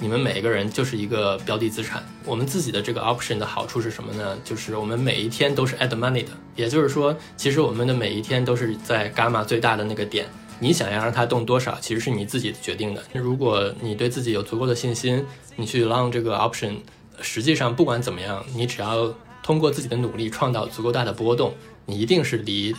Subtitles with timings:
[0.00, 2.04] 你们每一个人就是一个标的资产。
[2.24, 4.38] 我们自己的这个 option 的好处是什么呢？
[4.44, 10.26] 就是我们每一天都是 add money 的，也就是说，其实我们的每一天都是在伽马最大的那个点。
[10.60, 13.02] 你想要让它动多少，其实是你自己决定的。
[13.12, 15.24] 如果你对自己有足够的信心，
[15.56, 16.76] 你去 long 这个 option，
[17.20, 19.12] 实际上不管怎么样，你只要
[19.42, 21.54] 通过自己的努力创造足够大的波动，
[21.86, 22.74] 你一定是离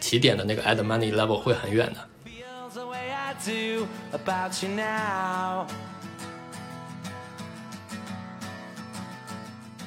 [0.00, 2.08] 起点的那个 add money level 会很远的。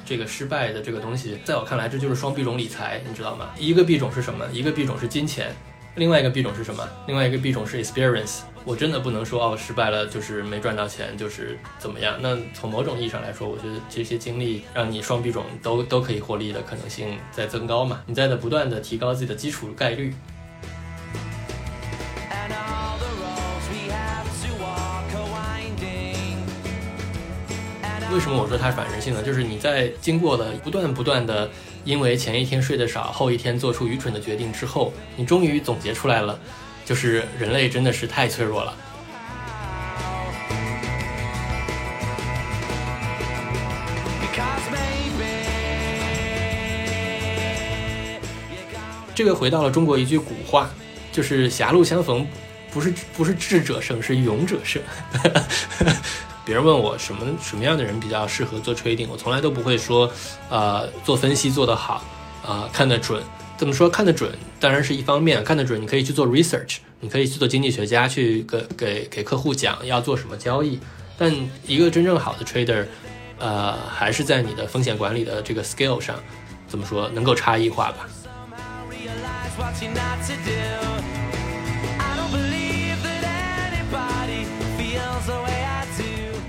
[0.06, 3.50] 这个失败的这个东西，在我看来，这就是双币种理财，你知道吗？
[3.58, 4.46] 一个币种是什么？
[4.52, 5.54] 一个币种是金钱，
[5.96, 6.88] 另外一个币种是什么？
[7.08, 8.42] 另外一个币种是 experience。
[8.64, 12.16] 我真的不能说哦，失败了就是没赚到钱，就是怎么样？
[12.20, 18.00] 那从某种意义上来说，我觉得这些经历让你双币种都都可以获利的可能性在增高嘛？
[18.06, 20.14] 你在的不断的提高自己的基础概率。
[28.16, 29.22] 为什么我说它是反人性呢？
[29.22, 31.50] 就是你在经过了不断不断的，
[31.84, 36.38] 因为前一天睡得少，后一天做出愚蠢的决定之后，你终于总结出来了，
[36.82, 38.74] 就是人类真的是太脆弱了。
[49.14, 50.70] 这个回到了中国一句古话，
[51.12, 52.26] 就是狭路相逢，
[52.72, 54.80] 不是不是智者胜，是勇者胜。
[56.46, 60.08] 别人问我什么什么样的人比较适合做 trading，我从来都不会说，
[60.48, 62.04] 呃，做分析做得好，
[62.46, 63.20] 啊，看得准。
[63.56, 64.30] 怎么说看得准？
[64.60, 70.78] 当然是一方面，看得准，你可以去做 research，你可以去做经济学家，去给给给客户讲要做什么交易。
[71.18, 71.34] 但
[71.66, 72.86] 一个真正好的 trader，
[73.38, 76.14] 呃，还是在你的风险管理的这个 skill 上，
[76.68, 78.06] 怎么说能够差异化吧。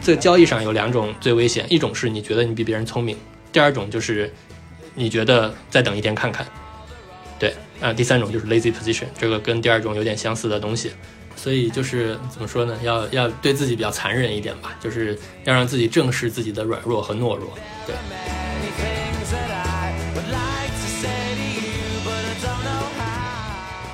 [0.08, 3.18] 这个交易上有两种最危险，一种是你觉得你比别人聪明，
[3.52, 4.34] 第二种就是
[4.96, 6.48] 你觉得再等一天看看，
[7.38, 10.94] 对，啊，第三种就是 lazy position，这个跟第二种有点相似的东西，
[11.36, 12.80] 所以就是怎么说呢？
[12.84, 17.50] 要要对自己比较残忍一点吧，就是要让自己正视自己的软弱和懦弱，
[17.86, 17.94] 对。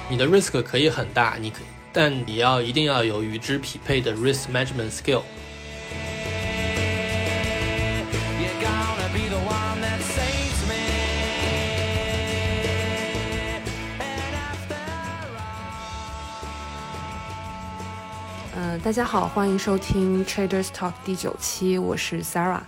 [0.07, 5.23] 你的 risk 可以很大，你可，但你要一定要有与之匹配的 risk management skill。
[18.81, 22.61] 大家好，欢迎收听 Traders Talk 第九期，我是 Sarah。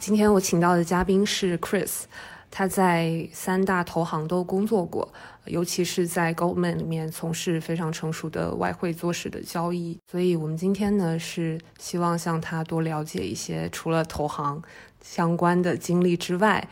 [0.00, 2.02] 今天我请到的嘉宾是 Chris，
[2.50, 5.12] 他在三大投行都工作过，
[5.44, 9.96] 尤其是在 Goldman 里面从事非常成熟的外汇做市的交易。
[10.10, 14.60] 所以，我们今天呢是希望向他多了解一些除了投行
[15.02, 16.66] 相关的经历之外，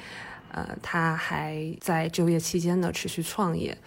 [0.50, 3.78] 呃，他还在就业期间呢持续创业。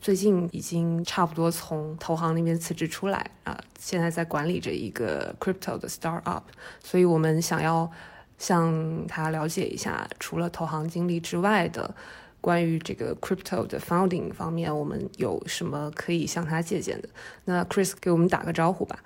[0.00, 6.42] 最近已经差不多从投行那边辞职出来啊，现在在管理着一个 crypto 的 startup，
[6.82, 7.90] 所以我们想要
[8.38, 11.94] 向他了解一下，除了投行经历之外的
[12.40, 17.08] 关于这个 crypto 的 founding 方面，我们有什么可以向他借鉴的？
[17.44, 18.98] 那 Chris 给我们打个招呼吧。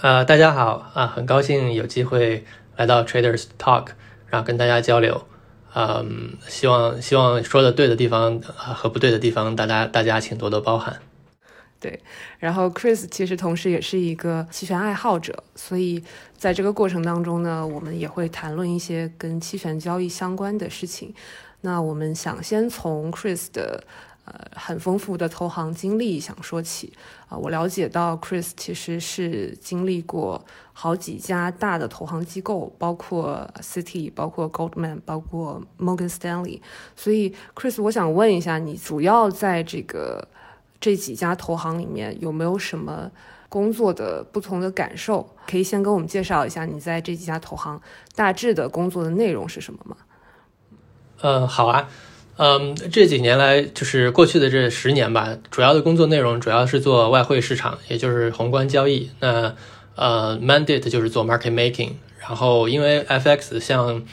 [0.00, 2.44] 呃，大家好啊，很高兴有机会
[2.76, 3.88] 来到 Traders Talk，
[4.28, 5.26] 然后跟大家交流。
[5.74, 11.00] 嗯，希望希望说的对的地方和不对的地方，大家大家请多多包涵。
[11.80, 12.00] 对，
[12.38, 16.02] 然后 Chris 其实同时也是一个期权爱好者，所以
[16.36, 21.14] 在这个过程当中呢，我们也会谈论一些跟期权交易相关的事情。
[21.60, 23.84] 那我们想先从 Chris 的。
[24.28, 26.92] 呃，很丰富的投行经历，想说起
[27.28, 30.44] 啊，我了解到 Chris 其实是经历过
[30.74, 36.60] 好几家大的投行机构，包括 City，包括 Goldman，包括 Morgan Stanley。
[36.94, 40.28] 所以，Chris，我想问一下，你主要在这个
[40.78, 43.10] 这几家投行里面有没有什么
[43.48, 45.26] 工作的不同的感受？
[45.46, 47.80] 可以先跟我们介绍一下你在这几家投行
[48.14, 49.96] 大致的工作的内容是什么吗？
[51.22, 51.88] 嗯，好啊。
[52.40, 59.10] 嗯，这几年来就是过去的这十年吧，主要的工作内容主要是做外汇市场，也就是宏观交易。
[59.18, 59.56] 那
[59.96, 61.94] 呃，mandate 就是做 market making。
[62.20, 64.04] 然后因为 FX 像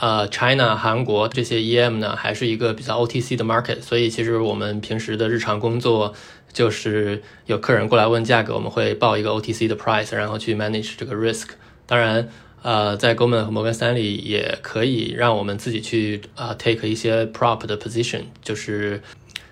[0.00, 6.12] 呃 China、韩国这些 EM 呢，还是一个比较 OTC 的 market，所以其实我们平时的日常工作
[6.52, 11.50] 就是有客人过来问价格，我们会报一个 OTC 的 price，然后去 manage 这个 risk。
[11.86, 12.28] 当然。
[12.62, 19.00] 呃，在 g o m a n 和摩根 Stanley 也可以让我们自己去啊 take 一些 prop 的 position，就是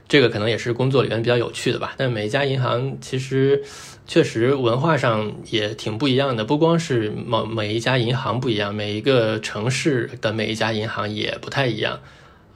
[0.09, 1.95] 这个可能也是工作里面比较有趣的吧。
[1.97, 3.63] 但每一家银行其实
[4.07, 12.01] 确实文化上也挺不一样的，不光是某每一家银行不一样，每一个城市的每一家银行也不太一样。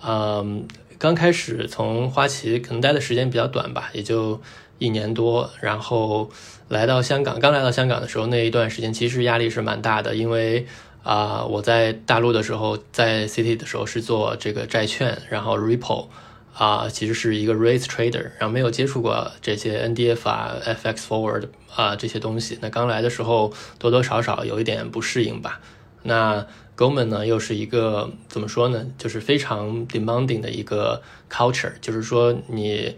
[0.04, 0.66] 嗯，
[0.98, 4.40] 刚开始从花旗可能待的时间比较短吧，也就
[4.80, 6.28] 一年多，然后
[6.66, 7.38] 来到香港。
[7.38, 10.66] 刚来到香港的时候，那一段时间其实压力是蛮大的，因为
[11.04, 16.06] 啊，我在大陆的时候，在 City 的时候是做这个债券，然后 Ripple。
[16.52, 21.44] 啊，其实是一个 Rate trader，然后没有接触过这些 NDF 啊、FX forward
[21.74, 22.58] 啊这些东西。
[22.60, 25.60] 那刚来的时候多多少少有一点不适应吧。
[26.02, 28.84] 那 Goldman 呢，又是一个怎么说呢？
[28.98, 31.00] 就是非常 demanding 的一个
[31.30, 32.94] culture，就是说你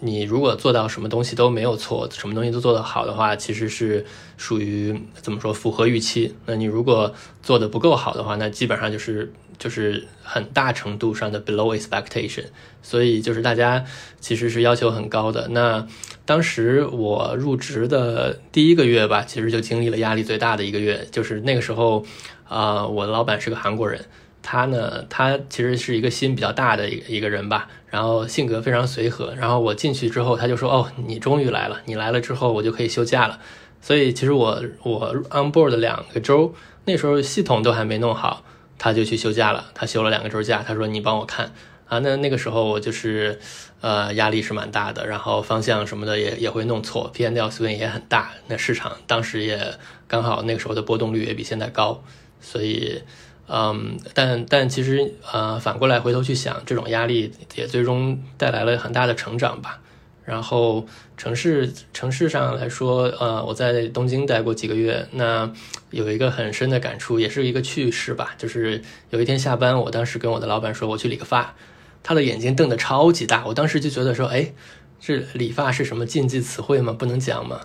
[0.00, 4.04] 你如果做到什么东西都没有错，什么东西都做得好的话，其实是
[4.36, 6.34] 属于怎么说符合预期。
[6.46, 9.32] 那你如果做的不够好的话，那基本上就是。
[9.56, 12.46] 就是很大程度上的 below expectation，
[12.82, 13.84] 所以就是大家
[14.18, 15.46] 其实是要求很高的。
[15.50, 15.86] 那
[16.26, 21.06] 当时我入职的第一个月吧，其实就经历了压力最大的一个月。
[21.12, 22.04] 就是那个时候，
[22.48, 24.04] 啊，我的老板是个韩国人，
[24.44, 29.34] 他呢，他其实是一个心比较大的一个一个人吧，然后性格非常随和。
[29.34, 33.40] 然后我进去之后，他就说：“哦，你终于来了，你来了之后我就可以休假了。”
[33.80, 36.54] 所以其实我我 on board 两个周，
[36.84, 38.44] 那时候系统都还没弄好。
[38.76, 40.62] 他就去休假了，他休了两个周假。
[40.66, 41.52] 他说：“你帮我看
[41.86, 43.38] 啊。”那那个时候我就是，
[43.80, 48.32] 呃，压力是蛮大的，然后方向什么的也也会弄错，P N L swing 也很大。
[48.48, 49.74] 那市场当时也
[50.08, 52.02] 刚好那个时候的波动率也比现在高，
[52.40, 53.00] 所以，
[53.46, 59.80] 嗯，但但其实呃，反过来回头去想，这种压力也最终带来了很大的成长吧。
[60.24, 60.86] 然后
[61.18, 65.52] 城市城市上来说，呃，我在东京待过几个月，那
[65.90, 68.34] 有一个很深的感触，也是一个趣事吧。
[68.38, 68.80] 就是
[69.10, 71.54] 有一天下班，我当时跟我的老板说我去理个发，
[72.02, 74.54] 他的眼睛瞪得超级大，我当时就觉得说，哎，
[74.98, 76.94] 这理发是什么禁忌词汇吗？
[76.94, 77.60] 不能讲吗？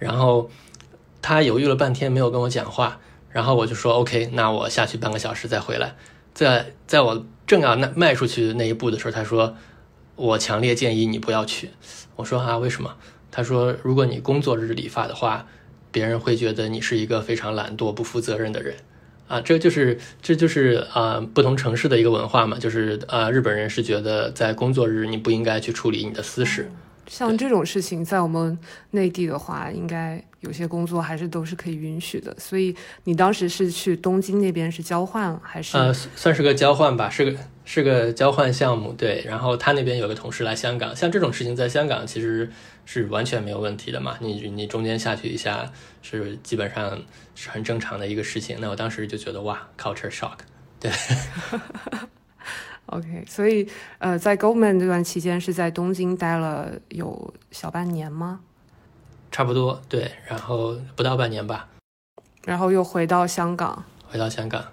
[0.00, 0.50] 然后
[1.22, 2.98] 他犹豫了半天没有跟我讲话，
[3.30, 5.96] 然后我就说 OK，那我下去半个小时再回来。
[6.34, 9.56] 在在我正要那迈出去那一步的时候，他说。
[10.16, 11.70] 我强烈建议你不要去。
[12.16, 12.94] 我说啊，为什么？
[13.30, 15.46] 他说，如果你工作日理发的话，
[15.90, 18.74] 别人会觉得你是一个非常懒惰、不负责任的人。
[19.28, 22.58] 啊，这就是这就是啊，不同城市的一个文化嘛。
[22.58, 26.70] 就是啊，日本人是觉得在工作日你不应该去处理你的私事。
[27.10, 28.58] 像这种事情，在我们
[28.92, 30.24] 内地的话，应该。
[30.40, 32.74] 有些工作还是都是可以允许的，所以
[33.04, 35.76] 你当时是去东京那边是交换还是？
[35.76, 39.22] 呃，算是个交换吧，是个是个交换项目，对。
[39.26, 42.50] 然后他那边有个同事来香港，像这种事情在香港其实
[42.86, 45.70] 是完全没有问题的嘛，你你中间下去一下
[46.00, 46.98] 是基本上
[47.34, 48.56] 是很正常的一个事情。
[48.62, 50.38] 那我当时就觉得哇，culture shock，
[50.80, 50.90] 对。
[52.90, 58.40] OK，所以呃，在 Goldman 这段期间是在东京待了有小半年吗？
[59.30, 61.68] 差不多对，然后不到半年吧，
[62.44, 63.84] 然后又回到香港。
[64.08, 64.64] 回到香港，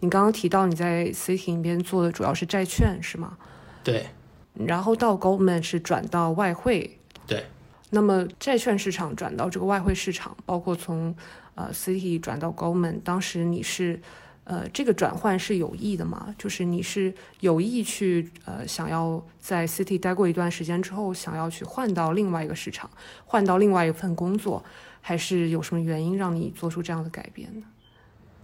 [0.00, 3.38] 你刚刚提到你在 City 那边做的主要是债券是吗？
[3.84, 4.06] 对。
[4.54, 6.98] 然后到 Goldman 是转到外汇。
[7.24, 7.44] 对。
[7.90, 11.14] 那么债券市场转到这个外汇市场，包括从
[11.54, 14.00] 呃 City 转到 Goldman，当时你是。
[14.50, 16.34] 呃，这个转换是有意的吗？
[16.36, 22.90] 就是你是有意去呃，想要在 City 待过一段时间之后，想要去换到另外一个市场，
[23.24, 24.64] 换到另外一份工作，
[25.00, 27.62] 还是有什么原因让你做出这样的改变呢？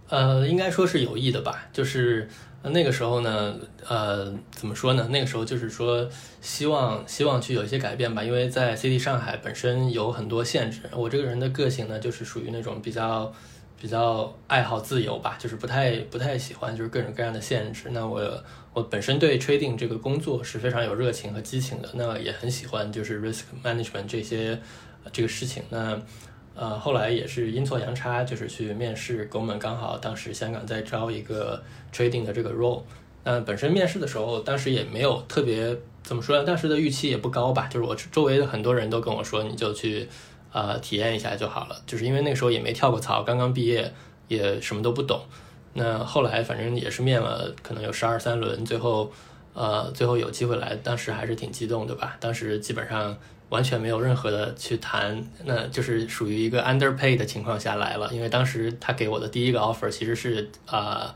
[0.07, 1.67] 呃，应该说是有意的吧。
[1.73, 2.29] 就是
[2.63, 5.09] 那个时候呢，呃，怎么说呢？
[5.11, 8.23] 那个时候就是说，希望希望去有一些改变吧。
[8.23, 13.33] 因为在 City 上海本身有很多限制，我这个人的个性呢，就是属于那种比较。
[13.79, 17.89] 比较爱好自由吧，就是不太不太喜欢就是各种各样的限制。
[17.91, 18.43] 那我
[18.73, 24.59] 我本身对 trading 这个工作是非常有热情和激情的，那也很喜欢就是 risk management 这些
[25.13, 25.61] 这个事情。
[25.69, 26.01] 那
[26.55, 32.81] 呃后来也是阴错阳差，就是去面试，我们刚好当时香港在招一个 trading 的这个 role。
[33.23, 40.09] 那本身面试的时候，当时也没有特别怎么说呢，当时的预期也不高吧，就是我周围的很多人都跟我说，你就去。
[40.51, 43.93] 呃，体验一下就好了，就是因为那个时候也没跳过槽，刚刚毕业，
[44.27, 45.21] 也什么都不懂。
[45.73, 49.11] 那后来反正也是面了，可能有十二三轮，最后，
[49.53, 52.17] 呃，最后有机会来，当时还是挺激动的吧。
[52.19, 53.15] 当时基本上
[53.49, 58.09] 完全没有任何的去谈，那就是属于一个 underpay 的情况下来了。
[58.11, 61.13] 因为当时他给我的第一个 offer 其实是呃，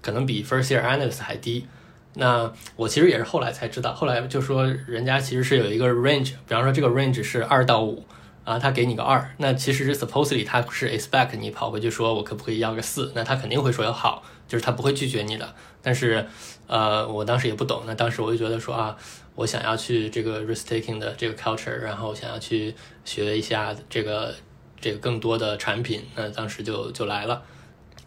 [0.00, 1.66] 可能比 first year analyst 还低。
[2.14, 8.04] 那我其实也是后来才知道，后来就说人家其实是有一个 range，比方说这个 range 是二到五。
[8.44, 13.12] 啊，他给你个二，那其实 supposedly 他是 expect 你跑回去说，我可不可以要个四？
[13.14, 15.54] 那他肯定会说要好，就是他不会拒绝你的。
[15.80, 16.26] 但是，
[16.66, 18.96] 呃，我当时也不懂，那当时我就觉得说啊，
[19.34, 24.34] 我想要去这个 risk taking 的这个 culture，然后想要去学一下这个
[24.80, 27.42] 这个更多的产品，那当时就就来了。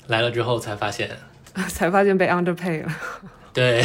[0.08, 1.10] 来了之后才发现，
[1.68, 2.92] 才发现被 underpay 了。
[3.54, 3.84] 对，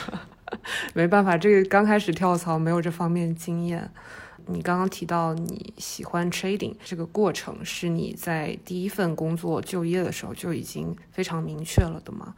[0.94, 3.90] 没办法，这个刚开始跳槽没有这方面经验。
[4.46, 12.34] 你刚刚提到你喜欢 trading 这个过程，是你在第一份工作就业的时候就已经非常明确了的吗？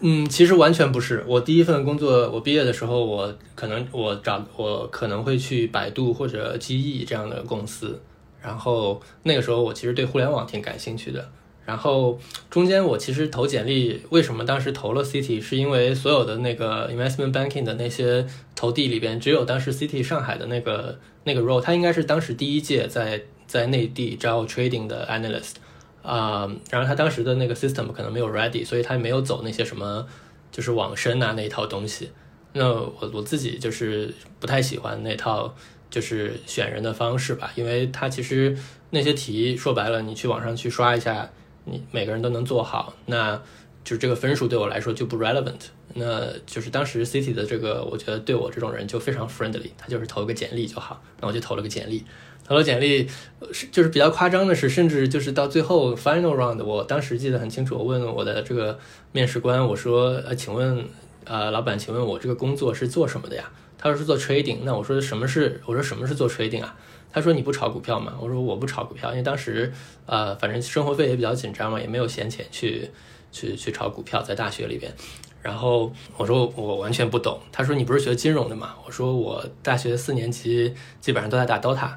[0.00, 1.24] 嗯，其实完全不是。
[1.26, 8.00] 我第一份工作，我毕业的时候，我可能我找我可能会去百度或者机翼这样的公司，
[8.42, 11.30] 然后那个时候我其实对互联网挺感兴趣的。
[11.66, 12.16] 然后
[12.48, 15.40] 中间我其实投简历，为什么当时投了 City？
[15.40, 25.54] 是因为所有的那个 investment banking 的那些投递里边，只有当时 City 上海的那个那个 role，他应该是当时第一届在在内地招 trading 的 analyst
[26.02, 26.48] 啊。
[26.70, 30.06] 然后他当时的那个 system 可能没有 ready，所以他没有走那些什么
[30.52, 32.10] 就是网申啊那一套东西。
[32.52, 35.52] 那我我自己就是不太喜欢那套
[35.90, 38.56] 就是选人的方式吧，因为他其实
[38.90, 41.28] 那些题说白了，你去网上去刷一下。
[41.66, 43.36] 你每个人都能做好，那
[43.84, 45.66] 就是这个分数对我来说就不 relevant。
[45.98, 51.02] 那就是当时 City 的这个，我觉得对我这种人就非常 friendly，他就是投个简历就好。
[51.20, 52.04] 那我就投了个简历，
[52.44, 53.08] 投了简历
[53.52, 58.78] 是就是比较夸张的是，甚至就是到最后 final round，我当时记得很清楚，我问我的这个
[59.12, 60.84] 面试官，我说呃，请问
[61.24, 63.50] 呃，老板，请问我这个工作是做什么的呀？
[63.78, 64.58] 他说是做 trading。
[64.64, 66.76] 那我说什么是我说什么是做 trading 啊？
[67.16, 68.12] 他说你不炒股票吗？
[68.20, 69.72] 我说我不炒股票，因为当时，
[70.04, 72.90] 呃，反正生活费也比较紧张嘛，也没有闲钱去
[73.32, 74.94] 去去炒股票，在大学里边。
[75.40, 77.40] 然后我说我完全不懂。
[77.50, 78.76] 他说你不是学金融的吗？
[78.84, 81.88] 我说我大学四年级基本上都在打 DOTA，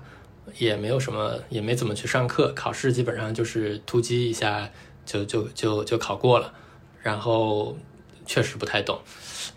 [0.57, 4.69] 也没有什么，也没怎么去上课，考试基本上就是突击一下
[5.05, 6.53] 就就就就考过了。
[7.03, 7.75] 然后
[8.25, 8.97] 确实不太懂。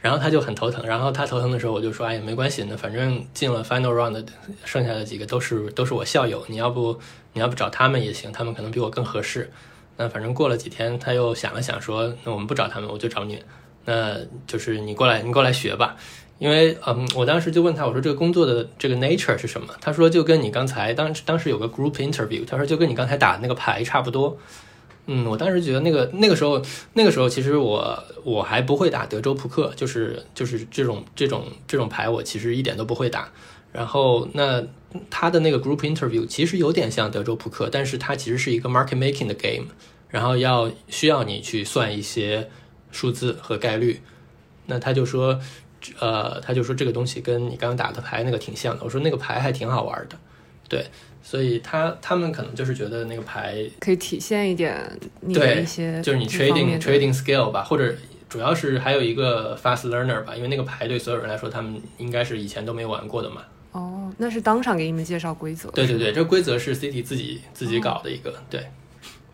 [0.00, 4.24] 然后他就很头疼，然后他头疼的时候，我就说：“哎呀，没关系，那反正进了 final round，
[4.64, 6.98] 剩下的几个都是都是我校友，你要不
[7.34, 9.50] 你要不找他们也行，他们可能比我更合适。
[9.96, 13.42] 那反正过了几天，他又想了想，说：那我们不找他们，我就找你。
[13.84, 15.96] 那就是你过来，你过来学吧。
[16.38, 19.68] 因为嗯，我当时就问他，我说这个工作的这个 nature 是什么？
[19.80, 24.36] 他说就跟你刚才当当时有个 group interview，他说就跟你刚才打的那个牌差不多。”
[25.06, 26.62] 嗯，我当时觉得那个那个时候
[26.94, 33.28] 那个时候，其实我我还不会打德州扑克，就是就是这种这种这种牌，我其实一点都不会打。
[33.72, 34.62] 然后那
[35.10, 39.66] 他的那个 group interview 其实有点像德州扑克，但是它其实是一个 market making 的 game，
[40.08, 42.48] 然后要需要你去算一些
[42.90, 44.00] 数字和概率。
[44.66, 45.40] 那他就说，
[45.98, 48.84] 呃，他就说这个东西跟你刚刚打的牌那个挺像的。
[48.84, 50.16] 我说那个牌还挺好玩的，
[50.68, 50.86] 对。
[51.22, 54.76] 所以他他们可能就是觉得那个牌可以体现一点
[55.20, 57.94] 你的一些，就是你 trading trading skill 吧，或者
[58.28, 63.42] 主要是还有一个 fast learner 吧，因为那个牌对所有人来说，他们应该是以前都没玩过的嘛。
[63.70, 65.70] 哦，那是当场给你们介绍规则？
[65.70, 68.34] 对对对，这规则是 City 自己自己搞的一个。
[68.50, 68.66] 对，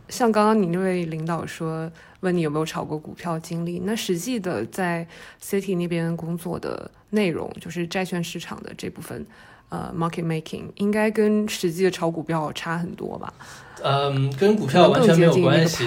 [0.08, 1.90] 像刚刚你那位领导说
[2.20, 5.06] 问你有没有炒过股票经历，那实际的在
[5.42, 9.26] City 那边工作的内容，就是债券市场的这部分。
[9.70, 13.32] 呃，market making 应该跟实际的炒股票差很多吧？
[13.80, 15.84] 嗯，跟股票完全没有关系，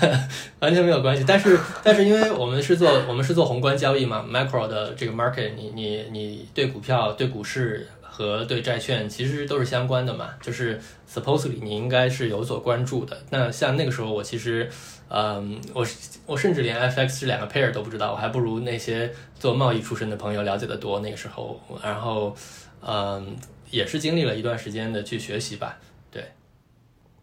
[0.60, 1.24] 完全没有关系。
[1.26, 10.30] 但是，但是因为我们是做我们是做宏观交易嘛，macro 的这个 market，你你你对股票、对股市和对债券其实都是相关的嘛。
[10.42, 10.78] 就是
[11.10, 13.16] supposedly 你应该是有所关注的。
[13.30, 14.68] 那像那个时候，我其实，
[15.08, 15.86] 嗯，我
[16.26, 21.00] 我甚至连 FX 是两个 pair 都不知道，我还不如那些做贸易出身的朋友了解的多。
[21.00, 22.36] 那个时候，然后。
[22.84, 23.36] 嗯，
[23.70, 25.78] 也是经历了一段时间的去学习吧，
[26.10, 26.32] 对。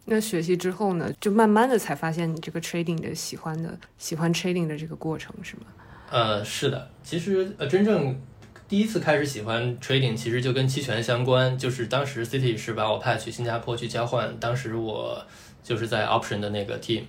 [0.06, 5.64] 那学习之后呢，就慢慢的才发现你这个 trading 的喜欢的喜欢 trading 的这个过程是吗？
[6.10, 8.20] 呃，是的，其实呃，真正
[8.68, 15.24] 第一次开始喜欢 trading，其实就跟期权相关，就是当时 City 是把我派去新加坡去交换，当时我
[15.62, 17.04] 就是在 option 的那个 team，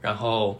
[0.00, 0.58] 然后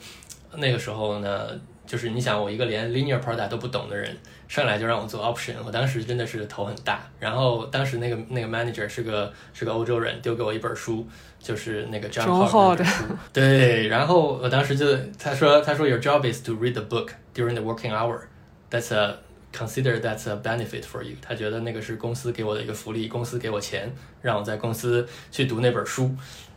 [0.57, 1.59] 那个时候呢。
[1.91, 4.17] 就是你想我一个连 linear product 都不懂的人，
[4.47, 7.01] 上来就让我做 option，我当时真的是头很大。
[7.19, 11.05] 然后当时那个那个 manager 是个是个欧洲人，丢给我一本书，
[11.41, 13.03] 就是那个 John Hall 的书。
[13.33, 14.87] 对，然后我当时就
[15.19, 18.21] 他说他说 your job is to read the book during the working hour.
[18.71, 19.17] That's a
[19.53, 21.17] consider that's a benefit for you.
[21.21, 23.93] 他觉得那个是公司给我的一个福利，公司给我钱
[24.23, 26.15] 让我在公司去读那本书。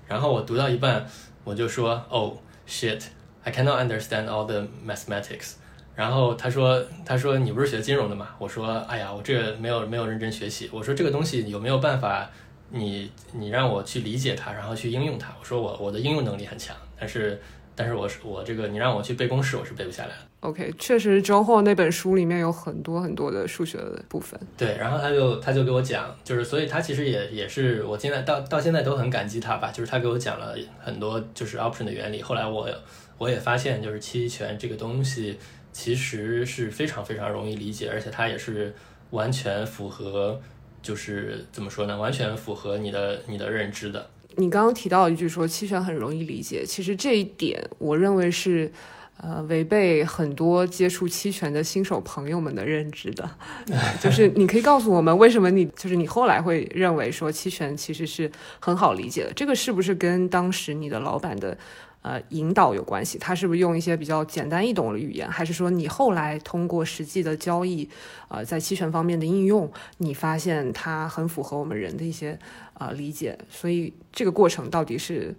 [0.07, 1.03] 然后我读到一半，
[1.43, 2.33] 我就说 oh
[2.67, 3.01] shit。
[3.43, 5.53] I cannot understand all the mathematics。
[5.95, 12.27] 然后他说：“他说你不是学金融的嘛？”我说：“哎呀，我这个没有没有认真学习。”我说：“这个东西有没有办法，
[12.71, 17.39] 你你让我去理解它，然后去应用它？”我说：“我我的应用能力很强，但是
[17.75, 20.15] 但是我是我这个你让我去背公式，我是背不下来的。
[20.39, 24.37] OK，确实周后那本书里面有很多很多的数学的部分。
[24.57, 32.21] 对，然后他就他就给我讲，就是所以他其实也也是我现在到到现在都很感激他吧，就是他给我讲了很多就是 option 的原理。
[32.21, 32.67] 后来我
[33.17, 35.37] 我也发现，就是期权这个东西
[35.71, 38.73] 其实是非常非常容易理解，而且它也是
[39.11, 40.41] 完全符合，
[40.81, 44.09] 就是怎么说呢，完全符合你的你的认知的。
[44.35, 48.71] 你刚刚提到一句说期权很容易理解，其实这一点我认为是。
[49.17, 53.29] 呃，违背很多接触期权的新手朋友们的认知的，
[54.01, 58.29] 就是你可以告诉我们，为什么你就是你后来会认为说期权其实是
[58.59, 59.31] 很好理解的？
[59.33, 61.55] 这个是不是跟当时你的老板的
[62.03, 63.17] 呃引导有关系？
[63.17, 67.89] 他是不是用一些比较简单易懂的语言，还是说你后来通过实际的交易，
[68.27, 72.37] 呃，在期权方面的应用，你发现它很符合我们人的一些
[72.75, 73.35] 呃理解？
[73.49, 75.35] 所以这个过程到底是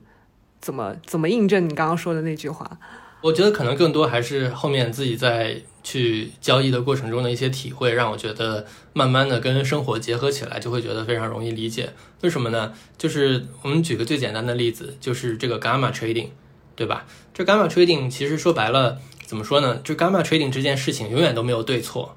[0.60, 2.78] 怎么怎么印证你刚刚说的那句话？
[3.20, 11.94] 我觉得可能更多还是后面自己在去交易的过程中的一些体会，让我觉得慢慢的跟生活结合起来，就会觉得非常容易理解。
[12.20, 12.74] 为什么呢？
[12.98, 16.28] 就是我们举个最简单的例子，就是这个 gamma trading，
[16.74, 17.06] 对吧？
[17.32, 19.80] 这 gamma trading 其实说白了，怎么说呢？
[19.84, 22.16] 就 gamma trading 这件事情永远都没有对错，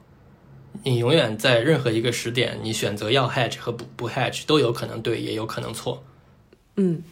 [0.84, 6.04] 你永远在任何一个时点，你选择要 hedge 和不不 hedge 都有可能对，也有可能错。
[6.76, 7.04] 嗯。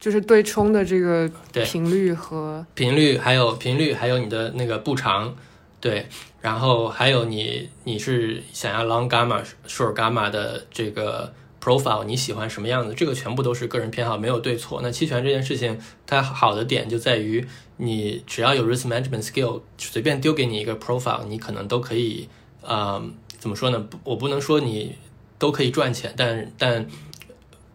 [0.00, 5.34] 就是对冲的这个对频率和频率，还有频率，还有你的那个步长，
[5.80, 6.06] 对，
[6.42, 11.32] 然后还有你你是想要 long gamma short gamma 的这个
[11.64, 12.92] profile，你喜欢什么样子？
[12.92, 14.80] 这个全部都是个人偏好，没有对错。
[14.82, 17.46] 那期权这件事情，它好的点就在于
[17.78, 22.28] 你只要有 risk management skill，随便丢给你一个 profile，你可能都可以，
[22.60, 23.02] 呃，
[23.38, 23.88] 怎么说呢？
[24.04, 24.96] 我不能说你
[25.38, 26.86] 都可以赚钱，但但。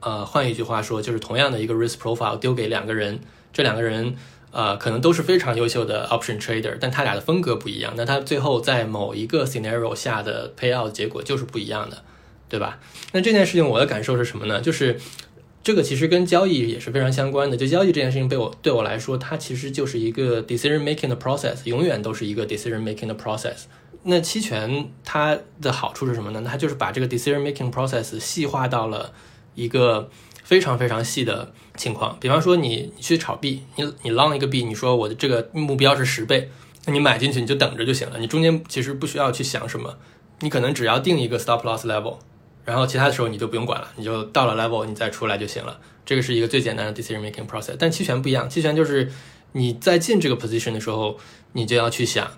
[0.02, 3.20] 呃，换一句话说，就是同样的一个 risk profile 丢给两个人，
[3.52, 4.16] 这两个人
[4.50, 12.02] 呃可能都是非常优秀的 option trader，但他俩的风格不一样，那他最后在某一个 scenario 下的 payout 结果就是不一样的，
[12.50, 12.80] 对吧？
[13.14, 14.60] 那这件事情我的感受是什么呢？
[14.60, 15.00] 就是
[15.64, 17.56] 这个其实跟交易也是非常相关的。
[17.56, 23.66] 就交易这件事情，被我对我来说，它其实就是一个 decision making 的 process，永远都是一个 decision making 的 process。
[24.04, 26.44] 那期权它的好处是什么呢？
[26.46, 29.14] 它就是把这个 decision making process 细化到了。
[29.56, 30.10] 一个
[30.44, 36.50] 非常非常细的情况，比方说你你去炒币，你你 long 一个币，你说我的这个目标是十倍，
[36.86, 39.98] 那你买进去你就等着就行了，你中间其实不需要去想什么，
[40.40, 42.20] 你可能只要定一个 stop loss level，
[42.70, 47.76] 然后其他的时候你就不用管了，你就到了 level 你再出来就行了，这个是一个最简单的 decision making process。
[47.80, 49.12] 但期权不一样，期权就是
[49.54, 51.18] 你在进这个 position 的时候，
[51.54, 52.32] 你就要去想。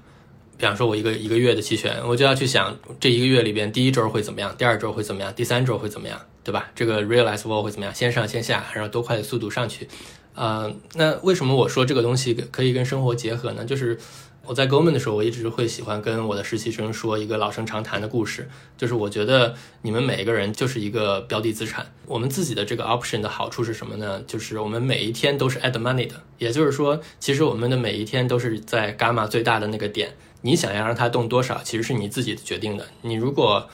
[0.57, 6.69] 比方说，我一个一个月的期权，我就要去想这一个月里边第一周会怎么样，第二周会怎么样，第三周会怎么样，对吧？
[6.75, 9.87] 这个 realize vol 会怎么样，先上先下，然后多快的速度上去。
[10.35, 13.65] 呃，那为什么我说这个东西可以跟生活结合呢？
[13.65, 13.97] 就是
[14.43, 21.93] 我在 g o m a n 的时候，我一直会喜欢跟我的实习生说一个老生常谈的故事，就是我觉得你们每一个人就是一个标的资产。
[22.07, 24.21] 我们自己的这个 option 的好处是什么呢？
[24.25, 30.15] 就是我们每一天都是 add money 的，也就是说，其实我们的每一天都是在伽马最大的那个点。
[30.41, 32.87] 你想要让它动多少，其实是你自己决定的。
[33.03, 33.69] 你如果，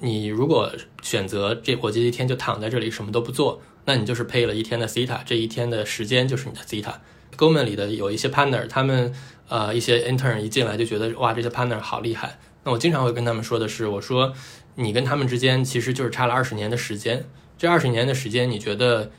[0.00, 6.96] 你如果选择这我这一天就躺在这里什么都不做，那你就是配了一天的 theta，这一天的时间就是你的 theta。
[7.38, 9.14] G o m a n 里的有一些 partner，他们
[9.48, 12.36] 呃一些 intern 一进来就觉得哇这些 partner 好厉害。
[12.64, 14.32] 那我经常会跟他们说的是，我说
[14.74, 17.24] 你跟他们之间其实就是差了二十年的时间。
[17.56, 19.12] 这二十年的时间，你觉得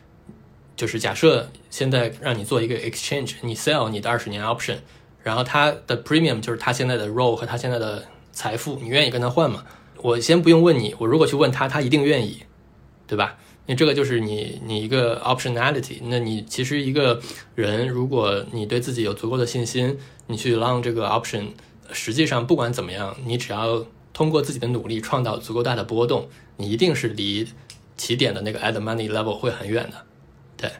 [0.75, 4.79] 就是假设现在让你做一个 exchange，你 sell 你的二十年 option。
[5.23, 9.63] 然后他的 premium 就是他现在的 role 和他现在的财富，你愿意跟他换吗？
[10.01, 12.43] 我先不用问你，我如果去问他，他一定愿意，
[13.08, 13.38] 对吧？
[13.69, 15.99] 那这个就是你你一个 optionality。
[16.05, 17.21] 那你其实一个
[17.53, 21.49] 人，如果你对自己有足够的信心，你去 long 这个 option，
[21.91, 26.27] 实际上不管怎么样，你只要通过自己的努力创造足够大的波动，
[26.58, 27.47] 你一定是离
[27.95, 30.05] 起点的那个 at money level 会很远的，
[30.58, 30.71] 对。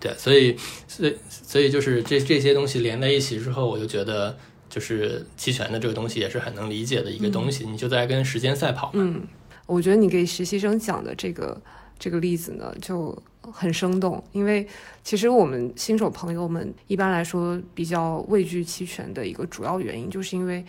[0.00, 0.56] 对，所以，
[0.86, 4.38] 所以，所以就是这这些东西连在一起之后，我就觉得，
[4.70, 7.66] 就是期权的这个东西也是很能理解的一个东西。
[7.66, 8.92] 你就在跟时间赛跑。
[8.94, 9.22] 嗯，
[9.68, 11.60] 我觉得你给实习生讲的这个
[11.96, 14.20] 这个例子呢，就很生动。
[14.32, 14.66] 因为
[15.04, 20.64] 其实我们新手朋友们一般来说比较畏惧期权的一个主要原因，就是因为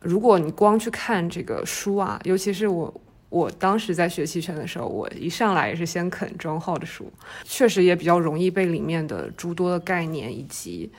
[0.00, 3.02] 如果你光去看这个书啊，尤其是我。
[3.30, 7.12] 我当时在学期权的时候，我一上来也是先啃庄浩的书，
[7.44, 10.90] 确实也比较容易被里面的诸多的概念以及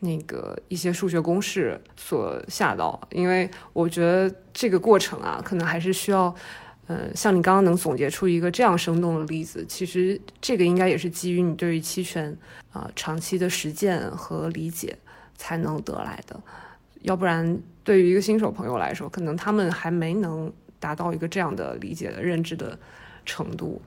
[0.00, 3.00] 那个一些数学公式所吓到。
[3.10, 6.34] 因为我觉得这个过程啊，可能还是需要
[6.88, 12.36] 呃，像你刚刚能总结出一个这样生动的例子，其实这个应该也是基于你对于期权
[12.72, 14.96] 啊长期的实践和理解
[15.36, 16.40] 才能得来的，
[17.02, 22.78] 要不然对于一个新手朋友来说，可能他们还没能达到一个这样的理解的认知的
[23.26, 23.80] 程度。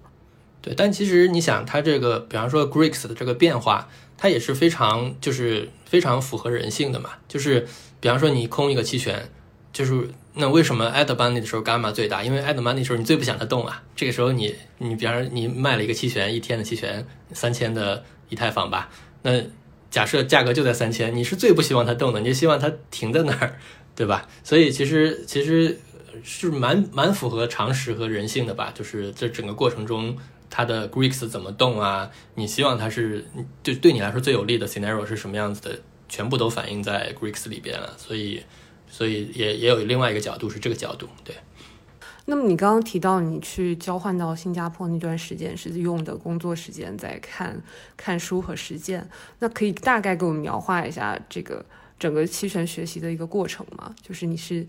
[0.61, 7.09] 对，但其实你想，它这个，比方说 Greeks 的这个变化，它也是非常就是非常符合人性的嘛。
[7.27, 7.67] 就是
[7.99, 9.27] 比方说你空一个期权，
[9.73, 12.23] 就是那为什么 at money 的时候伽马最大？
[12.23, 13.83] 因为 at money 的时候你最不想它动啊。
[13.95, 18.89] 这个时候你你比方说你卖了一个期权，一天的期权三千的以太坊吧，
[19.21, 19.41] 那
[19.89, 23.57] 假设价格就在三千，你是最不希望它动的，你就希望它停在那儿，
[23.95, 24.27] 对吧？
[24.43, 25.79] 所以其实其实
[26.23, 28.71] 是蛮蛮符合常识和人性的吧。
[28.73, 30.17] 就是这整个过程中。
[30.53, 32.11] 它的 Greeks 怎么动啊？
[32.35, 33.25] 你希望它是
[33.63, 35.79] 就对你来说最有利的 scenario 是什么样子的？
[36.09, 37.93] 全部都反映在 Greeks 里边了。
[37.97, 38.43] 所以，
[38.91, 41.07] 所以也也有另外一个角度是这个角度。
[41.23, 41.35] 对。
[42.25, 47.59] 那么你刚刚提到你去交换到新加坡那段时间是用的工作时间在看
[47.97, 51.65] 看书和实践，那可以大概给我们描画一下这个
[51.97, 53.95] 整个期权学习的一个过程吗？
[54.01, 54.65] 就是你是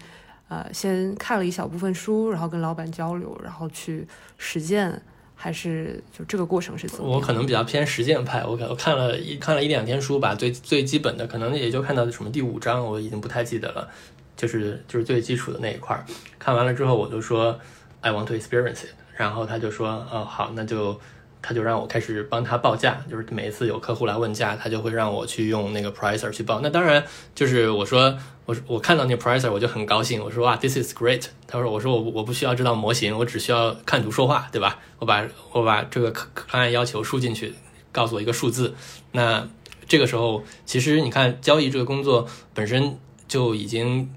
[0.48, 4.06] 呃先看了一小部分书，然后跟老板交流，然后去
[4.38, 5.02] 实践。
[5.42, 7.11] 还是就这个过程是怎么？
[7.11, 13.88] 我可能比较偏实践派，我我看了一看了一两天书吧，最最基本的可能也就看到什么第五章，我已经不太记得了，
[14.37, 16.07] 就是就是最基础的那一块儿。
[16.38, 17.59] 看完了之后，我就说
[18.02, 21.00] I want to experience it，然后他就说，哦好，那就。
[21.42, 26.61] 他就让我开始帮他报价，就是每一次有客户来问价，他就会让我去用那个 pricer 去报。
[26.61, 31.24] 那当然就是我说我我看到那 pricer 我就很高兴，我说哇 this is great。
[31.48, 34.78] 他说我说我我不需要知道模型，我只需要看图说话，对吧？
[35.00, 37.52] 我把我把这个客案要求输进去，
[37.90, 38.74] 告诉我一个数字。
[39.11, 39.48] 那
[39.88, 44.11] 这个时候其实你看交易这个工作本身就已经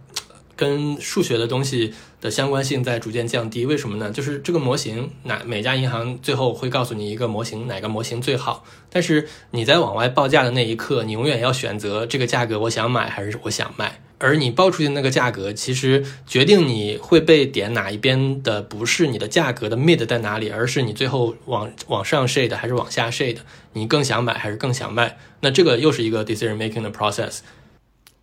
[0.56, 1.94] 跟数学的东西。
[2.26, 4.10] 的相关性在逐渐降低，为什么呢？
[4.10, 8.66] 就是这个模型，哪每家银行最后会告诉你一个模型，哪个模型最好。
[8.90, 14.02] 但是你在往外报价的那一刻，你永远要选择这个价格，我想买还是我想卖。
[14.18, 23.38] 而你报出去的那个价格，其实决定你会被点哪一边的，不是你的价格的 mid 在哪里，而是你最后往往上 shade 还是往下 shade，
[23.74, 25.18] 你更想买还是更想卖。
[25.42, 27.42] 那这个又是一个 decision making 的 process。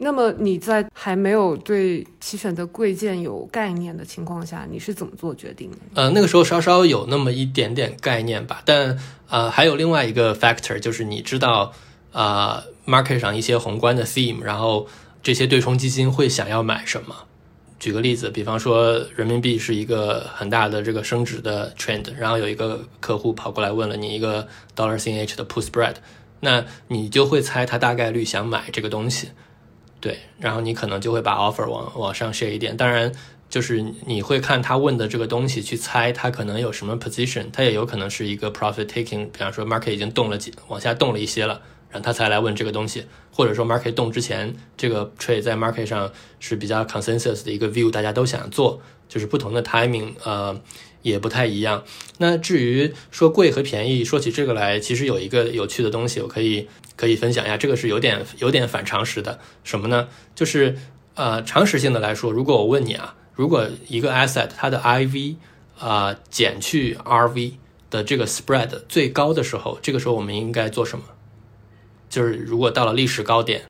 [0.04, 5.76] 那么你在还没有对期权的贵贱有概念的情况下，你是怎么做决定的？
[5.94, 11.72] 呃，那个时候稍稍有那么一点点概念吧，但呃，还有另外一个 factor 就是你知道
[12.10, 14.88] 啊，market 上一些宏观的 theme，然后
[15.22, 17.14] 这些对冲基金会想要买什么。
[17.78, 25.94] 举个例子，比方说人民币是一个很大的这个升值的 trend，然后有一个客户跑过来问了你一个 dollar CNH 的 put spread，
[26.40, 29.28] 那你就会猜他大概率想买这个东西。
[30.02, 33.12] 对，然后你可能就会把 offer 往往上 share 一点，当然
[33.48, 46.10] 就是你会看他问的这个东西去猜他可能有什么 position，他也有可能是一个 profit taking，比方说 market 已经动了几往下动了一些了，然后他才来问这个东西，或者说 market 动之前这个 trade 在 market 上
[46.40, 50.60] 是比较 consensus 的一个 view，大家都想做，就是不同的 timing，呃。
[51.02, 51.82] 也不太一样。
[52.18, 57.56] 那至于说贵和便宜，说起这个来，其实有一个有趣的东西，我可以可以分享一下。
[57.56, 60.08] 这个是有点有点反常识的，什么呢？
[60.34, 60.76] 就是
[61.14, 65.36] 呃，常识性的来说，如果我问你啊，如果一个 asset 它的 IV
[65.78, 67.52] 啊减去 RV
[67.90, 71.04] 的这个 spread 最高的时候，这个时候我们应该做什么？
[72.08, 73.62] 就是如果到了历史高点，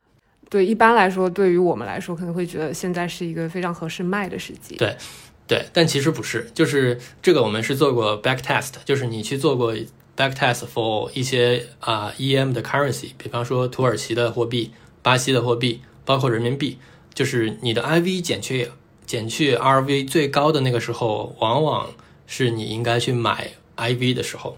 [0.51, 4.77] 对，一般来说，对于我们来说，可能会觉得现在是一个非常合适卖的时机。
[4.77, 4.97] 对。
[5.45, 9.75] 对，但其实不是，就是这个我们是做过 back test，就是你去做过
[10.23, 14.71] back test for 一些啊 EM 的 currency，比方说土耳其的货币、
[15.03, 16.79] 巴西的货币，包括人民币，
[17.13, 18.71] 就是你的 IV 减去
[19.05, 21.91] 减去 RV 最高的那个时候，往往
[22.27, 24.57] 是你应该去买 IV 的时候，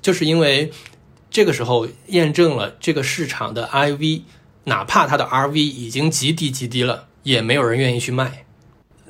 [0.00, 0.72] 就是因为
[1.30, 4.22] 这个时候验证了这个市场的 IV，
[4.64, 8.46] 哪怕它的 RV 已经极低极低了，也没有人愿意去卖。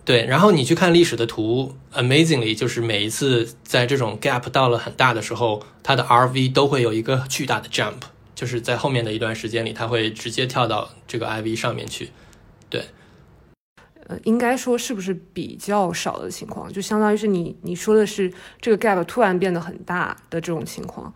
[0.08, 8.00] 对，然后你去看历史的图，amazingly，就是每一次在这种 gap 到了很大的时候，它的 RV 都会有一个巨大的 jump，
[8.34, 12.08] 就是在后面的一段时间里，它会直接跳到这个 IV 上面去。
[12.70, 12.86] 对，
[14.06, 16.72] 呃，应该说是不是比较少的情况？
[16.72, 21.12] 就相当于是你你说的是这个 gap 突然变得很大的这种情况。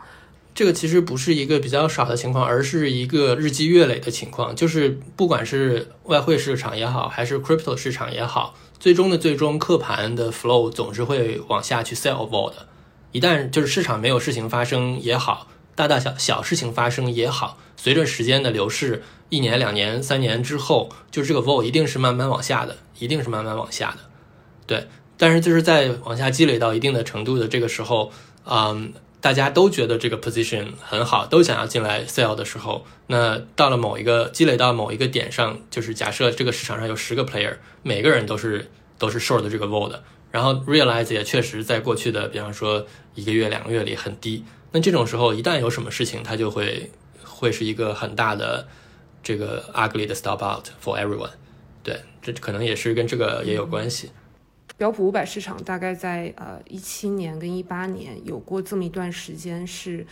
[0.54, 4.54] 这个其实不是一个比较少的情况，而是一个日积月累的情况。
[4.54, 8.54] 就是不管是外汇市场也好，还是 crypto 市场也好。
[8.82, 12.66] 最终的最终，客盘的 flow 总是会往下去 sell vol 的。
[13.12, 23.98] 一旦就是市场没有事情发生也好，大大小小事情发生也好，随着时间的流逝，一年、两年、三年之后，就这个 vol 一定是慢慢往下的，一定是慢慢往下的。
[24.66, 28.10] 对，但是就是在往下积累到一定的程度的这个时候，
[28.44, 46.90] 嗯，大家都觉得这个 position 很好，都想要进来 sell 的时候，那到了某一个积累到某一个点上，就是假设这个市场上有十个 player，每个人都是都是 short 这个 vol 的，然后 realize 也确实在过去的，比方说一个月两个月里很低，那这种时候一旦有什么事情，它就会
[47.22, 48.66] 会是一个很大的
[49.22, 51.30] 这个 ugly 的 stop out for everyone。
[51.84, 54.10] 对，这可能也是跟这个也有关系。
[54.82, 60.04] 标普五百市场大概在呃一七年跟一八年有过这么一段时间是，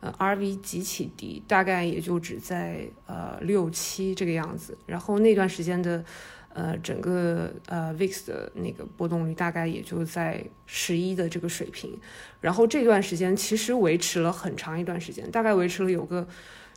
[0.00, 4.76] 呃 RV 极其低，大概也就只在呃六七这个样子。
[4.84, 6.04] 然后那段时间的
[6.52, 11.96] 呃整个呃 VIX 的那个波动率大概也就在十一的这个水平。
[12.40, 16.26] 然后这段时间其实维持了很长一段时间，大概维持了有个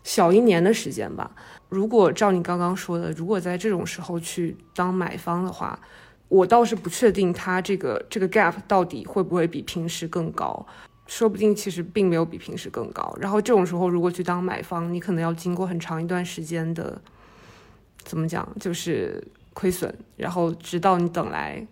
[0.04, 1.32] 小一年的时间吧。
[1.70, 5.80] 如果照你刚刚说的，如果在这种时候去当买方的话，
[6.30, 10.66] 我倒是不确定它这个这个 gap 到底会不会比平时更高，
[11.08, 13.18] 说不定其实并没有比平时更高。
[13.20, 17.02] 然后这种时候如果去当买方，你可能要经过很长一段时间的，
[18.04, 21.66] 怎么讲，就是亏损，然后直到你等来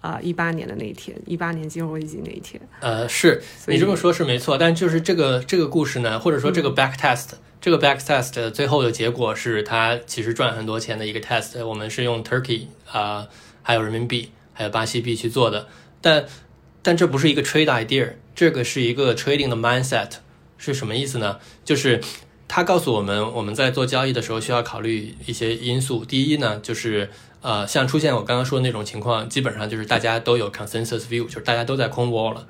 [0.00, 2.62] 啊一八年的那一天，一八年金融危机那一天。
[2.78, 4.56] 呃，是你这么说，是没错。
[4.56, 11.66] 但就是这个这个故事呢，或者说这个 back test，这个 back test 最后的结果是它其实赚很多钱的一个 test。
[11.66, 13.26] 我们是用 Turkey 啊。
[13.66, 15.66] 还有人民币，还有巴西币去做的，
[16.00, 16.24] 但
[16.82, 20.08] 但这不是一个 trade idea，这个是一个 trading 的 mindset，
[20.56, 21.40] 是什么意思呢？
[21.64, 22.00] 就是
[22.46, 26.04] 他告诉我们，我们在做交易的时候需要考虑一些因素。
[26.04, 32.46] 第一呢，就是呃，像出现我刚刚说的那种情况，基本上就是大家都有 consensus view，就是大家都在空 wall 了。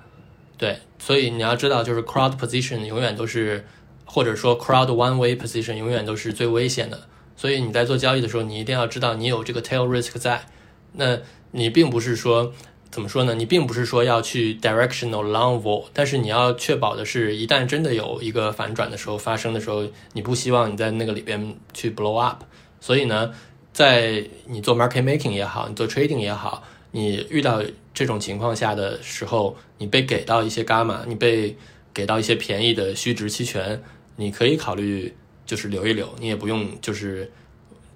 [0.59, 3.65] 对，所以你要知道，就是 crowd position 永远都是，
[4.05, 7.09] 或者说 crowd one way position 永远都是最危险的。
[7.39, 10.45] 所以你在做交易的时候，你一定要知道你有这个 tail risk 在。
[10.93, 11.19] 那
[11.51, 12.53] 你并不是说
[12.91, 13.35] 怎么说呢？
[13.35, 22.43] 你并不是说要去 directional long vol，但是你要确保的是，一旦真的有一个反转的时候发生的时候，你不希望你在那个里边去 blow up。
[22.81, 23.33] 所以呢，
[23.73, 31.57] 在你做 market making 也好，你做 trading 也好，你遇到这种情况下的时候，你被给到一些伽马，你被
[31.93, 33.83] 给到一些便宜的虚值期权，
[34.17, 37.31] 你可以考虑就是留一留，你也不用就是。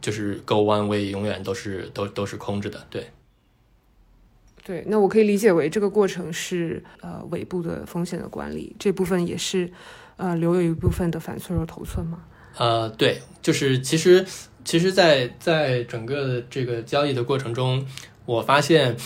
[0.00, 3.06] 就是 go one way 永远都是都都是空着的，对。
[4.62, 9.72] 对，那我可以理解为这个过程是呃尾部的风险的管理，这部分也是
[10.16, 12.22] 呃留有一部分的反脆弱头寸吗？
[12.56, 14.24] 呃，对，就是其实
[14.64, 17.84] 其实，在在整个这个交易的过程中，
[18.26, 18.96] 我发现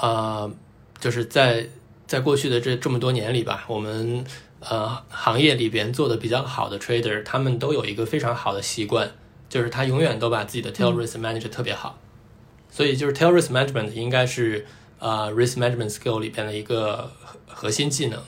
[0.00, 0.50] 呃，
[0.98, 1.68] 就是在
[2.06, 4.24] 在过去的这这么多年里吧，我们
[4.60, 9.12] 呃行业里边做的比较好的 trader，他们都有一个非常好的习惯。
[9.52, 11.98] 就是他永远都把自己的 tail risk manage 特别好，
[12.70, 14.64] 所以就是 tail risk management 应该是
[14.98, 17.12] 呃 risk management skill 里边的一个
[17.46, 18.18] 核心技能。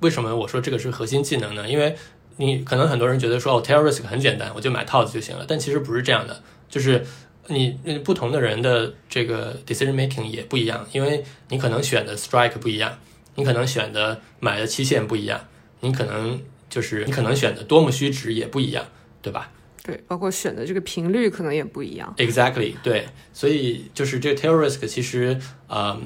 [0.00, 1.68] 为什么我说这个是核心技能呢？
[1.68, 1.94] 因为
[2.38, 6.42] 你可能很多人觉得说哦 tail risk 很简单，我就买套子就行了，但其实不是这样的。
[6.70, 7.04] 就是
[7.48, 12.98] 你不同的人的这个 decision making 也不一样，因为你可能选的 strike 不一样，
[13.34, 15.46] 你可能选的买的期限不一样，
[15.80, 16.40] 你可能
[16.70, 18.86] 就是你可能选的多么虚值也不一样，
[19.20, 19.50] 对吧？
[19.90, 22.14] 对，包括选的这个频率可能也不一样。
[22.16, 26.00] Exactly，对，所以就是这个 tail risk 其实啊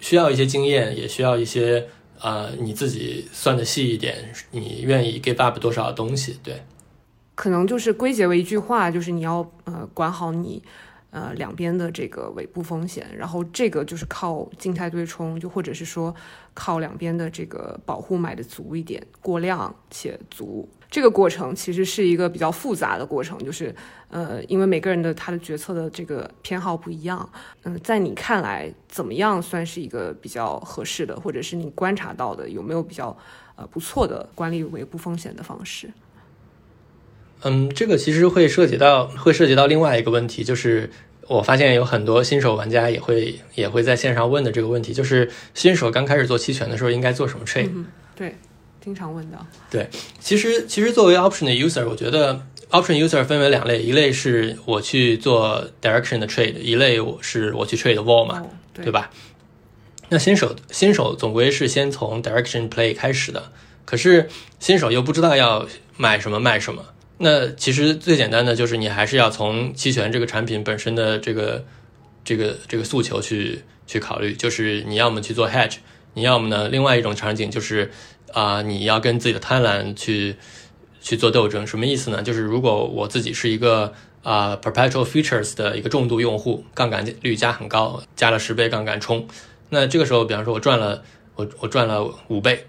[0.00, 1.86] 需要一些经验，也需要一些
[2.20, 6.40] 呃你自己算的细一点，你愿意 give up 多少东西？
[6.42, 6.64] 对，
[7.36, 10.60] 可能就是归结为一句话，就是你要呃管好你
[11.10, 16.12] 呃两边的这个尾部风险，然后这个就是靠静态对冲，就或者是说
[16.54, 20.68] 靠两边的这个保护买的足一点，过量且足。
[20.90, 23.74] 这个过程其实是一个比较复杂的过程，就是，
[24.08, 27.30] 呃，因为每个人的他的决策的这个偏好不一样，
[27.64, 33.14] 嗯，在你看来怎么样算是一个比较合适的，或者是你观察到的有没有比较
[33.56, 35.90] 呃不错的管理维护风险的方式？
[37.42, 40.90] 嗯，这个其实会涉及到会涉及到另外一个问题，就是
[41.26, 47.70] 我发现有很多新手玩家也会也会在线上问的这个问题，就是新手刚开始做期权的时候应该做什么 trade？
[48.16, 48.34] 对。
[48.88, 49.36] 经常问的，
[49.70, 49.86] 对，
[50.18, 59.10] 其实其实作为 option 的 user，我觉得 option user 分为两类，一类是我去做 direction 的 trade，一类我是我去 trade wall 嘛，对吧？
[60.08, 63.52] 那新手新手总归是先从 direction play 开始的，
[63.84, 64.26] 可是
[64.58, 66.82] 新手又不知道要买什么卖什么，
[67.18, 71.62] 那其实最简单的就是你还是要从期权这个产品本身的这个
[72.24, 75.76] 这个这个诉求去去考虑，就是你要么去做 hedge，
[76.14, 77.90] 你要么呢另外一种场景就是。
[78.32, 80.36] 啊，你要跟自己的贪婪去
[81.00, 82.22] 去做斗争，什么意思呢？
[82.22, 89.26] 就是如果我自己是一个啊 perpetual features 的一个重度用户，杠杆率加很高，加了十倍杠杆冲，
[89.70, 91.02] 那这个时候，比方说我赚了
[91.36, 92.66] 我我赚了五倍，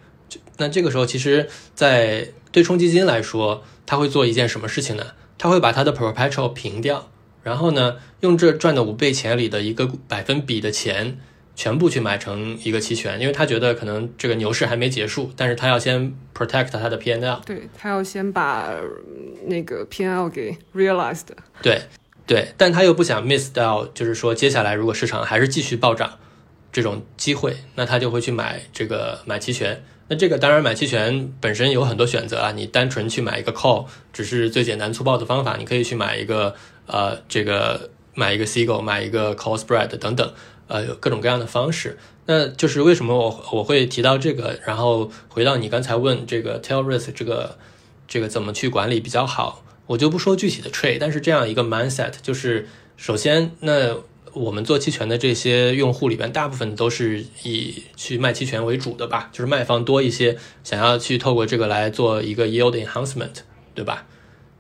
[0.58, 5.08] 那这个时候其实，在对冲基金来说，他会做一件什么事情呢？
[5.38, 7.10] 他会把他的 perpetual 平掉，
[7.44, 11.18] 然后呢，用这赚的五倍钱里的一个百分比的钱，
[11.60, 18.70] 全部去买成一个期权，因为他觉得可能这个牛市还没结束，但是他要先 protect 他的 P N L，对他要先把
[19.46, 21.26] 那个 P N L 给 realized，
[21.62, 21.82] 对
[22.26, 26.18] 对，但他又不想 miss 掉，就是说接下来如果市场还是继续暴涨
[26.72, 29.84] 这种机会，那他就会去买这个买期权。
[30.08, 36.56] 那这个当然买期权本身有很多选择啊，你单纯去买一个 call 只是最简单粗暴的方法，你可以去买一个
[36.88, 40.34] 呃这个买一个 s i g l 买一个 call spread 等等，
[40.70, 41.98] 呃有各种各样的方式。
[42.26, 47.58] 那就是为什么我我会提到这个，然后回到你刚才问这个 tail risk 这个
[48.08, 53.98] 这个怎么去管理比较好，我就不说具体的 trade，但是这样一个 mindset 就是首先那。
[54.32, 63.42] 我们做期权的这些用户里边，大部分都是以去卖期权为主的吧，就是卖方多一些，想要去透过这个来做一个 yield enhancement，
[63.74, 64.06] 对吧？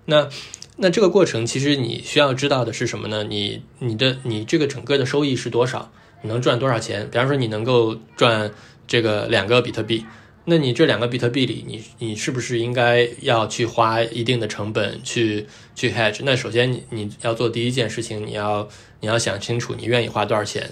[0.05, 0.27] 那
[0.77, 3.23] 那这个过程其实你需要知道的是什么呢？
[3.25, 5.91] 你你的你这个整个的收益是多少？
[6.21, 7.09] 你能赚多少钱？
[7.09, 8.51] 比方说你能够赚
[8.87, 10.05] 这个两个比特币。
[10.45, 16.21] 那你这两个比特币里，你你是不是应该要去花一定的成本去去 hedge？
[16.23, 18.67] 那首先你你要做第一件事情，你要
[19.01, 20.71] 你要想清楚你愿意花多少钱，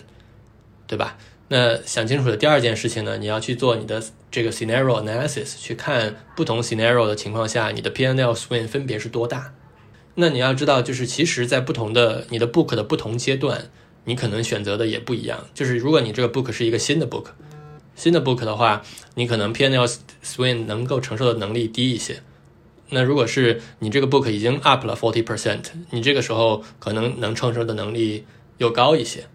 [0.88, 1.18] 对吧？
[1.50, 9.54] 那想清楚的第二件事情呢，你要去做你的这个 scenario analysis，去看不同 scenario 的情况下，你的 P&L swing 分别是多大。
[10.16, 13.70] 那你要知道，就是其实在不同的你的 book 的不同阶段，
[14.08, 15.38] 你可能选择的也不一样。
[15.54, 17.26] 就是如果你这个 book 是一个新的 book。
[17.96, 18.84] 新的 book 的话，
[19.16, 19.86] 你可能 P&L
[20.24, 22.22] swing 能够承受的能力低一些。
[22.90, 28.24] 那如果是你这个 book 已经 up 了 forty percent，你这个时候可能能承受的能力
[28.60, 29.26] 又高一些，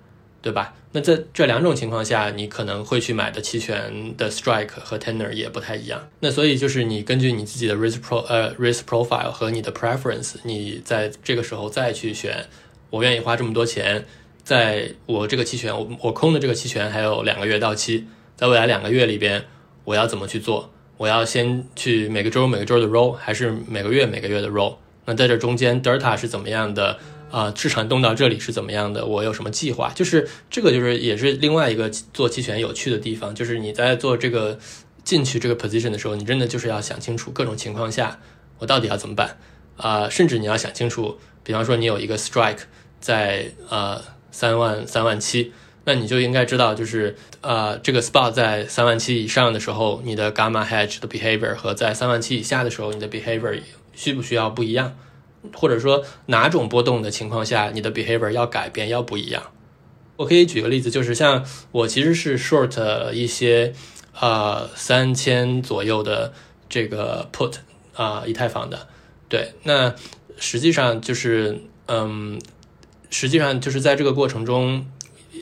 [0.40, 0.72] 对吧？
[0.92, 6.08] 那在这两种情况下，你可能会去买的期权的 strike 和 tenor 也不太一样。
[6.20, 12.46] 那所以就是你根据你自己的 risk pro 呃 risk profile 和你的 preference，你在这个时候再去选，
[12.90, 14.06] 我愿意花这么多钱，
[14.44, 18.06] 在我这个期权，我我空的这个期权还有两个月到期。
[18.36, 19.44] 在未来两个月里边，
[19.84, 20.70] 我要怎么去做？
[20.96, 24.76] 我要先去每个周每个周的 roll，还是每个月每个月的 roll？
[25.04, 26.98] 那在这中间，delta 是怎么样的？
[27.30, 29.06] 啊，市场动到这里是怎么样的？
[29.06, 29.90] 我有什么计划？
[29.94, 34.58] 就是这个，就是也是另外一个做期权有趣的地方，就是你在做这个
[35.02, 38.20] 进去这个 position 的时候，你真的就是要想清楚各种情况下
[38.58, 39.38] 我到底要怎么办
[39.78, 40.10] 啊？
[40.10, 42.60] 甚至你要想清楚，比方说你有一个 strike
[43.00, 45.52] 在呃三万三万七。
[45.84, 53.60] 那你就应该知道，就是呃，这个 spot 在三万七以上的时候，你的 gamma hedge 的 behavior 和在三万七以下的时候，你的 behavior
[53.92, 54.96] 需不需要不一样？
[55.54, 59.42] 或者说哪种波动的情况下，你的 behavior 要改变要不一样？
[60.18, 63.72] 我可以举个例子，就是像我其实是 short 一些
[64.20, 66.32] 呃三千左右的
[66.68, 67.54] 这个 put
[67.94, 68.86] 啊以太坊的，
[69.28, 69.92] 对，那
[70.36, 72.40] 实际上就是嗯，
[73.12, 74.84] 实际上就是在这个过程中。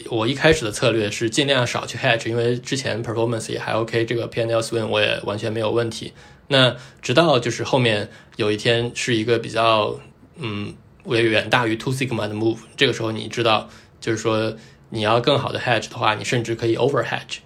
[0.09, 6.15] 我一开始的策略是尽量少去 hedge，因为之前 performance 也还 OK，这个 PnL swing 我也完全没有问题。
[6.49, 10.01] 那直到就是后面有一天是一个比较
[10.37, 13.69] 嗯，为远大于 two sigma 的 move，这个时候你知道，
[14.01, 14.57] 就是说
[14.89, 17.39] 你要更好的 hedge 的话，你甚至可以 over hedge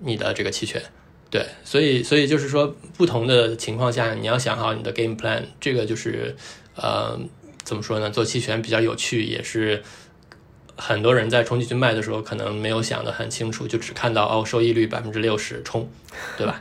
[0.00, 0.82] 你的这个期权。
[1.30, 5.42] 对，所以所以就是说不同的情况下，你要想好你的 game plan。
[5.58, 6.36] 这个就是
[6.76, 7.18] 呃，
[7.70, 8.10] 怎么说呢？
[8.10, 9.84] 做期权比较有趣，也是。
[10.76, 15.86] 很多人在冲进去卖的时候，可能没有想得很清楚，就只看到哦，收益率百分之六十冲，
[16.38, 16.58] 对吧？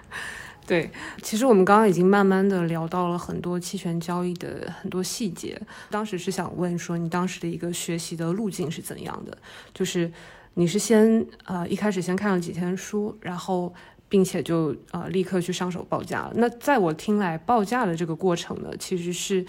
[0.66, 0.90] 对，
[1.22, 5.60] 其实我们刚刚已经慢慢的聊到了很多期权交易的很多细节。
[5.90, 9.36] 当时是想问说，你当时的一个学习的路径是怎样的？
[9.74, 10.10] 就是
[10.54, 13.74] 你是先呃一开始先看了几天书，然后
[14.08, 16.32] 并且就呃立刻去上手报价了。
[16.36, 19.44] 那在我听来，报价的这个过程呢，其实是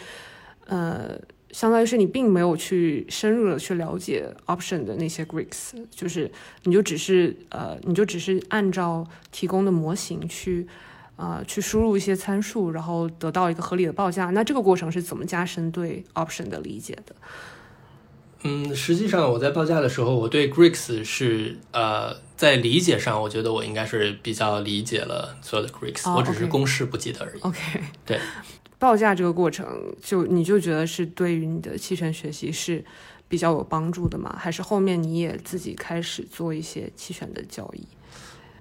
[0.71, 1.21] 呃。
[1.53, 6.31] 相当于是你并没有去深入的去了解 option 的那些 Greeks，就是
[6.63, 10.65] 你就只是呃，你就只是按照提供的模型去
[11.17, 14.29] 啊去输入一些参数，然后得到一个合理的报价。
[14.29, 17.13] 那这个过程是怎么加深对 option 的理解的？
[18.43, 27.41] 嗯，实际上我在报价的时候，我对 Greeks 是呃在理解上，我觉得我应该是比较理解了所有的 Greeks，我只是公式不记得而已。
[27.41, 28.17] OK，对。
[28.82, 29.63] 报价这个过程，
[30.01, 32.84] 就你就觉得是对于你的期权学习是
[33.27, 34.36] 比较有帮助的吗？
[34.39, 37.86] 还是后面你也自己开始做一些期权的交易？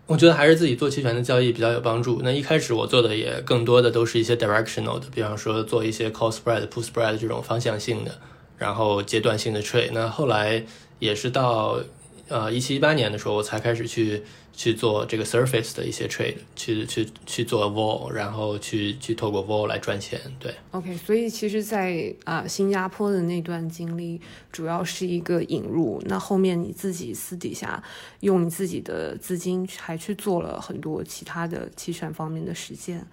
[0.05, 2.21] 我觉得还是自己做期权的交易比较有帮助。
[2.23, 8.21] 那一开始我做的也更多的都是一些 directional 的，比方说做一些 call spread、put spread 这种方向性的，
[8.59, 9.93] 然后阶段性的 trade。
[9.95, 10.63] 那后来
[10.99, 11.81] 也是到
[12.29, 14.23] 呃一七一八年的时候，我才开始去
[14.53, 20.21] 去做这个 Surface 的一些 trade，去去去做 Vol，然后去去透过 Vol 来赚钱。
[20.39, 24.21] 对，OK，所以其实，在啊新加坡的那段经历，
[24.53, 26.03] 主要是一个引入。
[26.07, 27.83] 那后面你自己私底下
[28.21, 33.07] 用你自己的资金，还去做了很多其他的期权方面的实践。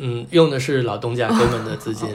[0.00, 2.08] 嗯，用的是老东家哥们的资金，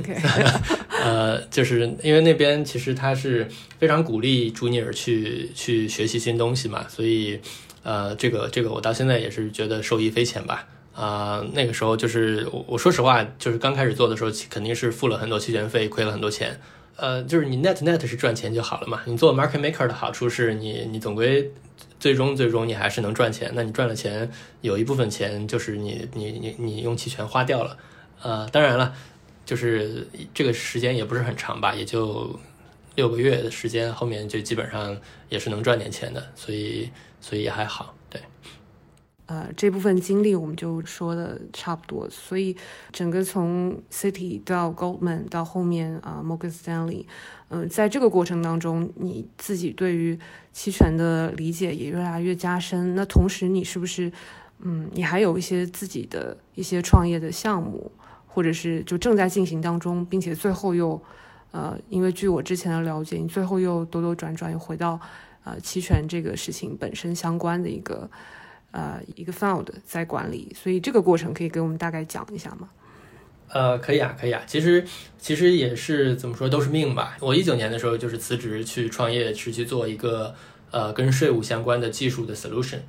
[1.03, 3.45] 呃，就是因为那边其实他是
[3.77, 7.37] 非常鼓励朱尼尔去去学习新东西嘛，所以
[7.83, 10.67] 呃，这个这个我到现在也是觉得受益匪浅吧。
[10.93, 16.59] 啊，那个时候就是我我说实话，就是刚开始做的时候，肯定是付了很多期权费，亏了很多钱。
[16.95, 19.01] 呃，就是你 net net 是赚钱就好了嘛。
[19.05, 21.51] 你做 market maker 的好处是你你总归。
[21.99, 23.49] 最终，最终你还是能赚钱。
[23.55, 24.29] 那你赚了钱，
[24.59, 27.77] 有一部分钱就是你你你你用期权花掉了。
[28.21, 28.93] 呃，当然了，
[29.45, 32.37] 就是这个时间也不是很长吧，也就
[32.95, 34.97] 六个月的时间，后面就基本上
[35.29, 36.89] 也是能赚点钱的，所以
[37.23, 37.95] 所以也还好。
[38.09, 38.21] 对，
[39.27, 42.09] 呃，这部分经历我们就说的差不多。
[42.09, 42.53] 所以
[42.91, 47.05] 整个从 City 到 Goldman 到后面啊 Morgan Stanley。
[47.47, 50.19] 嗯，在这个过程当中，你自己对于
[50.51, 52.93] 期权的理解也越来越加深。
[52.93, 54.11] 那同时，你是不是，
[54.59, 57.89] 嗯，你还有一些自己的一些创业的项目，
[58.27, 61.01] 或者是就正在进行当中，并且最后又，
[61.51, 64.99] 呃，因为据我之前的了解，你最后又兜兜转转又回到，
[65.43, 68.09] 呃，期权这个事情本身相关的一个，
[68.71, 70.55] 呃，一个 fund 在管理。
[70.55, 72.69] 所以这个过程可以给我们大概讲一下吗？
[73.49, 74.41] 呃，可以啊，可以啊。
[74.47, 74.83] 其实，
[75.19, 77.17] 其实也是怎么说，都是命吧。
[77.19, 80.33] 我一九年的时候就是辞职去创业，是去做一个
[80.71, 82.79] 呃跟税务相关的技术的 solution。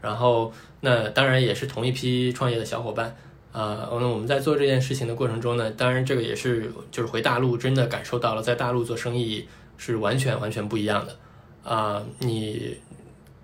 [0.00, 3.16] 然后，那当然也是同一批创业的小伙伴
[3.52, 3.88] 啊。
[3.90, 11.18] 那我们在做这件事情的过程中呢，当然这个也是就是回大陆真的感受到了，在大陆做生意是完全完全不一样的
[11.66, 12.00] 啊。
[12.20, 12.78] 你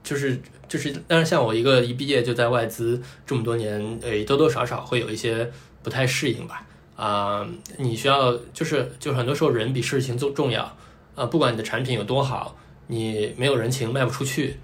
[0.05, 5.51] 就是就是，当然像我一个一毕业就在外资这么多年，诶，多多少少会有一些。
[5.85, 6.65] 不太适应吧？
[6.95, 7.45] 啊，
[7.77, 10.63] 你需要就是就很多时候人比事情重重要
[11.17, 11.27] 啊。
[11.27, 12.57] 不管你的产品有多好，
[12.87, 14.61] 你没有人情卖不出去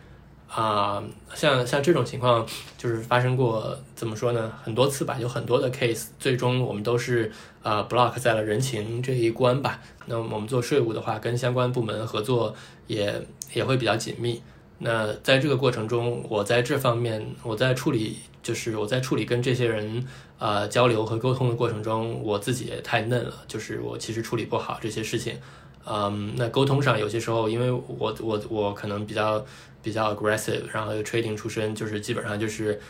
[0.49, 1.03] 啊。
[1.35, 2.47] 像像这种情况
[2.77, 4.53] 就是发生过，怎么说呢？
[4.63, 7.33] 很多次吧，有很多的 case，最终我们都是
[7.65, 9.81] 啊 block 在了人情这一关吧。
[10.07, 12.55] 那我们做税务的话，跟相关部门合作
[12.89, 14.43] 也也会比较紧密。
[14.79, 20.05] 那在这个过程中，我在这方面我在处理，就是我在处理跟这些人。
[20.41, 25.37] 呃，交流和沟通的过程中，我自己也太嫩了，就是我其实处理不好这些事情。
[25.85, 29.45] 嗯，那沟通上有些时候，因为我我我可能比较
[29.83, 32.81] 比较 aggressive，然后又 trading 出身，就是基本上就是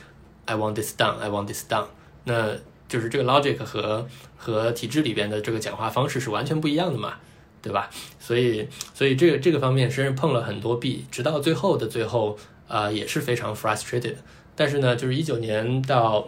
[0.45, 1.87] I want this done，I want this done。
[2.25, 2.55] 那
[2.87, 7.15] 就是这个 logic 和和体制里边的这个讲话方式是完全不一样的嘛，
[7.61, 7.91] 对吧？
[8.21, 14.15] 所以所以这个这个方面，是碰了很多壁，直到最后的最后，啊，也是非常 frustrated。
[14.55, 16.27] 但是呢，就是一九年到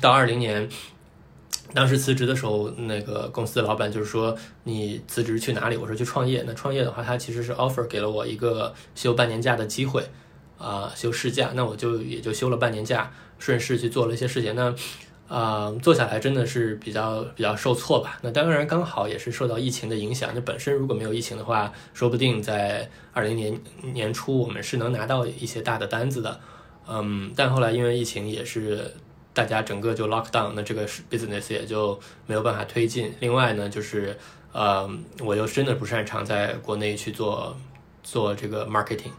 [0.00, 0.68] 到二零年，
[1.74, 5.76] 当时辞职的时候，那个公司的老板就是说你辞职去哪里？
[5.76, 6.44] 我说去创业。
[6.46, 10.04] 那创业的话，他其实是 offer 给了我一个休半年假的机会，
[10.58, 11.50] 啊，休事假。
[11.54, 14.54] 那我就也就休了半年假，顺势去做了一些事情。
[14.54, 14.72] 那
[15.32, 18.18] 啊，做下来真的是比较比较受挫吧。
[18.20, 20.30] 那当然刚好也是受到疫情的影响。
[20.34, 23.58] 那本身如果没有疫情的话，说不定在二零年
[23.94, 26.38] 年初我们是能拿到一些大的单子的。
[26.86, 28.94] 嗯，但后来因为疫情也是
[29.32, 33.10] 大家整个就 lock down，那这个 business 也就没有办法推进。
[33.20, 34.14] 另外呢，就是
[34.52, 34.86] 呃，
[35.20, 37.56] 我又真的不擅长在国内去做
[38.02, 39.12] 做这个 marketing，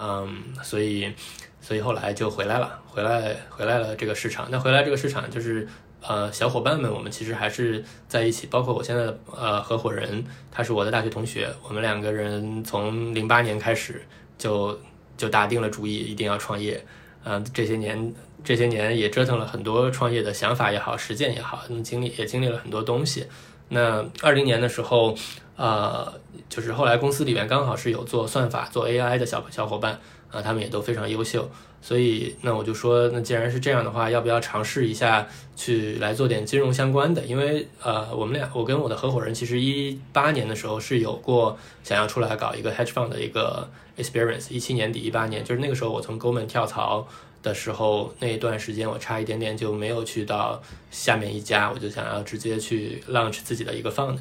[0.00, 1.12] 嗯，所以
[1.60, 4.48] 所以后来就回来了，回来回来了这个市场。
[4.50, 5.68] 那回来这个市场就是
[6.02, 14.02] 呃，小伙伴们，我们其实还是在一起，包括我现在呃合伙人，他是我的大学同学，我们两个人从零八年开始
[14.38, 14.78] 就
[15.16, 16.82] 就打定了主意，一定要创业。
[17.22, 23.26] 嗯，这些年这些年也折腾了很多创业的想法也好，实践也好，那经历也经历了很多东西。
[23.68, 25.14] 那二零年的时候，
[25.56, 26.10] 呃，
[26.48, 30.00] 就是后来公司里面刚好是有做算法、做 AI 的小小伙伴
[30.30, 31.48] 啊，他们也都非常优秀。
[31.82, 35.26] 所以那我就说，那既然是这样的话，要不要尝试一下
[35.56, 37.24] 去来做点金融相关的？
[37.24, 43.68] 因为呃，我们俩我跟我的合伙人其实一八年的时候是有过想要出来搞一个 hedge fund 的一个。
[43.98, 47.06] experience 一七年底一八年，就是那个时候我从 Goldman 跳槽
[47.42, 54.16] 的时候，那一段时间我差一点点就没有去到下面一家，我就想要直接去 launch 自己的一个 fund，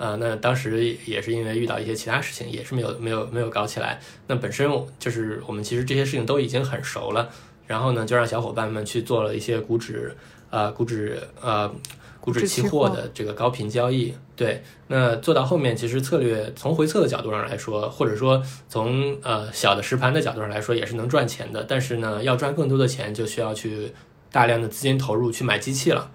[0.00, 4.00] 啊，那当时也是因为遇到一些其他事情，也是没有没有没有搞起来。
[4.26, 4.66] 那本身
[4.98, 7.28] 就是我们其实这些事情都已经很熟了，
[7.66, 10.16] 然后呢就让小伙伴们去做了一些股指，
[10.48, 11.70] 呃股指呃
[12.18, 14.14] 股指期货的这个高频交易。
[14.34, 21.62] 对，那做到后面，其实策略从回测的角度上来说，或者说从呃小的实盘的角度上来说，也是能赚钱的。
[21.62, 23.92] 但是呢，要赚更多的钱，就需要去
[24.32, 26.10] 大量的资金投入去买机器了。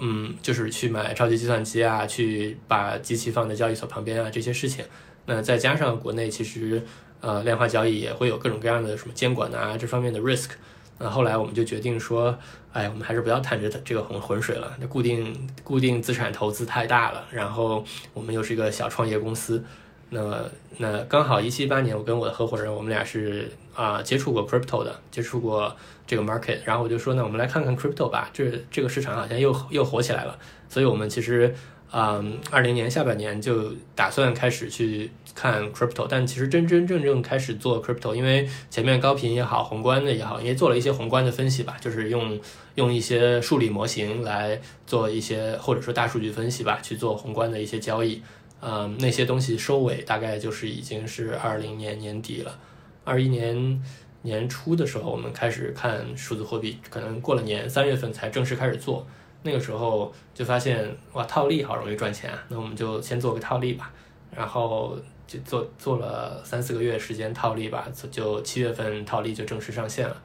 [0.00, 4.84] 嗯，就是去买超级计算机啊，去把机器放在交易所旁边啊，这些事情。
[5.26, 6.82] 那再加上国内其实
[7.20, 10.50] 呃量化交易也会有各种各样的什么监管啊这方面的 risk。
[10.98, 12.38] 那后来我们就决定说，
[12.72, 14.74] 哎，我们还是不要谈这这个浑浑水了。
[14.80, 17.84] 那固定固定资产投资太大了，然后
[18.14, 19.62] 我们又是一个小创业公司。
[20.08, 20.42] 那
[20.78, 26.58] 那刚好一七一八年，我跟我的合伙人，我们俩是啊接触过 crypto 的，接触过这个 market。
[26.64, 30.36] 然后我就说，那我们来看看 crypto 吧，这这个市场好像又又火起来了。
[30.68, 31.54] 所以我们其实
[31.90, 35.10] 啊二零年下半年就打算开始去。
[35.36, 42.40] 看 crypto，但其实真真正正开始做 crypto，因为前面高频也好，宏观的也好，因为做了一些宏观的分析吧，就是用
[42.76, 48.22] 用一些数理模型来做一些或者说大数据分析吧，去做宏观的一些交易。
[48.62, 52.58] 嗯，那些东西收尾大概就是已经是二零年年底了，
[53.06, 53.82] 二一年
[54.20, 59.06] 年初的时候我们开始看数字货币，可能过了年三月份才正式开始做。
[59.42, 63.90] 那个时候就发现哇，套利好容易赚钱啊，那我们就先做个套利吧，
[64.30, 64.98] 然后。
[65.28, 70.22] 就做做了三四个月时间套利吧，就七月份套利就正式上线了。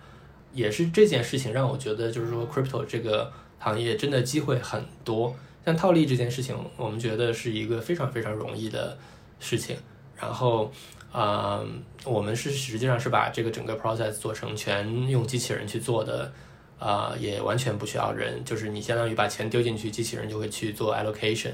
[0.54, 5.36] 也是这件事情让我觉得，就是说 crypto 这个行业真的机会很多。
[5.66, 8.96] 像套利这件事情，我们觉得是一个非常非常容易的
[9.40, 9.76] 事情。
[10.16, 10.72] 然后，
[11.12, 11.62] 啊，
[12.06, 16.32] 我们是实际上是把这个整个 process 做成全用机器人去做的，
[16.80, 21.52] 啊，也完全不需要人，就是你相当于把钱丢进去，机器人就会去做 allocation。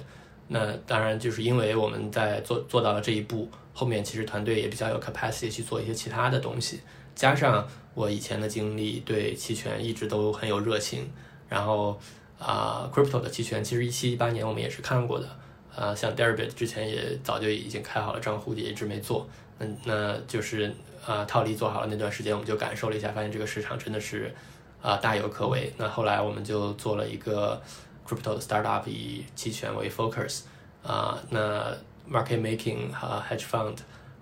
[0.47, 6.79] 那当然，就是因为我们在做做到了这一步，后面其实团队也比较有 capacity 去做一些其他的东西。
[7.15, 11.09] 加上我以前的经历，对期权一直都很有热情。
[11.49, 11.99] 然后
[12.37, 15.27] 啊，crypto 的期权其实一七一八年我们也是看过的。
[15.75, 19.27] 啊，像 Deribit 之前也早就已经开好了账户，也一直没做。
[19.59, 20.73] 嗯，那就是
[21.05, 24.33] 啊，套利做好了那段时间，我们就感受了一下，发现这个市场真的是
[24.81, 25.71] 啊大有可为。
[25.77, 27.61] 那后来我们就做了一个。
[28.09, 30.43] crypto 的 startup 以期权为 focus
[30.81, 31.75] 啊，那
[32.09, 33.75] market making 和 hedge fund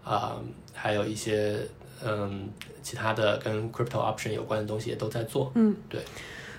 [0.04, 0.38] 啊，
[0.74, 1.56] 还有一些
[2.04, 2.50] 嗯
[2.82, 5.52] 其他的跟 crypto option 有关的东西也都在做。
[5.54, 6.02] 嗯，对。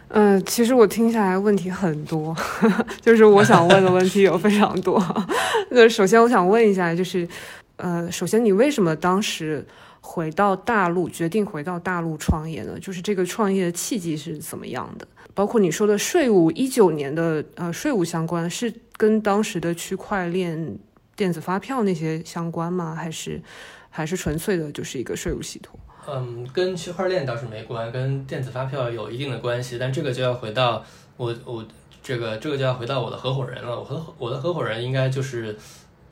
[0.07, 2.33] 嗯，其实我听下来问题很多，
[3.03, 5.03] 就是我想问的问题有非常多。
[5.71, 7.29] 那首先我想问一下，就是
[7.77, 9.67] 呃，首先你为什么当时
[10.01, 12.79] 回到大陆，决定回到大陆创业呢？
[12.81, 15.07] 就是这个创业的契机是怎么样的？
[15.35, 20.79] 包括你说的税务，一九年的呃税务相关是跟当时的区块链、
[21.15, 22.95] 电子发票那些相关吗？
[22.95, 23.43] 还是
[23.91, 25.79] 还是纯粹的就是一个税务系统？
[26.09, 30.83] 嗯，跟区块链倒是没关，跟电子发票有一定的关系，但这个就要回到
[31.17, 31.67] 我我
[32.03, 33.79] 这个这个就要回到我的合伙人了。
[33.79, 35.59] 我和我的合伙人应该就是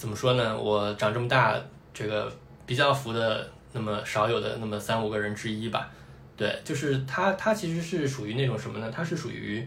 [0.05, 0.55] 怎么说呢？
[0.55, 1.59] 我长这么大，
[1.95, 2.31] 这个
[2.67, 5.89] 比较服的那么少有的那么三五个人之一吧。
[6.37, 8.93] 对，就是他，他其实是属于那种什么呢？
[8.95, 9.67] 他是属于，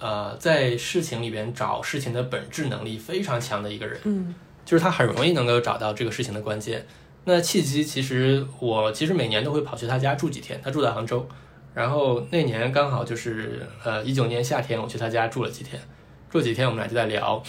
[0.00, 4.00] 呃，在事情里边找事情的本质能力非常强的一个人。
[4.02, 4.34] 嗯，
[4.64, 6.84] 就是他很容易能够找到这个事情的关键。
[7.22, 11.24] 那契机其实我其实每年都会跑去他家住几天，他住在杭州。
[11.72, 15.80] 然后那年刚好就是呃一九年夏天，我去他家住了几天，
[16.28, 17.40] 住几天我们俩就在聊，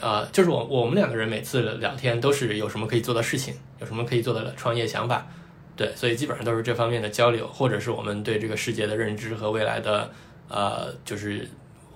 [0.00, 5.26] 呃，就是我我们两个人每次聊天都是有什么可以做的事情，有什么可以做的创业想法。
[5.74, 10.10] 对，所以基本上都是这方面的交流，或者是我们对这个世界的认知和未来的，
[10.48, 11.48] 呃，就是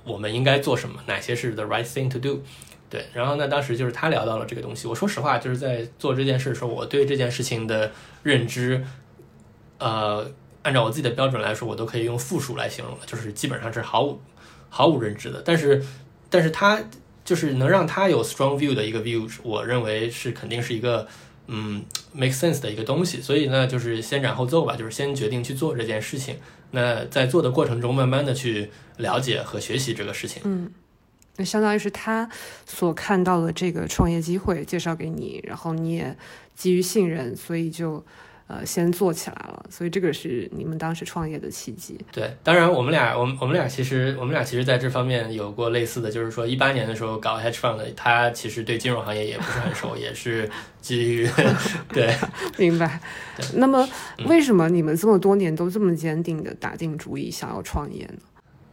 [0.05, 2.43] 我们应该做什么，哪些是 the right thing to do。
[2.89, 4.87] 对，然后呢，当时就是他聊到了这个东西。
[4.89, 7.91] 我说实话，就是在做这件事的时候，我对这件事情的
[8.23, 8.83] 认知，
[9.79, 10.31] 呃，
[10.63, 14.21] 按照我自己的标准来说，我都可以用负数来形容了，就是基本上是毫无
[14.71, 15.43] 毫无认知的。
[15.45, 15.85] 但是，
[16.31, 16.81] 但是他
[17.27, 21.07] 就是能让他有 strong view 的一个 view，我认为是肯定是一个。
[21.49, 26.35] 嗯，make sense 的一个东西，所以呢，就是先斩后奏吧，就是先决定去做这件事情。
[26.73, 30.43] 那在做的过程中，慢慢的去了解和学习这个事情。
[30.45, 30.69] 嗯，
[31.37, 32.29] 那相当于是他
[32.67, 36.17] 所看到的这个创业机会介绍给你，然后你也
[36.57, 38.05] 基于信任，所以就。
[38.49, 41.99] 呃，先做起来了，所以这个是你们当时创业的契机。
[42.13, 50.49] 对，当然我们俩，我们我们俩其实，我们俩其实在这方面有过类似的，就是说一八年的时候搞 hedge fund，他其实对金融行业也不是很熟，也是
[50.81, 51.29] 基于
[51.93, 52.15] 对，
[52.57, 53.01] 明白。
[53.55, 53.89] 那么
[54.27, 58.19] 为什么你们这么多年都这么坚定的打定主意想要创业呢？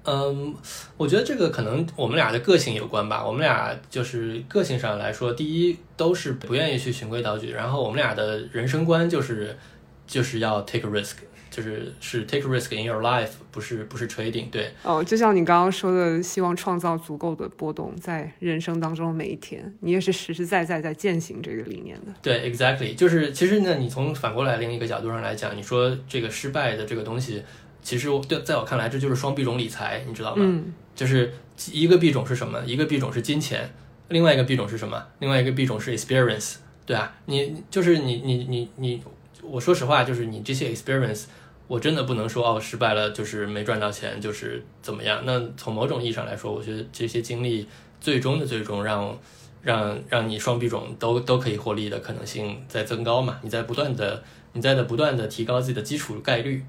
[0.06, 0.54] 嗯，
[0.98, 3.26] 我觉得这个可能我们俩的个性有关吧。
[3.26, 9.58] 我们俩就是个性上来说，第一都是不愿意去循规蹈矩，然后我们俩的人生观就是
[10.06, 11.14] 就是要 take risk，
[11.50, 14.50] 就是是 take risk in your life，不是不是 trading。
[14.50, 22.12] 对，哦，就像你刚刚说的，希望创造足够的波动在人生当中的每一天，你也是实实在在在践行这个理念的。
[22.22, 27.42] 对，exactly，就是其实呢，你从反过来另一个角度上来讲，你说这个失败的这个东西，
[27.84, 30.44] 其实对在我看来，这就是双币种理财，你知道吗？
[30.44, 31.34] 嗯，就是
[31.72, 32.64] 一个币种是什么？
[32.66, 33.70] 一个币种是金钱，
[34.08, 35.06] 另外一个币种是什么？
[35.20, 36.56] 另外一个币种是 experience。
[36.86, 39.02] 对啊，你就是你你你你，
[39.42, 41.26] 我说实话，就是你这些 experience，
[41.68, 45.22] 我真的不能说哦失败了就是没赚到钱就是怎么样。
[45.26, 47.68] 那从某种意义上来说，我觉得这些经历
[48.02, 49.18] 最终的最终让
[49.62, 53.40] 让让你双币种都都可以获利的可能性在增高嘛？
[53.42, 54.24] 你在不断的
[54.54, 56.64] 你在的不断的提高自己的基础概率。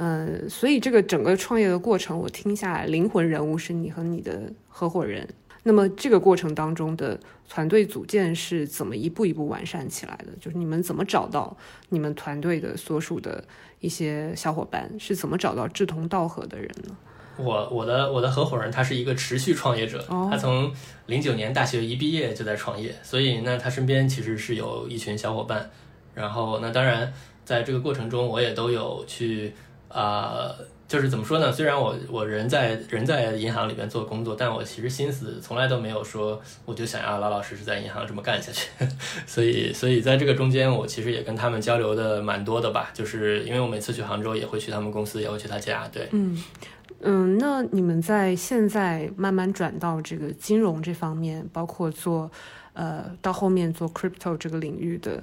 [0.00, 5.28] 对，嗯，所以这个整个创业的过程，我听下来，灵魂人物是你和你的合伙人。
[5.62, 10.32] 那么这个过程当中的团队组建是怎么一步一步完善起来的？
[10.40, 11.54] 就是你们怎么找到
[11.90, 13.44] 你们团队的所属的
[13.80, 14.90] 一些小伙伴？
[14.98, 16.96] 是怎么找到志同道合的人呢？
[17.36, 20.72] 我我的我的合伙人他是一个持续创业者，他从
[21.06, 25.70] 零九年大学一毕业就在创业，所以那他身边其实是有一群小伙伴。
[26.14, 27.12] 然后那当然
[27.44, 29.52] 在这个过程中我也都有去
[29.90, 30.54] 啊。
[30.90, 31.52] 就是怎么说呢？
[31.52, 38.70] 虽然我我人在人在银行里边做工作，但我其实心思从来都没有说我就想要老老实实在银行这么干下去。
[39.24, 42.90] 所以所以在这个中间，我其实也跟他们交流的蛮多的吧。
[42.92, 45.86] 就是因为我每次去杭州也会去他们公司，也会去他家。
[45.92, 46.42] 对，嗯
[47.02, 47.38] 嗯。
[47.38, 52.28] 那你们在现在慢慢转到这个金融这方面，包括做
[52.72, 55.22] 呃到后面做 crypto 这个领域的。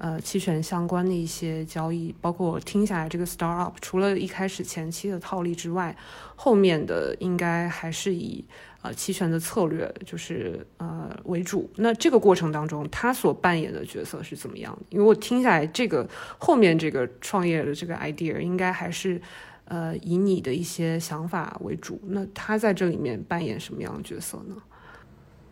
[0.00, 5.94] 呃，期权相关的一些交易，包括我听下来这个 startup，除了一开始前期的套利之外，
[6.36, 8.44] 后面的应该还是以
[8.80, 11.68] 呃期权的策略就是呃为主。
[11.74, 14.86] 那这个过程当中，他所扮演的角色是怎么样的？
[14.90, 19.20] 因为我听下来这个后面这个创业的这个 idea，应该还是
[19.64, 22.00] 呃以你的一些想法为主。
[22.06, 24.54] 那他在这里面扮演什么样的角色呢？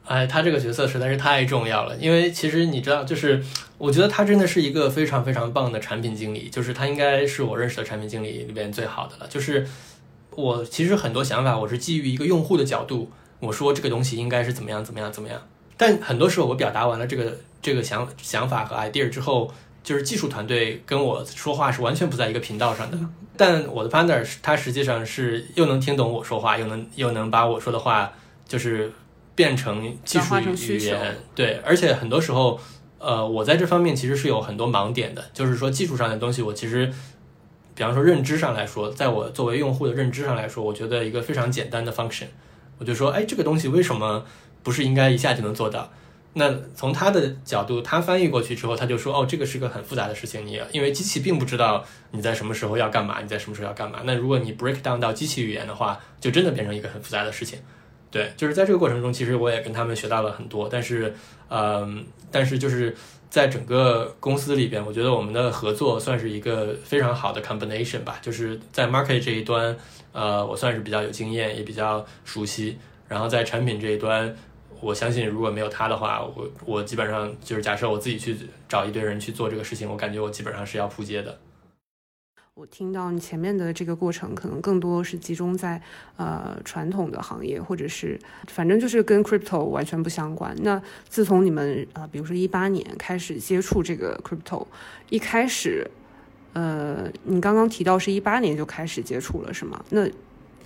[0.06, 3.42] 哎，他这个角色实在是太重要了，因为其实你知道，就是
[3.76, 9.26] 我觉得他真的是一个非常非常棒的产品经理，就是他应该是我认识的产品经理里边最好的了。
[9.28, 9.66] 就是
[10.30, 15.42] 我其实很多想法，我是基于一个用户的角度，我说这个东西应该是怎么样怎么样怎么样。
[15.76, 19.52] 但很多时候我表达完了这个这个想想法和 idea 之后，
[19.82, 22.96] 就是技术团队跟我说话是完全不在一个频道上的。
[23.36, 28.12] 但我的 partner 他实际上是又能听懂我说话，又能又能把我说的话
[28.46, 28.92] 就是。
[29.36, 32.58] 变成技术语言，对，而且很多时候，
[32.98, 36.90] 呃，我在这方面其实是有很多盲点的，就是说技术上的东西，我其实，
[37.74, 42.28] 比方说认知上来说，在我作为用户的认知上来说，我觉得一个非常简单的 function，
[42.78, 44.24] 我就说，哎，这个东西为什么
[44.62, 45.92] 不是应该一下就能做到？
[46.38, 54.00] 那从他的角度，他翻译过去之后，他就说，哦，这个是个很复杂的事情，你因为机器并不知道你在什么时候要干嘛，你在什么时候要干嘛。
[54.04, 57.58] 那如果你 break down 到机器语言的话，就真的变成一个很复杂的事情。
[58.10, 60.68] 对，就是在这个过程中，其实我也跟他们学到了很多。
[60.70, 61.12] 但是，
[61.50, 62.94] 嗯，但是就是
[63.28, 68.18] 在整个公司里边，我觉得我们的合作算是一个非常好的 combination 吧。
[68.22, 69.76] 就是在 market 这一端，
[70.12, 72.78] 呃，我算是比较有经验，也比较熟悉。
[73.08, 74.34] 然后在产品这一端，
[74.80, 78.36] 我相信如果没有他的话，我我基本上就是假设我自己去
[78.68, 81.36] 找一堆人去做这个事情，我感觉我基本上是要扑街的。
[82.56, 85.78] 我听到你前面的这个过程，可能更多是集中在
[86.16, 90.56] 呃传统的行业，或者是反正就是跟 crypto 完全不相关。
[90.62, 94.66] 那自从你们呃，比如说一八年开始接触这个 crypto，
[95.10, 95.86] 一开始
[96.54, 99.84] 呃，你刚刚提到是一八年就开始接触了，是吗？
[99.90, 100.08] 那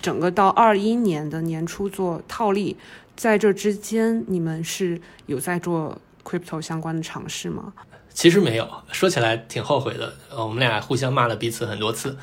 [0.01, 2.77] 整个到二一年的年初做套利，
[3.17, 7.73] 在这之间你们是有在做 crypto 相关的尝试吗？
[8.13, 10.13] 其实没有，说起来挺后悔的。
[10.31, 12.17] 呃，我们俩互相骂了彼此很多次。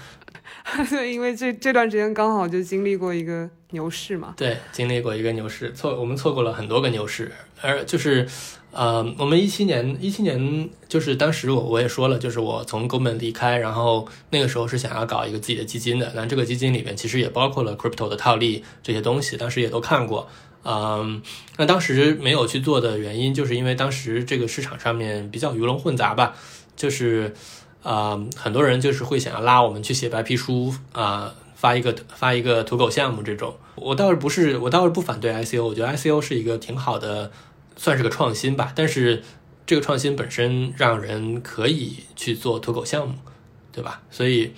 [0.90, 4.34] 对， 因为这这段时间刚好就经历过一个牛市嘛。
[4.38, 7.32] 对，经历过一个牛市，错我们错过了很多个牛市。
[7.62, 8.28] 而就是，
[8.72, 16.12] 呃，我们一七年一七年就是当时我我也说了，就是我从 Goldman 离开，然后那个时候是想要搞一个自己的基金的。
[16.14, 20.30] 那这个基金里面其实也包括了 crypto 的套利这些东西，当时也都看过。
[20.70, 21.22] 嗯，
[21.56, 26.36] 那当时没有去做的原因，就是因为当时这个市场上面比较鱼龙混杂吧，
[26.76, 27.34] 就是，
[27.84, 33.56] 啊，很多人就是会想要拉我们去写白皮书啊，发一个发一个土狗项目这种。
[33.76, 37.32] 我倒是不是，我倒是不反对 ICO，我觉得 ICO 是一个挺好的，
[37.78, 38.74] 算是个创新吧。
[38.76, 39.24] 但是
[39.66, 43.16] 这个创新本身让人可以去做土狗项目，
[43.72, 44.02] 对吧？
[44.12, 44.52] 所以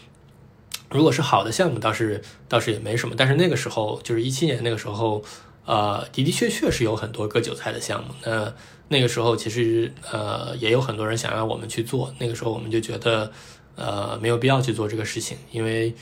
[0.89, 3.13] 如果是好的项目，倒是倒是也没什么。
[3.15, 5.23] 但是那个时候就是一七年那个时候。
[5.69, 8.09] 呃，的的确确是有很多割韭菜的项目。
[8.25, 8.51] 那
[8.87, 13.31] 那个时候其实呃也有很多人想让我们去做，那个时候我们就觉得
[13.75, 15.93] 呃没有必要去做这个事情，因为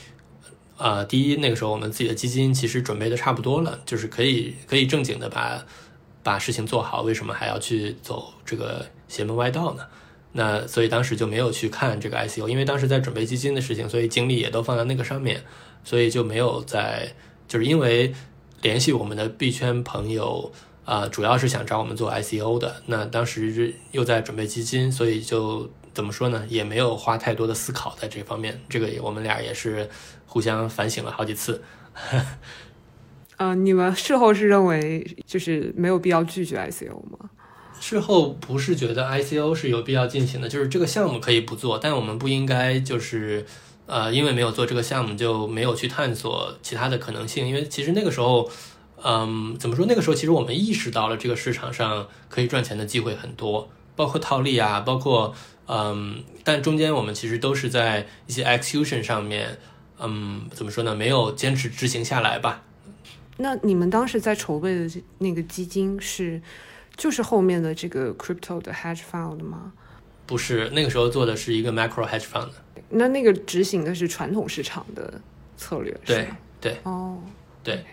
[0.78, 5.62] 呃第一那个时候我们自己的基金其实准备的差不多了，就是可以可以正经的把
[6.22, 9.82] 把事情做好，为什么还要去走这个邪门歪道呢？
[10.32, 15.42] 那所以当时就没有去看这个 ICO，因为当时在准备基金的事情，所以精力也都放在那个上面，
[15.84, 17.14] 所以就没有在
[17.46, 18.14] 就是因为
[18.62, 20.52] 联系我们的币圈朋友。
[20.84, 22.82] 啊，主要是想找我们做 ICO 的。
[22.86, 28.58] 那当时又在准备基金，所以就怎么说呢，也没有花太多的思考在这方面。
[28.70, 29.86] 这个我们俩也是
[30.24, 31.62] 互相反省了好几次。
[33.36, 37.28] 嗯， 你们事后是认为就是没有必要拒绝 ICO 吗？
[37.78, 43.44] 事后不是觉得 ICO 是有必要进行的，就是这个项目可以不做，但我们不应该就是
[43.88, 47.48] 呃，因为没有做这个项目就没有去探索其他的可能性。
[47.48, 48.48] 因为其实那个时候。
[49.00, 49.86] 嗯，怎么说？
[49.86, 55.32] 那个时候其实我们意识到了这个市场上可以赚钱的机会很多，包括套利啊，包括
[55.68, 59.56] 嗯，但中间我们其实都是在一些 execution 上面，
[60.00, 60.96] 嗯，怎么说呢？
[60.96, 62.64] 没有坚持执行下来吧。
[63.36, 66.42] 那你们当时在筹备的那个基金是，
[66.96, 69.72] 就是后面的这个 crypto 的 hedge fund 吗？
[70.26, 72.48] 不是，那个时候做的是一个 macro hedge fund。
[72.90, 75.20] 那那个执行的是传统市场的
[75.56, 76.28] 策略，对
[76.60, 77.18] 对哦，
[77.62, 77.84] 对。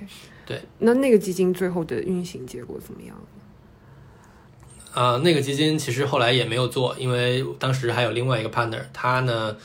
[0.47, 3.19] 对，那那个基金最后的运行结果怎么样？
[4.93, 9.57] 啊，那个基金其实后来也没有做，因为当时还有另外一个 partner，他呢，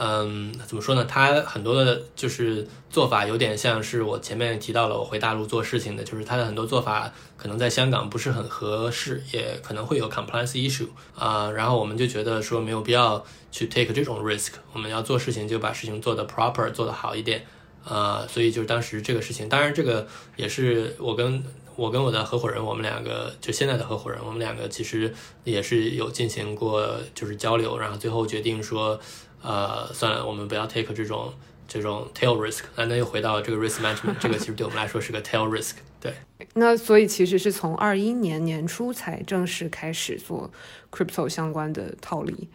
[0.00, 1.04] 嗯，怎么说呢？
[1.04, 10.86] 他很多的就是做法有点像是我前面提到了，我回大陆做事情的，就是他的很多做法可能在香港不是很合适，也可能会有 compliance issue
[11.16, 11.50] 啊。
[11.50, 17.44] 然后我们就觉得说没有必要去 take 这种 risk，我们要做事情就把事情做得 proper，做得好一点。
[17.84, 21.42] 啊，所以就是当时这个事情，当然这个也是我跟
[21.74, 29.00] 我跟我的合伙人，我们两个就现在的合伙人，我们两个其实也是有进行过就是交流，然后最后决定说，
[29.42, 31.32] 呃，算了，我们不要 take 这种
[31.66, 36.12] 这种 tail risk，那那又回到这个 risk management， 这个其实对我们来说是个 tail risk，对。
[36.54, 40.50] 那所以其实是从二一年年初才正式开始做
[40.90, 42.48] crypto 相关的套利。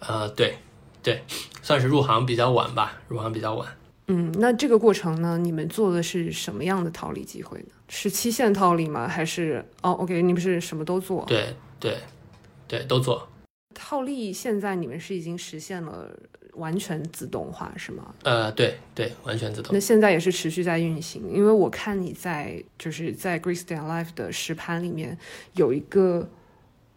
[0.00, 0.58] 呃，对
[1.02, 1.22] 对，
[1.62, 3.68] 算是入行比较晚吧，入行比较晚。
[4.06, 5.38] 嗯，那这个过程呢？
[5.38, 7.66] 你们做的是什么样的套利机会呢？
[7.88, 9.08] 是期限套利吗？
[9.08, 11.24] 还是哦，OK，你们是什么都做？
[11.26, 11.96] 对对
[12.68, 13.26] 对，都做。
[13.74, 16.10] 套利现在你们是已经实现了
[16.54, 18.14] 完全自动化是吗？
[18.22, 19.74] 呃，对对，完全自动。
[19.74, 25.18] 那现在也是持续在运行，因为我看你在就是在 Greece Day Life 的实盘里面
[25.54, 26.28] 有一个。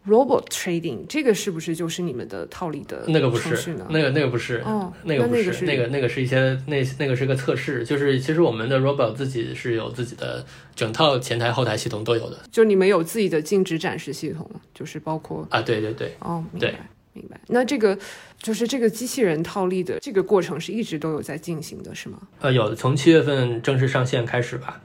[0.08, 10.45] Robot trading 这个是不是就是你们的套利的那个不是那个那个不是哦，那个不是那个那个是一些那那个是个测试，就是其实我们的 Robot 自己是有自己的
[10.76, 16.16] 整套前台后台系统都有的，就你们有自己的静止展示系统，就是包括啊对对对。
[16.20, 17.97] 哦明白明白，那这个
[18.38, 22.20] 就是这个机器人套利的这个过程是一直都有在进行的是吗？
[22.39, 24.80] 呃有的从七月份正式上线开始吧，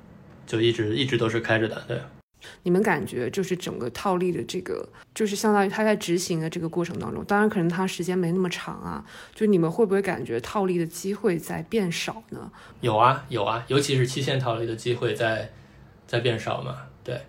[0.46, 1.98] 就一直一直都是开着的对。
[2.64, 12.50] 你们感觉就是整个套利的这个，就是相当于他在执行的这个过程当中，当然可能他时间没那么长啊，就你们会不会感觉套利的机会在变少呢？
[12.80, 15.50] 有啊有啊，尤其是期限套利的机会在
[16.06, 16.76] 在变少嘛。
[17.04, 17.20] 对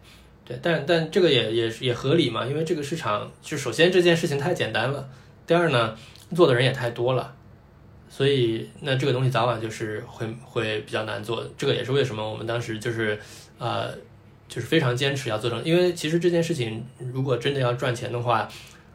[0.46, 5.10] 对，但但这个也也也合理嘛，因为这个市场就首先这件事情太简单了，
[5.48, 5.96] 第二呢
[6.36, 7.36] 做的人也太多了，
[8.10, 11.44] 所以那这个东西早晚就是会会比较难做。
[11.58, 13.20] 这个也是为什么我们当时就是
[13.58, 13.96] 呃。
[14.54, 18.48] 就是非常坚持要做成，因为其实这件事情如果真的要赚钱的话，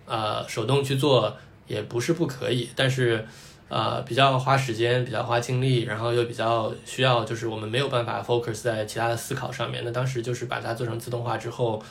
[0.06, 1.36] 呃，手动去做
[1.66, 3.26] 也不是不可以，但是，
[3.68, 9.82] 呃，比较花时间，比较花精力，然后又比较需要，就是我们没有办法 focus 在其他的思考上面。
[9.84, 11.82] 那当时就是把它做成自动化之后，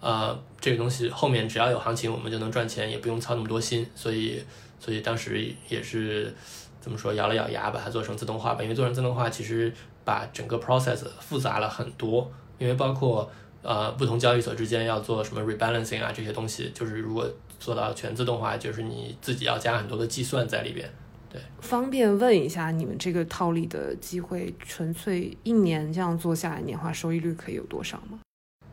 [0.00, 3.84] 呃，这个东西后面只要有行情，我们就能赚钱，也不用操那么多心。
[3.96, 4.40] 所以，
[4.78, 6.32] 所以当时也是
[6.80, 8.62] 怎么说，咬了咬牙把它做成自动化吧。
[8.62, 9.72] 因为做成自动化，其实
[10.04, 12.30] 把整个 process 复杂了很多。
[12.58, 13.30] 因为包括
[13.62, 17.28] 呃不同交易所之间要做什么 rebalancing 啊这些东西，就是如果
[17.58, 20.88] 做到全自动化，就是你自己要加很多的计算在里边。
[21.28, 28.20] 对，方便问一下，你们这个套利的机会，纯粹一年这样做下来，年化收益率可以有多少吗？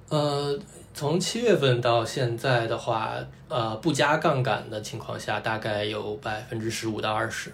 [0.09, 0.59] 呃，
[0.93, 3.15] 从七月份到现在的话，
[3.47, 7.51] 呃，不加杠杆的情况下，大概有百分之十五到二十。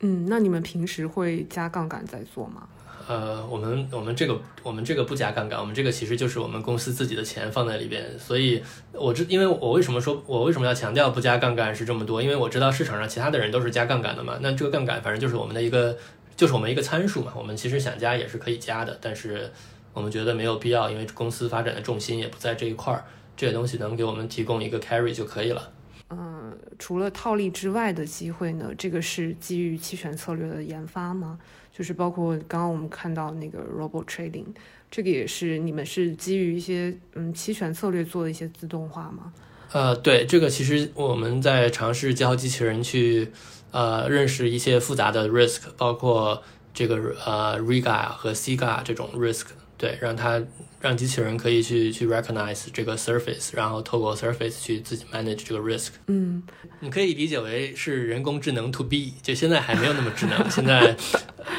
[0.00, 2.68] 嗯，那你们平时会加杠杆在做吗？
[3.08, 15.96] 呃，我们我们这个我们这个不加杠杆，我们这个其实就是我们公司自己的钱放在里边，所以我知，因为我为什么说我为什么要强调不加杠杆是这么多，因为我知道市场上其他的人都是加杠杆的嘛，那这个杠杆反正就是我们的一个
[16.36, 19.50] 就是我们一个参数嘛，我们其实想加也是可以加的，但是
[19.92, 23.04] 我们觉得没有必要，因为公司发展的重心也不在这一块儿，
[23.36, 25.70] 这些东西能给我们提供一个 carry 就可以了。
[26.10, 28.70] 嗯，除了套利之外的机会呢？
[28.76, 31.38] 这个是基于期权策略的研发吗？
[31.72, 34.44] 就是包括刚刚我们看到那个 robot trading，
[34.90, 39.32] 这个也是你们是基于一些嗯期权策略做的一些自动化吗？
[39.72, 43.32] 呃，对，这个其实我们在尝试教机器人去
[43.70, 46.42] 呃认识一些复杂的 risk，包括
[46.74, 49.46] 这个呃 riga 和 siga 这种 risk。
[49.82, 50.40] 对，让它
[50.80, 55.88] 让机器人可以去去 recognize 这个 surface，然后透过 surface 去自己 manage 这个 risk。
[56.06, 56.40] 嗯，
[56.78, 60.96] 你可以理解为是人工智能 to B，就现在还没有那么智能，现在，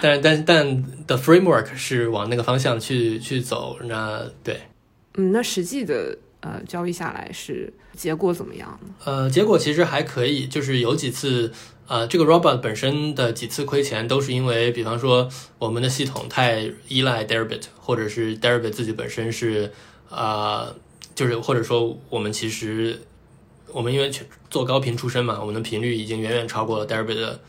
[0.02, 3.78] 但但但 the framework 是往那个方向去去走。
[3.84, 4.62] 那对，
[5.16, 8.96] 嗯，那实际的呃交易下来是结果怎么样呢？
[9.04, 11.52] 呃，结果其实还可以，就是有几次。
[11.88, 15.30] 呃，这个 robot 本身的几次亏钱都是因为，比方说
[15.60, 19.72] 我们的系统太依赖 Deribit，或者是 Deribit 自己本身是，
[20.10, 20.74] 呃，
[21.14, 23.02] 就是或者说我们其实
[23.68, 24.10] 我们因为
[24.50, 27.40] 做高频出身嘛，我们的频率已经远远超过了 Deribit 的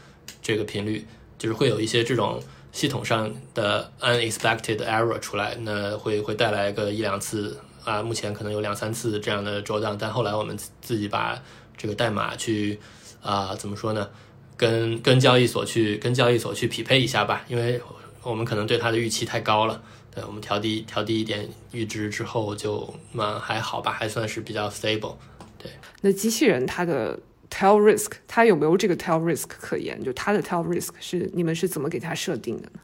[0.42, 1.06] 这个频率，
[1.38, 11.40] 就是会有一些这种系统上的 unexpected error 出来，那会会带来个一两次啊，目前可能有两三次这样的周档，但后来我们自己把
[11.76, 12.80] 这个代码去
[13.24, 14.08] 啊，怎么说呢？
[14.56, 17.80] 跟跟交易所去跟交易所去匹配一下吧，因为
[18.22, 19.82] 我们可能对它的预期太高了，
[20.14, 25.16] 对我们调低调低一点阈值之后就嘛还好吧，还算是比较 stable。
[25.58, 25.72] 对，
[26.02, 27.18] 那机器人它的
[27.50, 30.00] tail risk 它有没有这个 tail risk 可言？
[30.04, 32.80] 就它的 tail risk 是你们是怎么给它设定的呢？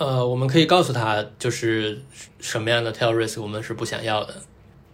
[0.00, 2.00] 呃，我们可以告诉他就是
[2.40, 4.34] 什么样的 tail risk 我们是不想要的。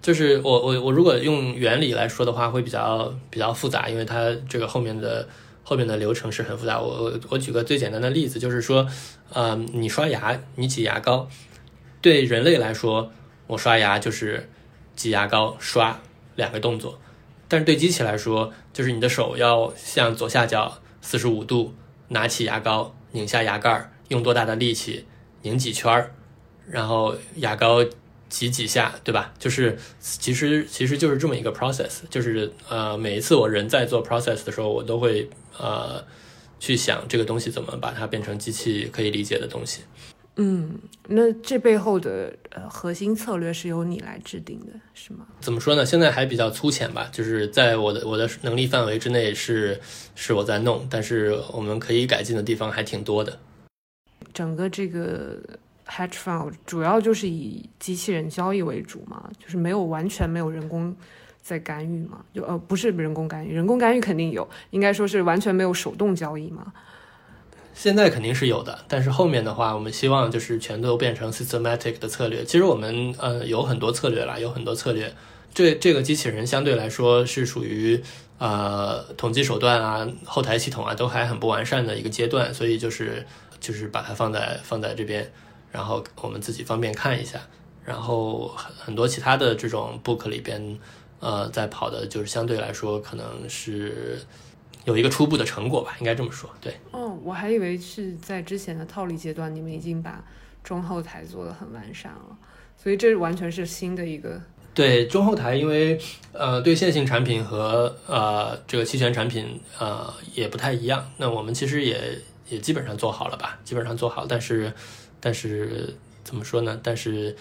[0.04, 5.26] 就是我我我如果用原理来说的话，会比较比较复杂，因为它这个后面的。
[5.66, 8.86] 后面的流程是很复杂，我我我举个最简单的例子，就是说，
[9.32, 11.26] 呃，你刷牙，你挤牙膏，
[12.02, 13.10] 对人类来说，
[13.46, 14.50] 我刷牙就是
[14.94, 15.98] 挤牙膏刷
[16.36, 17.00] 两个动作，
[17.48, 21.72] 但是对机器来说，就是你的手要向左下角四十五度
[22.08, 25.06] 拿起牙膏，拧下牙盖，用多大的力气
[25.40, 26.10] 拧几圈儿，
[26.68, 27.82] 然后牙膏。
[28.34, 29.32] 挤几下，对吧？
[29.38, 36.04] 就是其实其实就是这么一个 process，就是呃每一次我人在做 process 的时候，我都会呃
[36.58, 39.82] 去想这个东西怎么把它变成机器可以理解的东西。
[40.34, 40.76] 嗯，
[41.06, 45.24] 那这背后的呃核心策略是由你来制定的，是吗？
[45.40, 45.86] 怎么说呢？
[45.86, 49.80] 现在还比较粗浅吧，就是在我的我的能力范围之内是
[50.16, 53.38] 是我在弄，但是我们可以改进的地方还挺多的。
[54.32, 55.38] 整个这个。
[55.86, 60.96] Hedge fund 主要就是以机器人交易为主嘛，就是没有完全没有人工
[61.42, 66.72] 在干预嘛，就呃不是人工干预，人工干预肯定有，应该说是完全没有手动交易嘛。
[67.74, 72.44] 现在肯定是有的，但是后面的话，我们希望就是全都变成 systematic 的策略。
[72.44, 75.12] 其实我们呃有很多策略啦，有很多策略。
[75.52, 78.02] 这这个机器人相对来说是属于
[78.38, 83.26] 呃统计手段啊、后台系统啊都还很不完善的一个阶段，所以就是
[83.60, 85.30] 就是把它放在放在这边。
[85.74, 87.40] 然后我们自己方便看一下，
[87.84, 90.78] 然后很很多其他的这种 book 里边，
[91.18, 94.20] 呃，在跑的就是相对来说可能是
[94.84, 96.48] 有一个初步的成果吧，应该这么说。
[96.60, 100.24] 对，哦，我还以为是在之前的套利阶段，你们已经把
[100.62, 102.38] 中后台做的很完善了，
[102.80, 104.40] 所以这完全是新的一个。
[104.72, 106.00] 对中后台，因为
[106.30, 112.16] 呃，对线性产品和呃这个期权产品呃也不太一样，那我们其实也
[112.48, 114.72] 也基本上做好了吧，基本上做好，但是。
[115.24, 116.78] 但是怎么说呢？
[116.82, 117.34] 但是，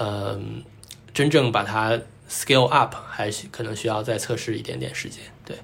[0.00, 0.60] 嗯，
[1.14, 1.96] 真正把它
[2.28, 5.22] scale up 还需可能需要再测试一点点时间。
[5.44, 5.56] 对，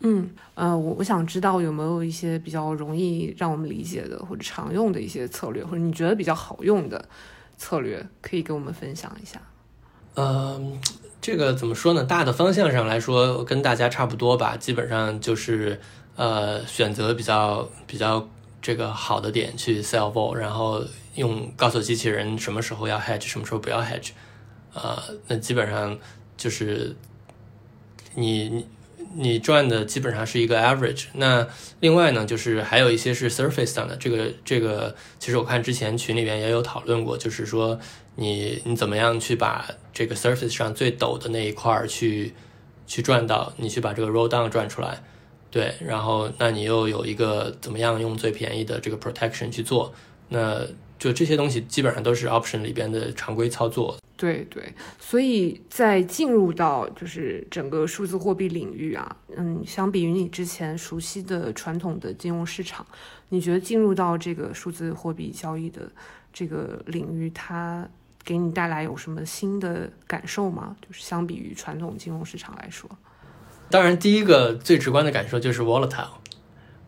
[0.00, 7.08] 嗯，呃，我我想知道有没有一些比较容易让我们理解的或者常用的一些策略，或者你觉得比较好用的
[7.56, 9.40] 策略，可以给我们分享一下。
[10.16, 10.78] 嗯，
[11.22, 12.04] 这个怎么说呢？
[12.04, 14.54] 大的方向上来说，跟大家差不多吧。
[14.58, 15.80] 基本上就是
[16.16, 18.28] 呃，选择比较比较。
[18.62, 20.84] 这个好的点去 sell vol，然后
[21.14, 24.10] 用告诉机器人什么时候要 hedge，什么时候不要 hedge，
[24.74, 25.98] 啊，那基本上
[26.36, 26.94] 就是
[28.14, 28.66] 你你
[29.14, 31.06] 你赚的基本上是一个 average。
[31.14, 31.46] 那
[31.80, 37.78] 另外呢，就是还有一些是 surface 上的，这个这个其实我看之前群里面也有讨论过，就是说
[38.16, 42.34] 你你怎么样去把这个 surface 上最陡的那一块去
[42.86, 45.02] 去赚到，你去把这个 roll down 赚出来。
[45.50, 49.92] 对，然后那你又有一个怎么样用最便宜的这个 protection 去做？
[50.28, 50.64] 那
[50.98, 53.96] 就这些东西基本上都是 option 里边的常规操作。
[54.16, 62.86] 对对，所以在进入到就是整个数字货币领域啊，嗯，相比于你之前熟悉的传统的金融市场，
[63.30, 65.90] 你觉得进入到这个数字货币交易的
[66.32, 67.88] 这个领域，它
[68.22, 70.76] 给你带来有什么新的感受吗？
[70.86, 72.88] 就是相比于传统金融市场来说，
[73.70, 76.08] 当然，第一个最直观的感受就是 volatile，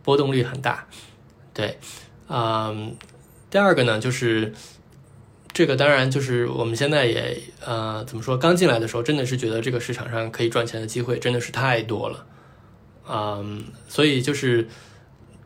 [0.03, 0.87] 波动率很大。
[1.55, 1.79] 对，
[2.29, 2.97] 嗯，
[3.51, 4.53] 第二个呢就是。
[5.55, 12.27] 这个当然就是我们现在也呃怎么说，刚进来的时候真的是觉得这个市场上可以赚钱的机会真的是太多了，
[13.07, 14.67] 嗯，所以就是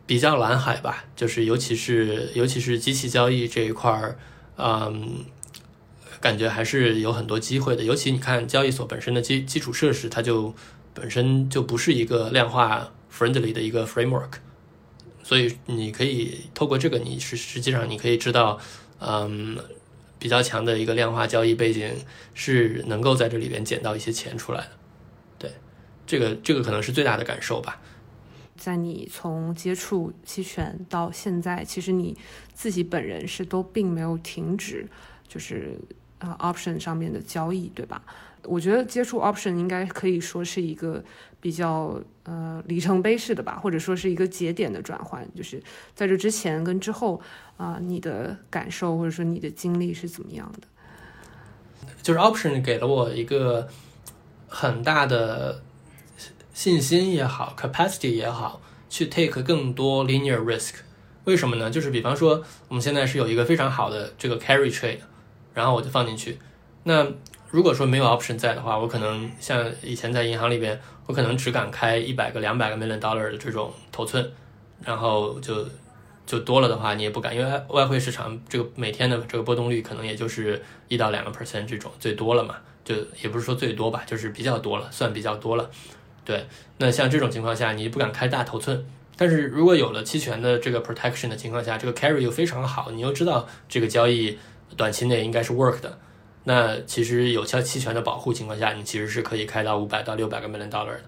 [0.05, 4.17] 比较蓝海吧，就是尤其是尤其是机器交易这一块儿，
[4.55, 5.25] 嗯，
[6.21, 7.83] 感觉还是有很多机会的。
[7.83, 10.55] 尤其你看交易所本身的基基础设施，它就
[10.99, 14.33] 本身就不是一个量化 friendly 的一个 framework，
[15.21, 18.59] 所以你可以透过这个，你是实际上你可以知道，
[18.99, 19.57] 嗯。
[20.19, 21.93] 比较强的一个量化交易背景
[22.33, 24.69] 是能够在这里边捡到一些钱出来的，
[25.37, 25.51] 对，
[26.07, 27.79] 这个这个可能是最大的感受吧。
[28.55, 32.17] 在你从接触期权到现在，其实你
[32.51, 34.89] 自己本人是都并没有停止，
[35.27, 35.79] 就是
[36.17, 38.01] 啊 option 上面的交易，对吧？
[38.43, 41.03] 我觉得接触 option 应该可以说是一个
[41.39, 45.61] 比较呃里程碑式的吧，或者说是一个节点的转换，就是
[45.93, 47.21] 在这之前跟之后。
[47.57, 50.67] 啊，你的感受或者说你的经历是怎么样的？
[52.03, 53.67] 就是 option 给了我一个
[54.47, 55.63] 很大的
[56.53, 58.61] 信心也好，capacity 也好，
[58.91, 60.75] 去 take 更多 linear risk。
[61.23, 61.71] 为什么呢？
[61.71, 64.99] 就是比方说，我们现在是有一个非常好的这个 carry trade，
[65.55, 66.37] 然后我就放进去。
[66.83, 67.07] 那
[67.49, 74.31] 如果说没有 option 在的话，我可能像以前在银行里边，我可能只敢开一百个、两百个 million dollar 的这种头寸，
[74.83, 75.65] 然后就。
[76.27, 82.93] 就多了的话，你也不敢，因为外汇市场这个每天的这个波动率可能也就是一到两个 percent 这种最多了嘛，就
[83.23, 85.69] 也不是说最多吧，就是比较多了，算比较多了。
[86.25, 86.45] 对，
[86.79, 88.85] 那像这种情况下，你不敢开大头寸，
[89.15, 94.37] 但是如果有了期权的这个 protection 的情况下，这个 carry 又非常好，你又知道这个交易
[94.75, 95.97] 短期内应该是 work 的，
[96.49, 101.01] 那其实有效期权的保护情况下，你其实是可以开到五百到六百个 million dollar 的。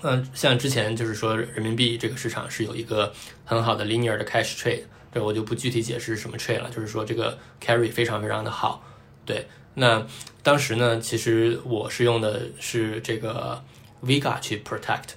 [0.00, 3.12] 嗯，像之前就是说人民币这个市场是有一个
[3.44, 8.82] 很好的 linear 的 cash trade，这我就不具体解释什么 trade 了，就是说这个 carry 非常非常的好。
[9.26, 10.06] 对，那
[10.42, 13.62] 当时呢，其实我是用的是这个
[14.02, 15.10] Vega 去 protect，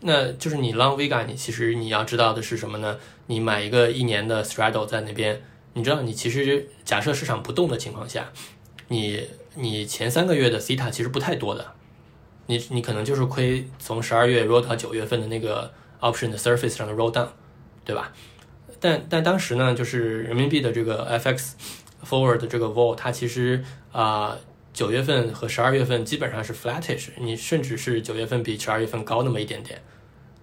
[0.00, 2.98] 那就是你 long Vega，你其实你要知道的是什么呢？
[3.28, 5.40] 你买一个一年的 straddle 在那边，
[5.72, 8.30] 你知道你其实假设市场不动的情况下，
[8.90, 9.24] 你
[9.54, 11.74] 你前三个月的 theta 其实不太多的。
[12.46, 17.28] 你你可能就是亏从十二月 roll 到九月份的那个 option 的 surface 上的 roll down，
[17.84, 18.12] 对吧？
[18.80, 21.52] 但但当时呢，就是人民币的这个 FX
[22.04, 24.36] forward 的这个 vol，它其实啊
[24.72, 29.80] 九月份和十二月份基本上是 flattish，你甚至是九月份比十二月份高那么一点点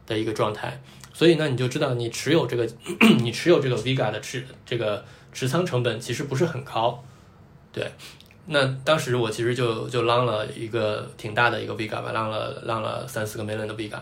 [0.06, 0.82] 的一个状态。
[1.14, 2.66] 所以呢，你就知道你持有这个
[3.20, 7.04] 你持有这个 VIGA 的持这个持仓成本其实不是很高，
[7.74, 7.91] 对。
[8.50, 14.00] 那当时我其实就就浪了一个挺大的一个 Vega 吧，浪了浪了三四个 million 的 Vega，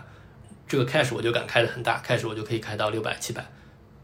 [0.68, 3.44] 这个 cash 我就敢开的很大，cash 我就可以开到六百七百。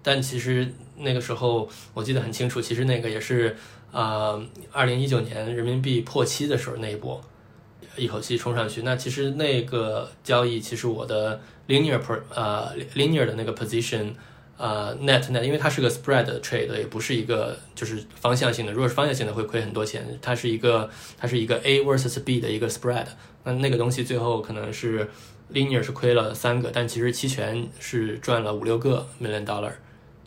[0.02, 3.56] 但其实那个时候我记得很清楚，其实那个也是
[3.92, 7.22] 啊，二零一九年人民币破七的时候那一波，
[7.96, 8.82] 一口气冲上去。
[8.82, 12.02] 那其实那个交易，其实我的 linear
[12.34, 14.14] 呃 linear 的那个 position。
[14.62, 18.72] 呃，net net，因为它是个 spread trade，也不是一个就是方向性的。
[18.72, 20.05] 如果是方向性的，会亏很多钱。
[20.22, 20.88] 它是一个，
[21.18, 23.07] 它是一个 A versus B 的一个 spread。
[23.43, 25.09] 那那个东西最后可能是
[25.51, 29.72] linear 是亏了三个，但其实期权是赚了五六个 million dollar。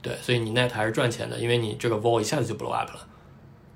[0.03, 3.07] 对，所以你 net 还是赚钱的，因为你这个 vol 一下子就 blow up 了，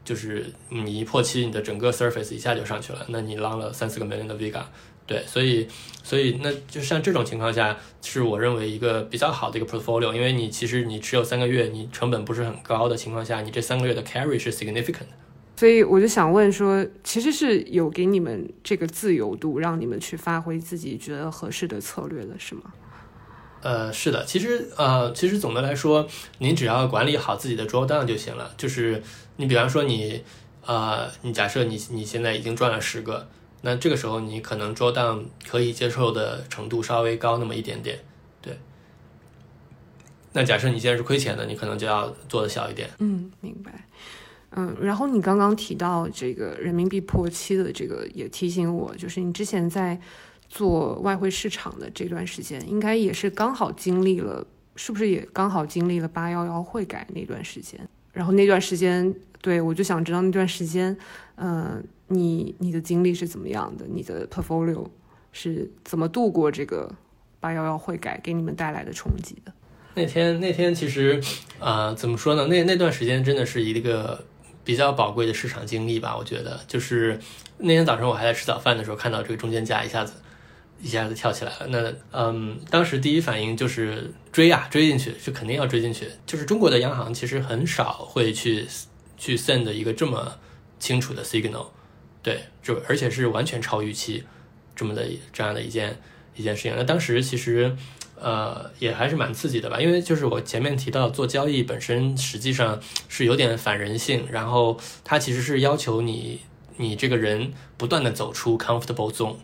[0.09, 4.62] 就是你一破期，你的整个 surface 一下就上去了，那你 long 了三四个 million 的 vega。
[5.06, 5.68] 对，所以，
[6.02, 15.09] 所以那就像这种情况下，是我认为一个比较好的一个 portfolio，因为你其实你持有三个月，你成本不是很高的情况下，你这三个月的 carry 是 significant。
[15.56, 22.62] 所以我就想问说，其实是有给你们这个自由度，让你们去发挥自己觉得合适的策略的，是吗？
[23.61, 26.06] 呃，是的，其实呃，其实总的来说，
[26.38, 28.52] 您只要管理好自己的 drawdown 就行了。
[28.56, 29.02] 就是
[29.36, 30.22] 你比方说你，
[30.64, 33.28] 呃，你假设你你现在已经赚了十个。
[33.61, 37.98] 那这个时候，你可能捉档可以接受的程度稍微高那么一点点，
[38.40, 38.56] 对。
[40.32, 42.88] 那假设你现在是亏钱的，你可能就要做的小一点。
[43.00, 43.84] 嗯，明白。
[44.50, 50.00] 嗯，然后你刚刚提到这个人民币破七的这个，也提醒我，就是你之前在
[50.49, 54.46] 做外汇市场的这段时间，应该也是刚好经历了，
[54.76, 57.78] 是不是也刚好经历了八幺幺汇改那段时间？
[58.12, 60.96] 然后那段时间，对我就想知道那段时间，
[61.36, 63.86] 嗯，你你的经历是怎么样的？
[63.86, 64.86] 你的 portfolio
[65.30, 66.90] 是怎么度过这个
[67.38, 69.53] 八幺幺会改给你们带来的冲击的？
[69.94, 71.20] 那天那天其实，
[71.59, 72.46] 呃，怎么说呢？
[72.46, 74.24] 那那段时间真的是一个
[74.64, 76.16] 比较宝贵的市场经历吧。
[76.16, 77.18] 我觉得，就是
[77.59, 80.14] 那天早上我还在吃早饭的时候，看到这个中间价一下子
[80.81, 81.66] 一下子跳起来了。
[81.68, 86.09] 那嗯，当时第一反应就是追啊，追进去，是肯定要追进去。
[86.26, 88.66] 就是中国的央行其实很少会去
[89.16, 90.39] 去 send 一个这么
[90.79, 91.66] 清楚的 signal，
[92.22, 94.24] 对，就而且是完全超预期
[94.74, 96.01] 这么的这样的一件
[96.37, 96.74] 一件事情。
[96.76, 97.76] 那当时其实。
[98.20, 106.41] 呃，也还是蛮刺激的吧，因为就是我前面提到做交易本身实际上是有点反人性，然后它其实是要求你
[106.79, 109.37] 你这个人不断的走出 comfortable zone，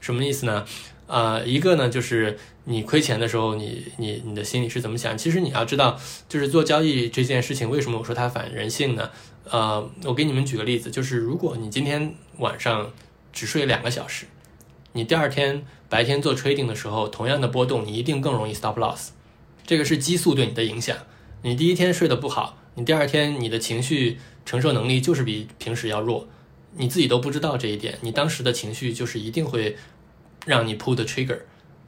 [0.00, 0.64] 什么意思呢？
[1.06, 5.16] 呃，一个呢就是你亏钱的时候，你你你的心里是怎么想？
[5.16, 5.98] 其实你要知道，
[6.28, 9.10] 就是做交易这件事情，为什么我说它反人性呢？
[9.50, 12.90] 呃，我给你们举个例子，就是如果你今天晚上
[13.32, 14.26] 只睡两个小时，
[14.92, 15.64] 你第二天。
[15.90, 19.08] 白天做 trading 的时候，同样的波动，你一定更容易 stop loss。
[19.66, 20.96] 这个是激素对你的影响。
[21.42, 26.28] 你第一天睡得不好，你第二天你的情绪承受能力就是比平时要弱，
[26.76, 27.98] 你自己都不知道这一点。
[28.00, 29.76] 你当时的情绪就是一定会
[30.46, 31.38] 让你 pull the trigger。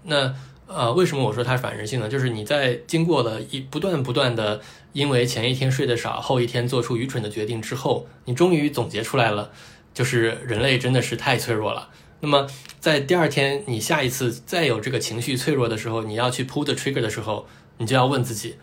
[0.04, 0.34] 那
[0.66, 2.08] 呃，为什么我说它是反人性呢？
[2.08, 4.60] 就是你在经过了一不断不断的
[4.94, 9.50] 因为前一天睡得少，后一天做出愚蠢的决定之后，你终于总结出来了，
[9.92, 11.90] 就是人类真的是太脆弱了。
[12.20, 12.46] 那么，
[12.80, 17.46] 在第二天你下一次再有这个情绪脆弱的时候，你要去 pull the trigger 的时候，
[17.78, 18.56] 你就要问自己，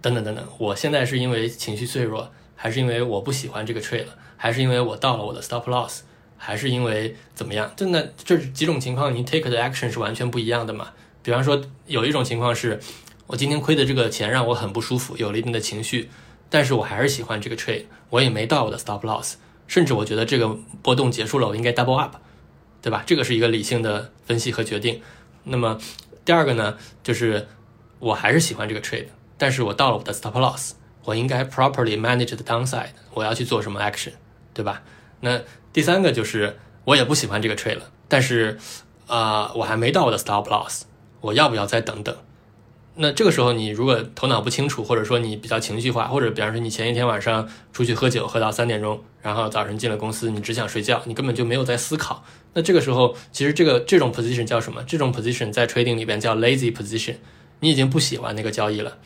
[0.00, 6.00] 等等等等，我现在是因为情绪脆弱，还是因为我不喜欢这个 trade 了，还是因为我到了我的 stop loss，
[6.36, 7.72] 还是因为怎么样？
[7.76, 10.88] 真的这几种情况，你 take 的 action 是完全不一样的嘛？
[11.22, 12.80] 比方说，有一种情况是，
[13.26, 16.10] 我今天亏的这个钱让我很不舒服，有了一定的情绪，
[16.48, 19.34] 但是我还是喜欢这个 trade，我也没到我的 stop loss，
[19.66, 22.16] 甚至我觉得这个波动结束了，我应该 double up。
[22.82, 23.02] 对吧？
[23.04, 25.00] 这个是一个理性的分析和决定。
[25.42, 25.76] 那么
[26.24, 27.48] 第二个呢，就是
[27.98, 29.06] 我还是喜欢这个 trade，
[29.36, 30.72] 但是我到了我的 stop loss，
[31.02, 34.12] 我应该 properly manage the downside，我要去做什么 action，
[34.56, 34.80] 对吧？
[35.20, 38.56] 那第三个就是我也不喜欢这个 trade 了，但是
[39.06, 40.84] 啊，我还没到我的 stop loss，
[41.20, 42.16] 我要不要再等等？
[42.94, 52.24] 那这个时候，你如果头脑不清楚，或者说你比较情绪化，或者比方说你前一天晚上出去喝酒喝到三点钟，然后早晨进了公司，你只想睡觉，你根本就没有在思考。
[52.54, 54.82] 那这个时候，其实这个这种 position 叫什么？
[54.84, 57.16] 这种 position 在 trading 里边叫 lazy position。
[57.60, 58.96] 你已经不喜欢那个交易了，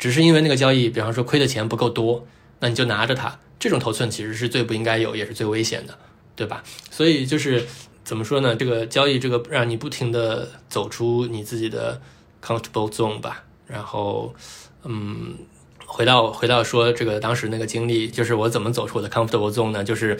[0.00, 2.26] 只是因为那个交易，比方说亏的钱不够多，
[2.60, 3.38] 那你就拿着它。
[3.58, 5.98] 这种头寸其实是最不应该有，也是最危险的，
[6.36, 6.62] 对吧？
[6.90, 7.66] 所以就是
[8.04, 8.54] 怎么说呢？
[8.54, 12.00] 这个交易，这个让你不停的走出你自己的。
[12.40, 14.32] comfortable zone 吧，然后，
[14.84, 15.34] 嗯，
[15.84, 19.82] 回到回到说这个当时那个经历，就是我怎么走出我的 comfortable zone 呢？
[19.82, 20.16] 就是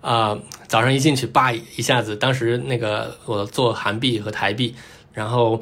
[0.00, 0.36] 啊，
[0.66, 4.74] 早上一进去，叭一下子，当时那个我做韩币和台币，
[5.12, 5.60] 然后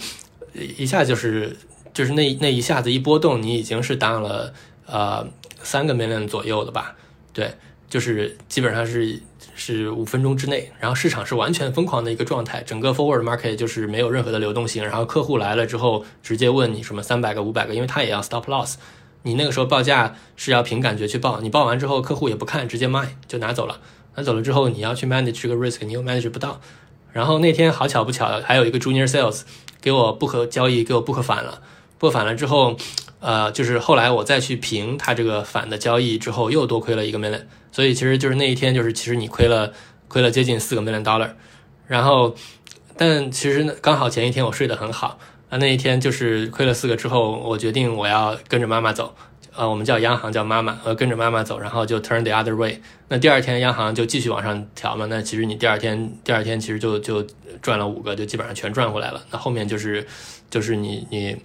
[0.55, 1.55] 一下就是
[1.93, 4.55] 就是那那一下子一波动，你已经是当了
[4.89, 5.25] 呃
[5.63, 6.97] 三个 million 左右的吧？
[7.33, 7.53] 对，
[7.89, 9.23] 就是基本上是。
[9.61, 14.85] 是五分钟之内，然后市场是完全疯狂的一个状态，整个 forward market 就是没有任何的流动性。
[14.85, 18.77] 然后客户来了之后，直接问你什么三百个、五百个，因为他也要 stop loss。
[19.23, 23.81] 你那个时候报价是要凭感觉去报，你报完之后客户也不看，直接卖就拿走了。
[24.15, 26.61] 拿走了之后，你要去 manage 这个 risk，你又 manage 不到。
[27.13, 29.43] 然后那天好巧不巧，还有一个 junior sales
[29.81, 31.61] 给我不可交易，给我不可反了。
[31.99, 32.77] 不可反了之后，
[33.21, 37.43] 呃，就是后来我再去评他这个反的交易之后，又多亏了一个 million。
[37.73, 39.73] 所以其实就是那一天，就是其实你亏了，
[40.09, 41.31] 亏了接近四个 million dollar，
[41.87, 42.35] 然后，
[42.97, 45.19] 但其实，刚好前一天我睡得很好
[45.51, 49.15] 啊，那一天就是亏了四个之后，我决定我要跟着妈妈走，
[49.55, 52.81] 呃，我们叫央行叫妈妈，呃，跟着妈妈走，然后就 turn the other way。
[53.09, 57.23] 那第二天央行就继续往上调嘛，那其实你第二天第二天其实就就
[57.61, 59.23] 赚了五个，就基本上全赚回来了。
[59.31, 60.07] 那后面就是
[60.51, 61.37] 就是你你。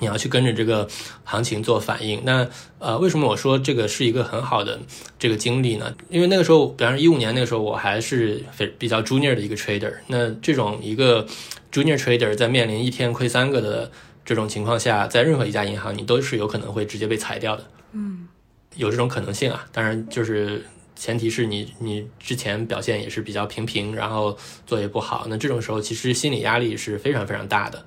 [0.00, 0.88] 你要去跟着这个
[1.22, 2.46] 行情做反应，那
[2.80, 4.78] 呃，为什么我说这个是一个很好的
[5.18, 5.94] 这个经历呢？
[6.10, 9.92] 因为那个时候，比方说一五年那个时候，我还是非比较 junior 的一个 trader。
[10.08, 11.24] 那这种一个
[11.72, 13.90] junior trader 在面临一天亏三个的
[14.24, 17.64] 这种情况下，在任何一家银行，你都是有可能会直接被裁掉的。
[17.92, 18.26] 嗯，
[18.74, 19.64] 有这种可能性啊。
[19.70, 20.66] 当然，就是
[20.96, 24.36] 前提是你你之前表现也是比较平平，然后
[24.66, 25.26] 做也不好。
[25.30, 27.86] 那这种时候，其实心理压力是非常非常大的。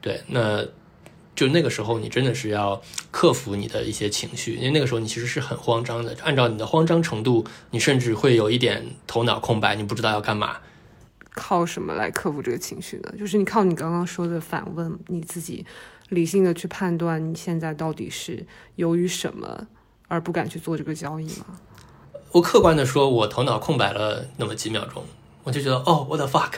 [0.00, 0.64] 对，那。
[1.34, 2.80] 就那个时候，你真的是要
[3.10, 6.16] 克服你的一些情绪，因为那个时候你其实是很慌张的。
[6.22, 10.58] 按照你的慌张程度，你甚至会有一点头脑空白，你不知道要干嘛。
[11.30, 13.14] 靠什么来克服这个情绪呢？
[13.18, 15.64] 就是你靠你刚刚说的反问你自己，
[16.10, 18.46] 理性的去判断你现在到底是
[18.76, 19.66] 由于什么
[20.08, 21.46] 而不敢去做这个交易吗？
[22.32, 25.02] 我客观的说，我头脑空白了那么几秒钟，
[25.44, 26.52] 我就觉得哦，what the fuck，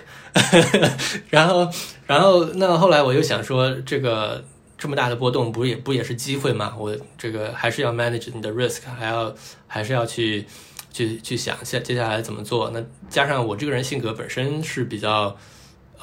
[1.30, 1.70] 然后，
[2.06, 4.44] 然后那后来我又想说，这个
[4.85, 6.77] 这么大的波动，不也不也是机会吗？
[6.78, 9.35] 我这个还是要 manage 你的 risk，还要
[9.66, 10.44] 还是要去
[10.93, 12.69] 去去想下接下来怎么做。
[12.69, 15.35] 那加上我这个人性格本身是比较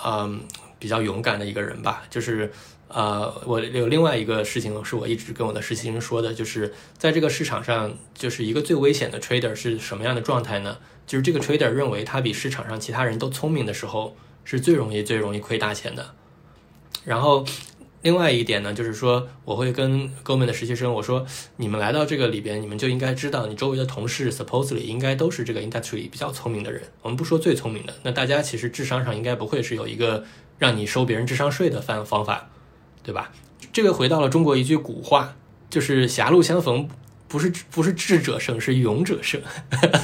[0.04, 0.42] 嗯
[0.80, 2.52] 比较勇敢的一个人吧，就是。
[2.94, 10.78] 呃，我有另外一个事情是我一直跟我的实习生说的，就是在这个市场上，就是一个最危险的 trader 是什么样的状态呢？
[11.08, 16.14] 就是这个 trader 认为他比市场上其他人都聪明的时候，是最容易最容易亏大钱的。
[17.06, 17.46] 然后
[18.02, 21.26] 另外一点呢，就是说我会跟哥们的实习生我说，
[21.58, 26.82] 你们来到这个里边，你们就应该知道，你周围的同事 supposedly 应该都是这个 industry 比较聪明的人。
[27.02, 30.24] 我们不说最聪明的，那大家其实智商上应该不会是有一个
[30.58, 32.50] 让你收别人智商税的方方法。
[33.04, 33.32] 对吧？
[33.74, 35.34] 这个回到了中国一句古话，
[35.72, 36.88] 就是狭路相逢，
[37.28, 39.42] 不是不是智者胜，是勇者胜。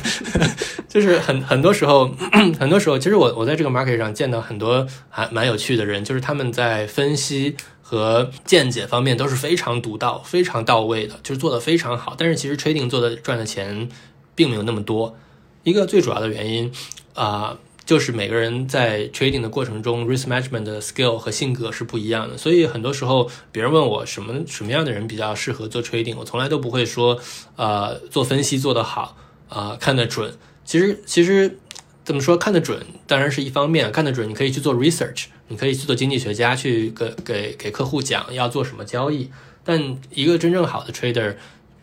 [0.90, 2.08] 就是很很多时候，
[2.60, 7.56] 很多时候，其实我我在这个 market 上见到很多还蛮有趣的人，就是他们在分析
[7.90, 12.16] 和见解方面都是非常独到、非常到位的，就是做的非常好。
[12.18, 13.88] 但是其实 trading 做的赚的钱
[14.36, 15.16] 并没有那么多。
[15.64, 16.72] 一个最主要的原因
[17.14, 17.58] 啊。
[17.88, 27.18] 就是每个人在 trading 的过程中，risk management 的 skill 和性格是不一样的，所以很多时候别人问我什么什么样的人比较适合做 trading，我从来都不会说，
[27.56, 29.16] 呃，做分析做得好，
[29.48, 30.34] 啊，看得准。
[30.66, 31.58] 其实其实
[32.04, 39.32] 怎么说看得准，当然是一方面，看得准你可以去做 research，你可以去做经济学家去给给给客户讲要做什么交易。
[39.64, 41.36] 但一个真正好的 trader，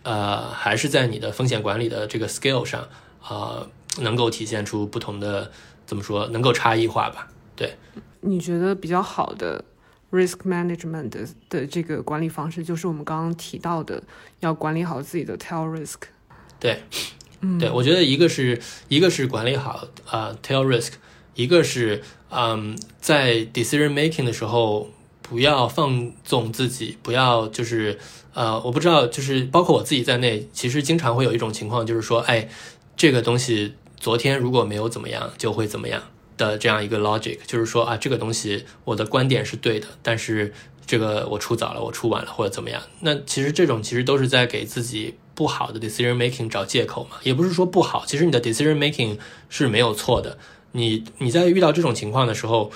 [0.02, 2.88] 呃，还是在你的风险管理的这个 skill 上，
[3.22, 3.66] 啊，
[4.00, 5.50] 能够体现出不同的。
[5.86, 7.28] 怎么说能够差异化吧？
[7.54, 7.76] 对，
[8.22, 9.62] 你觉得比较好的
[10.10, 11.10] risk management
[11.50, 14.02] 的这个管理方式，就是我们刚刚提到的，
[14.40, 15.96] 要管理好自己的 tail risk。
[16.58, 16.82] 对，
[17.60, 18.58] 对，我觉得一个是
[18.88, 20.92] 一个是管理好啊 tail risk，
[21.34, 24.88] 一个是嗯在 decision making 的时候
[25.22, 27.98] 不要放纵自己，不要就是
[28.32, 32.48] 呃我不知道，就是包括我自己在内，其实经常会有一种情况，就是说，哎，
[32.96, 33.74] 这个东西。
[33.96, 36.02] 昨天如果没有怎么样，就会怎么样
[36.36, 40.52] 的这样一个 logic，就是说啊，这个东西我的观点是对的，但是
[40.84, 49.16] 这个我出早了，我出晚了或者怎么样，那其实这种其实都是在给自己不好的 decision making 找借口嘛，也不是说不好，其实你的 decision making
[49.48, 50.36] 是没有错的。
[50.74, 52.70] 你你在遇到这种情况的时候，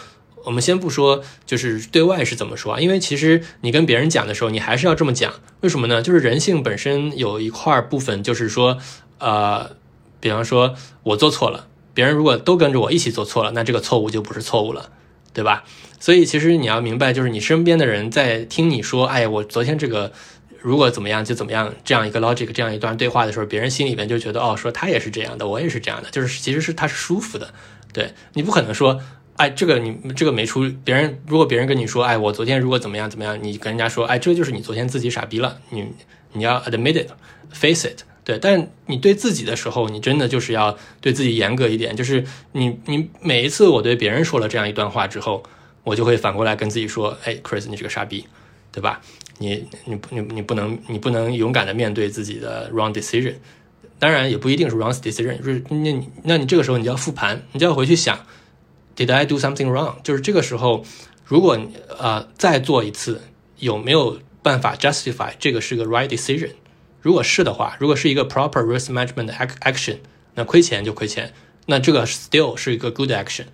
[0.44, 6.00] 我们先不说就是对外是怎么说，因为其实你跟别人讲的时候，你还是要这么讲，为什么呢？
[6.02, 8.78] 就是人性本身有一块部分就是说，
[9.18, 9.76] 呃。
[10.20, 14.90] 比方说，我做错了，别人如果都跟着我一起做错了，那这个错误就不是错误了，
[15.32, 15.62] 对吧？
[16.00, 20.10] 所以其实你要明白，就是你身边的人在听你说，哎，我昨天这个
[20.60, 27.54] 如果怎么样就怎么样，这样一个 logic，这样一段对话的时候，别人心里面就觉得，哦，说他也是这样的，我也是这样的，就是其实是他是舒服的，
[27.98, 29.00] 对你不可能说，
[29.34, 35.84] 哎，这个你这个没出，别人如果别人跟你说，哎，我昨天如果怎么样怎么样，你跟人家说，哎，这就是你昨天自己傻逼了，你
[36.34, 38.02] 你要 admit it，face it。
[38.22, 41.96] 对，但你对自己的时候，你真的就是要对自己严格一点。
[41.96, 45.42] 就是你，你每一次我对别人说了这样一段话之后，
[45.82, 48.24] 我就会反过来跟自己说：“哎，Chris，你是个傻逼，
[48.70, 49.00] 对吧？
[49.38, 53.34] 你，你，你，你不能，你不能勇敢的面对自己的 wrong decision。
[53.98, 58.26] 当然，也不一定是 wrong decision，就是那你，那你这个时候你就要复盘，你就要回去想
[58.96, 59.94] ，Did I do something wrong？
[60.02, 60.84] 就是这个时候，
[61.24, 61.58] 如果
[61.98, 63.22] 呃再做一次，
[63.58, 66.50] 有没有办法 justify 这个是个 right decision？
[67.00, 69.98] 如果是的话，如果是一个 proper risk management action，
[70.34, 71.32] 那亏钱就亏钱，
[71.66, 73.46] 那这个 still 是一个 good action，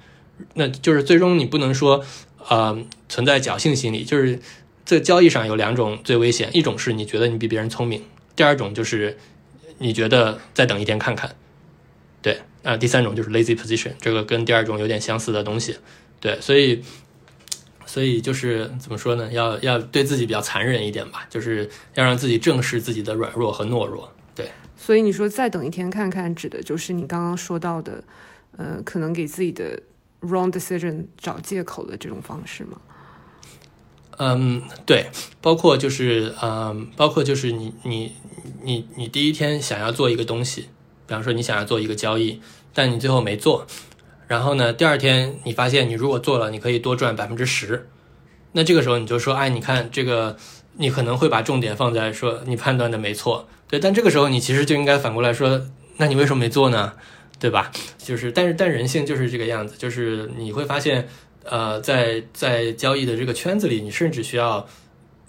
[0.54, 2.04] 那就是最终你不能说，
[2.48, 4.40] 呃，存在侥幸心理，就是
[4.84, 8.02] 这交易上有两种最危险，一种是你觉得你比别人聪明，
[8.36, 9.18] 第二种就是
[9.78, 11.34] 你觉得再等一天看看，
[12.22, 15.76] 对，啊，第三种就是 lazy position，这个跟第二种有点相似的东西，
[16.20, 16.82] 对，所以。
[17.86, 19.30] 所以就是怎么说呢？
[19.30, 24.10] 要要对自己比较残忍一点吧，就是要让自己正视自己的软弱和懦弱。
[24.34, 28.02] 对，所以你说再等一天看看，指的就是你刚刚说到的，
[28.56, 29.80] 呃，可能给自己的
[30.22, 32.80] wrong decision 找借口的这种方式吗？
[34.18, 35.06] 嗯，对，
[35.40, 38.12] 包括就是嗯，包括就是你你
[38.62, 40.62] 你你第一天想要做一个东西，
[41.06, 42.40] 比方说你想要做一个交易，
[42.72, 43.66] 但你最后没做。
[44.26, 44.72] 然后呢？
[44.72, 47.88] 第二天你发现，你如果做了，你可以多赚百分之十。
[48.52, 50.36] 那这个时候你就说：“哎，你看这个，
[50.78, 53.78] 你可能会把重点放在说你判断的没错，对。
[53.78, 55.66] 但这个时候你其实就应该反过来说，
[55.98, 56.94] 那你为什么没做呢？
[57.38, 57.70] 对吧？
[57.98, 61.06] 就是，但是但人性就是这个样子，就是你会发现，
[61.44, 64.66] 呃，在在交易的这个圈子里，你甚至需要，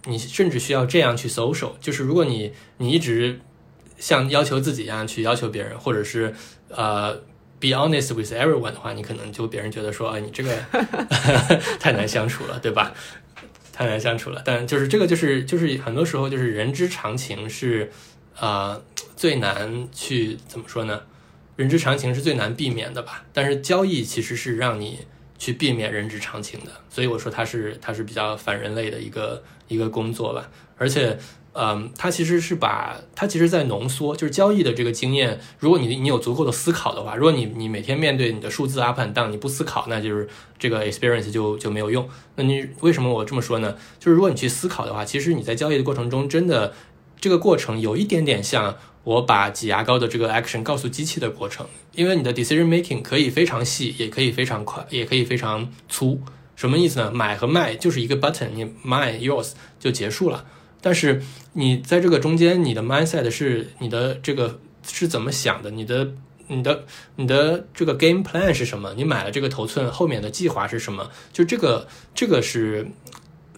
[0.05, 3.39] 你甚至需要这样去搜索，就是如果你你一直
[3.97, 6.33] 像要求自己一样去要求别人，或者是
[6.69, 7.13] 呃
[7.59, 10.55] be honest with everyone 的话，你可能就别人觉得说，哎，你这个
[11.79, 12.93] 太难相处了，对吧？
[13.73, 14.41] 太难相处了。
[14.45, 17.91] 但就是这个，就是就是很多时候就是人之常情是
[18.37, 18.79] 啊
[19.17, 21.01] 最难去怎么说呢？
[21.57, 23.25] 人之常情是最难避免的吧？
[23.33, 24.99] 但是交易其实是让你
[25.37, 31.17] 去避免人之常情的，所以我说它是它是比较反人类的一个一个工作吧，而且。
[31.57, 35.39] 嗯，它其实是把它其实，在浓缩，就是交易的这个经验。
[35.57, 40.27] 如果你你有足够的思考的话，如果你你每天面对你的数字 up and down，你不思考，那就是
[40.59, 42.09] 这个 experience 就就没有用。
[42.35, 43.73] 那你为什么我这么说呢？
[43.97, 46.73] 就是如果你去思考的话，其实你在交易的过程中，真的
[47.21, 48.75] 这个过程有一点点像
[49.05, 56.19] 我把挤牙膏的这个 action 告诉机器的过程，因为你的 decision making 可以非常细，也可以非常快，也可以非常粗。
[56.57, 57.11] 什么意思呢？
[57.11, 60.43] 买和卖就是一个 button，你 mine yours 就结束了。
[60.81, 61.21] 但是
[61.53, 65.69] 你在这个中间，你的 mindset 是你的这个是怎么想的？
[65.71, 66.13] 你的、
[66.47, 66.83] 你的、
[67.15, 68.93] 你的这个 game plan 是什么？
[68.95, 71.09] 你买了这个头寸后面的计划是什么？
[71.31, 72.87] 就这个，这个是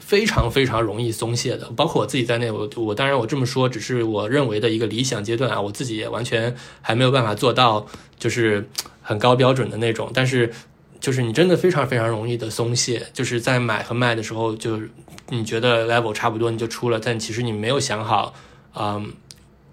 [0.07, 1.69] 非常非常容易松懈的。
[1.75, 7.85] 包括我自己在内，我我当然我这么说，只是我认为的一个理想阶段啊，我自己也完全还没有办法做到，
[8.17, 8.69] 就是
[9.01, 10.09] 很高标准的那种。
[10.13, 10.51] 但是。
[10.99, 14.81] 就是你真的非常非常容易的松懈，就是在买和卖的时候，就
[15.29, 18.33] 你觉得 level 差不多你就出了，但其实你没有想好，
[18.75, 19.13] 嗯，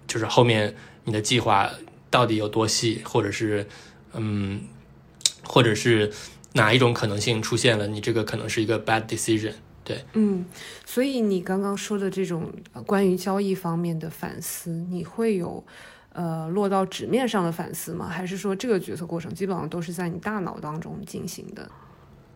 [0.07, 1.67] 就是后面你的计划
[2.11, 3.67] 到底有多细，或者是
[4.13, 4.61] 嗯，
[5.43, 6.13] 或者是
[6.53, 9.53] 哪一种可能性出现了，你这个可能是一个 bad decision，
[9.85, 10.45] 对，嗯，
[10.85, 12.51] 所以你刚刚说的这种
[12.85, 15.63] 关于交易方面的反思，你会有。
[16.17, 18.07] 呃，落到纸面上的反思吗？
[18.07, 21.69] 还是说这个决策过程基本上都是在你大脑当中进行的？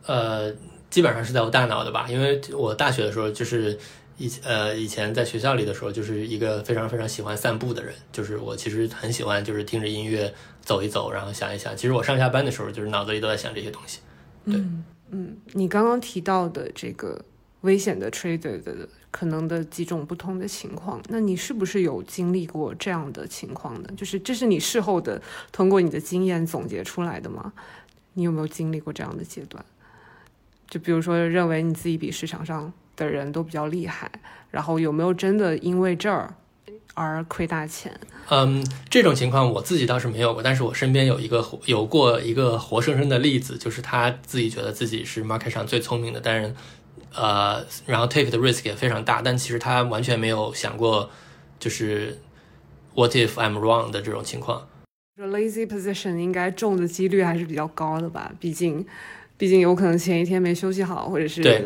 [0.06, 0.54] 呃，
[0.90, 3.80] 基本上是在我大脑的吧，因为我大学的时候就是
[4.18, 11.74] 以呃以前在学校里的时候就是一个非常非常喜欢散步的人，就是我其实很喜欢就是听着音乐走一走，然后想一想。
[11.78, 14.02] 其实我上下班的时候就是脑子里都在想这些东西。
[14.44, 17.24] 嗯嗯，你刚刚提到的这个
[17.62, 18.90] 危险的 trader 的。
[19.12, 23.90] 可能的几种不同的情况，那你是不是有经历过这样的情况呢？
[23.98, 25.20] 就是这是你事后的
[25.52, 27.52] 通过你的经验总结出来的吗？
[28.14, 29.66] 你有没有经历过这样的阶段？
[30.70, 34.12] 就比如说认为你自己比市场上的人都比较厉害，
[34.52, 36.36] 然后有没有真的因为这儿
[36.94, 38.00] 而亏大钱？
[38.30, 46.54] 嗯，这种情况我自己倒是没有过，但是我身边有一个有过一个活生生的例子，就是他自己觉得自己是 market 上最聪明的，但是。
[47.14, 51.10] 呃，然后 take 的 risk 也非常大，但其实他完全没有想过，
[51.60, 52.18] 就是
[52.94, 54.68] what if I'm wrong 的这种情况。
[55.18, 58.32] 说 lazy position 应该中的几率还是比较高的吧？
[58.40, 58.86] 毕竟，
[59.38, 61.64] 毕竟有可能前一天没休息好，或者是对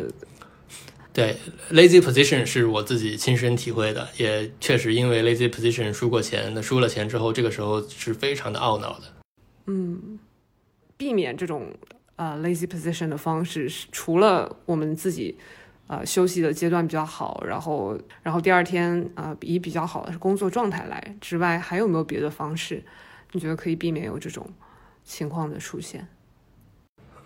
[1.11, 1.37] 对
[1.71, 9.05] lazy position 是我自己亲身体会的，也确实因为 lazy position 输过钱，那输了钱之后，这个时候是非常的懊恼的。
[9.67, 10.17] 嗯，
[10.97, 11.71] 避免这种。
[12.15, 15.35] 呃，lazy position 的方式是除了我们自己，
[15.87, 22.83] 呃，休息的阶段比较好，然后，然后第二天啊，以比较好的工作状态来之外，还有没有别的方式？
[23.31, 24.47] 你觉得可以避免有这种
[25.03, 26.07] 情况的出现？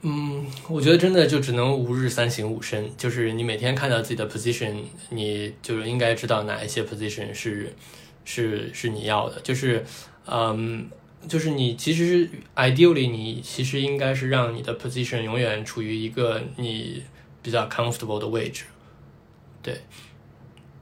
[0.04, 7.74] 嗯，我觉得真的就只能吾日三省吾身，就是你每天看到自己的 position，你就应该知道哪一些 position 是
[8.24, 9.84] 是是你要的，就是
[10.28, 10.90] 嗯。
[11.28, 17.04] 就是你其实 ideally 你其实应该是让你的 position 永远处于一个你
[17.42, 18.64] 比较 comfortable 的位置，
[19.62, 19.82] 对，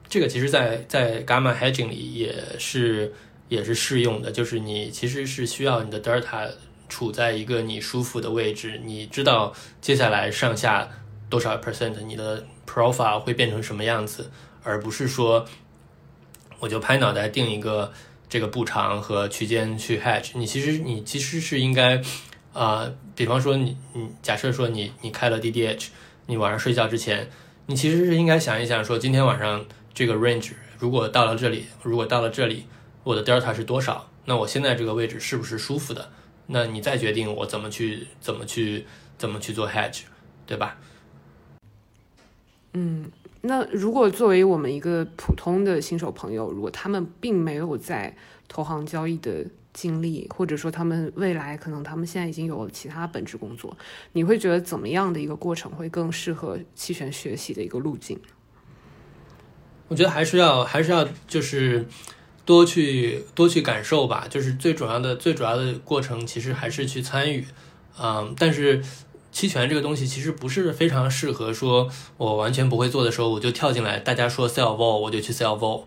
[0.08, 3.12] 这个其实，在在 gamma hedging 里也是
[3.48, 6.48] 也是适用的，就是你其实是需要你的 delta
[6.88, 10.88] 处在一个你舒服的位置，你知道接下来上下
[11.28, 14.30] 多少 percent 你的 profile 会变成什么样子，
[14.62, 15.44] 而不是说
[16.60, 17.92] 我就拍脑袋定一个。
[18.28, 22.02] 这个步长和区间去 hedge，你其实你其实是应该，
[22.52, 25.88] 啊，比方说你你假设说你你开了 DDH，
[26.26, 27.30] 你晚上睡觉之前，
[27.66, 32.64] 你其实是应该想一想说今天晚上这个 range 如果到了这里，如果到了这里，
[33.04, 34.10] 我的 delta 是多少？
[34.24, 36.10] 那我现在这个位置是不是舒服的？
[36.48, 38.86] 那你再决定我怎么去怎么去
[39.16, 40.00] 怎么去做 hedge，
[40.46, 40.76] 对吧？
[42.72, 43.10] 嗯。
[43.46, 48.16] 那如果作为我们一个普通的新手朋友，如果他们并没有在
[48.48, 53.76] 投行交易的经历，或者说他们未来可能他们现在已经有其他本职工作，
[54.12, 58.18] 你会觉得怎么样的一个过程会更适合期权学习的一个路径？
[59.88, 61.86] 我觉得还是要还是要就是
[62.44, 67.44] 多去多去感受吧，就是最主要的最主要的过程其实还是去参与，
[68.00, 68.82] 嗯，但是。
[69.36, 71.86] 期权这个东西其实不是非常适合说，
[72.16, 75.84] 我完全不会做的时候，我就跳进来，大家说 sell vol，我就去 sell vol，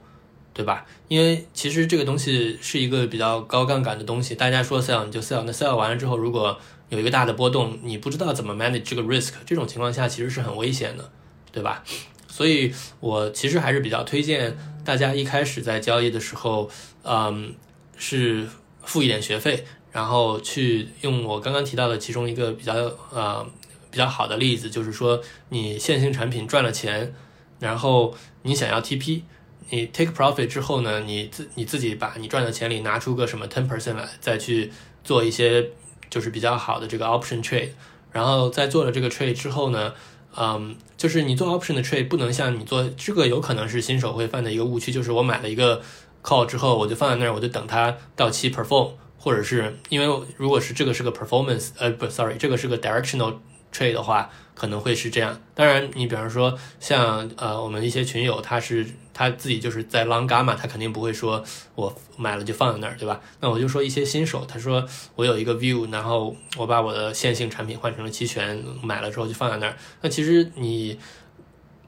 [0.53, 0.85] 对吧？
[1.07, 6.55] 因为其实这个东西是一个比较高杠杆的东西，大家说 sell 你就 sell，那 sell 完了之后，如果
[6.89, 11.11] 有一个大的波动，你不知道怎么 manage 这个 risk，这种情况下其实是很危险的，
[11.51, 11.83] 对吧？
[12.27, 14.55] 所以我其实还是比较推荐
[14.85, 16.69] 大家一开始在交易的时候，
[17.01, 17.55] 嗯，
[17.97, 18.47] 是
[18.83, 22.73] 付一点学费，然后去用我刚刚提到的其中一个比较
[23.11, 23.45] 呃
[23.89, 27.13] 比较好的例子，就是说你线性产品赚了钱，
[27.59, 28.13] 然后
[28.43, 29.21] 你想要 TP，
[29.69, 34.71] 你 take profit 之后呢，你自你自己把你赚的钱里拿出个什么 ten percent 来，再去
[35.03, 35.69] 做一些
[36.09, 37.69] 就是比较好的这个 option trade，
[38.11, 39.93] 然后在做了这个 trade 之后呢。
[40.37, 45.81] 嗯，就是你做 option 的 trade 不能像你做这个，有可能是新手会犯的一个误区，就是我买了一个
[46.23, 53.35] call 之后，我就放在那儿，我就等它到期 perform，或者是因为如果是这个是个 performance，呃不，sorry，这个是个 directional。
[53.71, 58.83] trade 的话可能会是这样，当然你比方说像呃我们一些群友，他是
[59.13, 61.43] 他自己就是在 long gamma，他肯定不会说
[61.75, 63.21] 我买了就放在那儿，对吧？
[63.41, 64.83] 那我就说一些新手，他说
[65.15, 69.77] 我有一个 view，然后我把我的线性产品换成了期权，买了之后就放在那儿。
[70.01, 70.97] 那其实你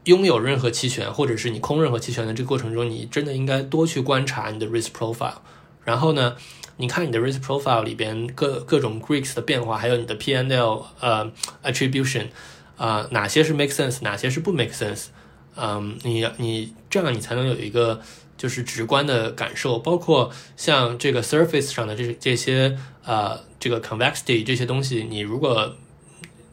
[0.04, 5.40] 拥有任何期权，或者是你空任何期权的这个过程中，你真的应该多去观察你的 risk profile，
[5.84, 6.36] 然后呢？
[6.82, 11.32] 你看你的 risk profile 里边各各种 Greeks 的变化，还有你的 PNL，呃
[11.64, 12.30] attribution
[12.76, 15.10] 啊，哪些是 make sense，哪些是不 make sense，
[15.56, 18.02] 嗯，你你这样你才能有一个
[18.36, 22.76] 就是直观的感受，包括像这个 surface 上的这这些
[23.06, 25.76] 呃这个 convexity 这些东西，你如果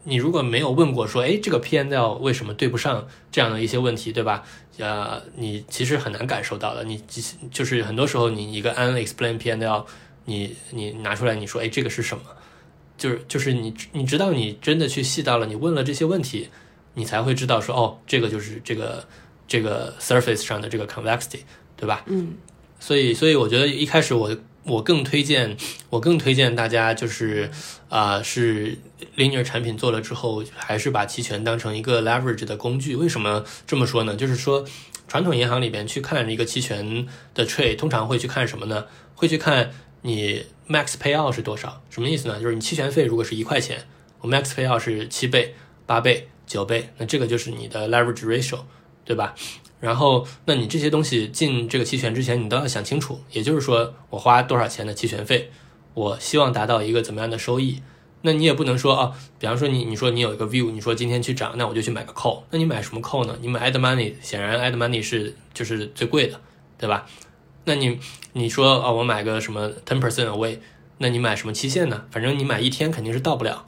[0.05, 4.45] 你如果没有问过说，哎，这个 PNL 为什么对不上这样的一些问题，对吧？
[4.77, 9.87] 呃，你其实很难感受到的，你其就是很多时候你一个 unexplained PNL。
[10.29, 12.23] 你你拿出来，你说，哎，这个是什么？
[12.99, 16.49] 就是就是你你知道，你真的去细到了，你问了这些问题，
[16.95, 19.07] 你才会知道说，哦，这个就是这个
[19.47, 21.41] 这个 surface 上的这个 convexity，
[21.77, 22.05] 对吧？
[22.07, 22.35] 嗯。
[22.81, 25.57] 所以所以我觉得一开始我我更推荐
[25.91, 27.51] 我更推荐大家就是
[27.89, 28.77] 啊是
[29.17, 32.95] linear 产品做了之后，还是把期权当成一个 leverage 的工具。
[32.97, 34.15] 为什么这么说呢？
[34.15, 34.65] 就是说
[35.07, 38.85] 传统银行里边去看一个期权的 trade，通常会去看什么呢？
[39.15, 39.71] 会去看。
[40.03, 41.83] 你 max payout 是多少？
[41.91, 42.41] 什么意思呢？
[42.41, 43.87] 就是你期权费如果是一块钱，
[44.21, 45.55] 我 max payout 是七倍、
[45.87, 48.61] 八倍、九倍，那这个就是你的 leverage ratio，
[49.05, 49.35] 对吧？
[49.81, 53.21] 然后，那你这些东西进这个期权之前，你都要想清楚。
[53.31, 55.51] 也就是说，我花多少钱的期权费，
[55.95, 57.81] 我希望达到一个怎么样的收益？
[58.23, 62.43] 那你也不能说啊，比方说你你说你有一个 view，你说今天去涨，那我就去买个 call。
[62.51, 63.39] 那你买什么 call 呢？
[63.41, 66.41] 你买 add money，显然 add money 是就是最贵的，
[66.77, 67.07] 对吧？
[67.69, 68.01] 那你
[68.33, 70.57] 你说啊，我买个什么 ten percent away，
[70.97, 72.07] 那你买什么期限呢？
[72.11, 73.67] 反正你买一天肯定是到不了，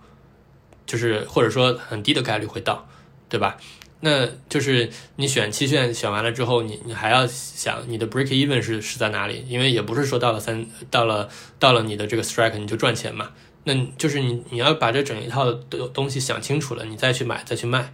[0.86, 2.88] 就是或者说很低的概率会到，
[3.28, 3.58] 对吧？
[4.00, 9.44] 那就是你选期限选完了之后，你你还要想你的 break even 是是在哪里？
[9.46, 11.28] 因为也不是说到了三到了
[11.58, 13.32] 到了你的这个 strike 你就赚钱嘛。
[13.64, 17.92] 那就是你你要把这整一套的东西想清楚了，你再去买再去卖，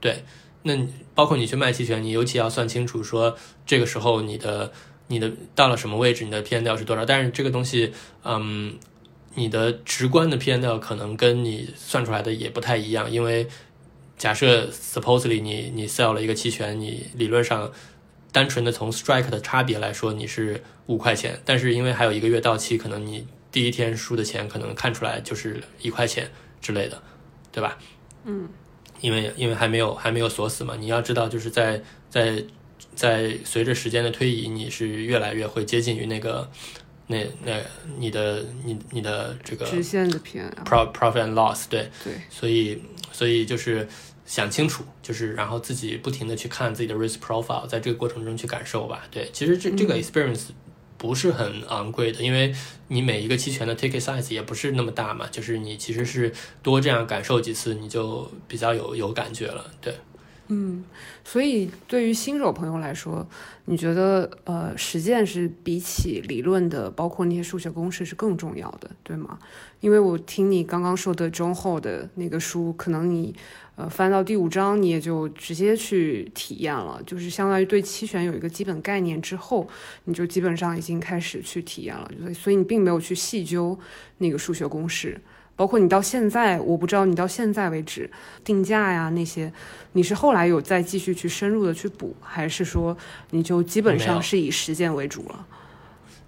[0.00, 0.24] 对。
[0.62, 0.74] 那
[1.14, 4.72] 包括你去卖期权，你尤其要算清楚说这个时候你的。
[5.12, 7.04] 你的到了什么位置，你的 P N L 是多少？
[7.04, 7.92] 但是这个东西，
[8.24, 8.78] 嗯，
[9.34, 13.10] 你的直观的 P N L 可能跟你算出来的也不太一样。
[13.10, 13.46] 因为
[14.16, 17.70] 假设 supposedly 你你 sell 了一个期权，你理论上
[18.32, 26.30] 单纯的从 strike 的差别来说，你是五块钱，但是因为还有一个月到期，可能你第一天输的钱可能看出来就是一块钱
[26.62, 27.02] 之类的，
[27.52, 27.76] 对吧？
[28.24, 28.48] 嗯，
[29.02, 32.42] 因为因为还没有还没有锁死嘛，你要知道就是在在。
[32.94, 36.48] 在随着时间的推移，你是越来越会接近于那个，
[37.06, 37.60] 那那
[37.98, 43.88] 你的你你的这个直线的偏 profit profit and loss 对对，所以所以就是
[44.26, 49.04] 想清楚，就是然后自己不停的去看自己的 risk profile，在这个过程中去感受吧。
[49.10, 50.48] 对，其实这这个 experience
[50.96, 52.54] 不是很昂贵的，因为
[52.88, 56.32] 你每一个期权的 ticket size 也不是那么大嘛，就是你其实是
[56.62, 59.64] 多这样感受几次，你就比较有有感觉了。
[59.80, 59.94] 对。
[60.48, 60.84] 嗯，
[61.24, 63.26] 所以对于新手朋友来说，
[63.64, 69.38] 你觉得呃，实践是比起理论的，包括那些数学公式是更重要的，对吗？
[69.80, 73.34] 因为我听你刚刚说的中后的那个书，可能你
[73.76, 79.66] 呃翻到第五章，你也就直接去体验了，就是相当于对期权有一个基本概念之后，
[80.04, 83.78] 你就基本上已经开始去体验了，所以你并没有去细究
[84.18, 85.18] 那个数学公式。
[85.54, 88.10] 包括你到现在，我不知道你到现在为止
[88.44, 89.52] 定价呀那些，
[89.92, 92.96] 你是后来有再继续去深入的去补，还是说
[93.30, 95.46] 你就基本上是以实践为主了？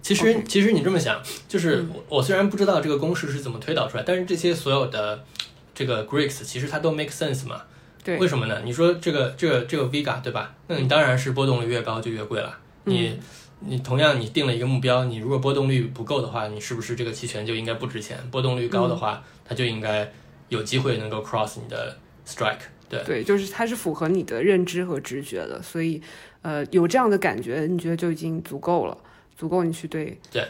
[0.03, 5.25] 其实，其实你这么想，就是我虽然不知道这个公式是怎么推导出来，但是这些所有的
[5.75, 7.63] 这个 Greeks 其实它都 make sense 嘛？
[8.05, 8.61] 对，为什么呢？
[8.67, 10.55] 你说这个这个这个 Vega 对吧？
[10.67, 12.59] 那你当然是波动率越高就越贵了。
[12.85, 13.19] 你
[13.67, 18.19] 你同样你定了一个目标，你如果波动率不够的话，你是不是这个期权就应该不值钱？
[18.31, 20.13] 波动率高的话，它就应该
[20.49, 21.97] 有机会能够 cross 你的
[22.27, 22.59] strike。
[22.89, 26.01] 对对，就是它是符合你的认知和直觉的，所以
[26.43, 28.97] 呃有这样的感觉，你觉得就已经足够了，
[29.37, 30.47] 足够你去对对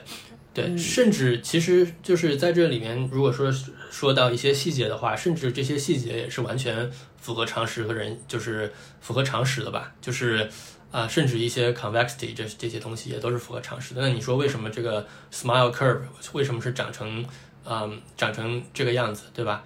[0.53, 3.53] 对，甚至其实就是在这里面，如果说
[3.91, 10.49] 说到一些细节的话，甚至这些细节也是完全符合常识和人，就是符合常识的吧，就是
[10.95, 14.01] 啊，甚至一些 convexity 这这些东西也都是符合常识的。
[14.01, 16.03] 那你说为什么这个 smile curve
[16.33, 17.27] 为什么是长成
[17.65, 19.65] 嗯长成这个样子，对吧？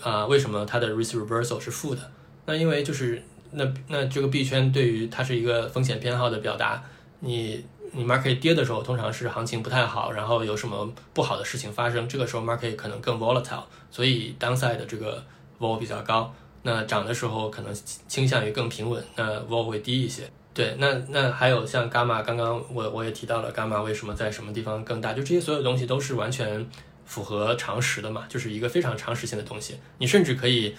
[0.00, 2.10] 啊，为什么它的 risk reversal 是负的？
[2.46, 6.82] 那因为就是那那这个币圈对于它是一个风险偏好的表达。
[7.18, 7.62] 你
[7.92, 15.22] 你 market 跌的时候，通常是行情不太好，然后有什么不好的事情发生，这个时候 market 可能更 volatile，所以 downside 的这个
[15.58, 16.34] vol 比较高。
[16.62, 17.74] 那涨的时候可能
[18.08, 20.22] 倾向于更平稳，那 vol 会低一些。
[20.60, 26.66] 对，那那还有像伽马，刚刚我我也提到了伽马为什么在什么地方更大，就这些所有东西都是完全。
[27.10, 29.76] 符合常识的嘛，就是一个非常常识性的东西。
[29.98, 30.76] 你甚至可以，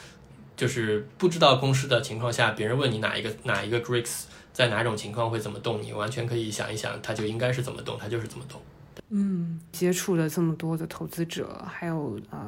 [0.56, 8.62] 就是不知道公式的情况下，别人问你哪一个哪一个 Greeks 在哪种情况会怎么动，你完全可以想一想，它就应该是怎么动，它就是怎么动。
[9.10, 12.48] 嗯，接触了这么多的投资者，还有呃，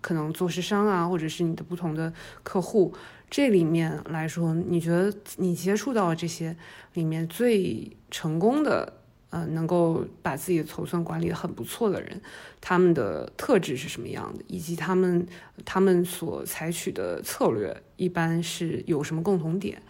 [0.00, 2.12] 可能做市商啊，或者是你的不同的
[2.42, 2.92] 客户，
[3.30, 6.56] 这里面来说，你觉得你接触到这些
[6.94, 8.94] 里面最成功的？
[9.30, 12.20] 呃，能够把自己的筹算管理的很不错的人，
[12.60, 15.24] 他们的特质是什么样的，以及他们
[15.64, 19.80] 他们所采取的策略一般是有什么共同点？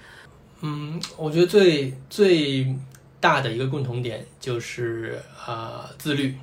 [0.60, 2.76] 嗯，我觉得最最
[3.18, 6.34] 大的一个共同点就是啊自律，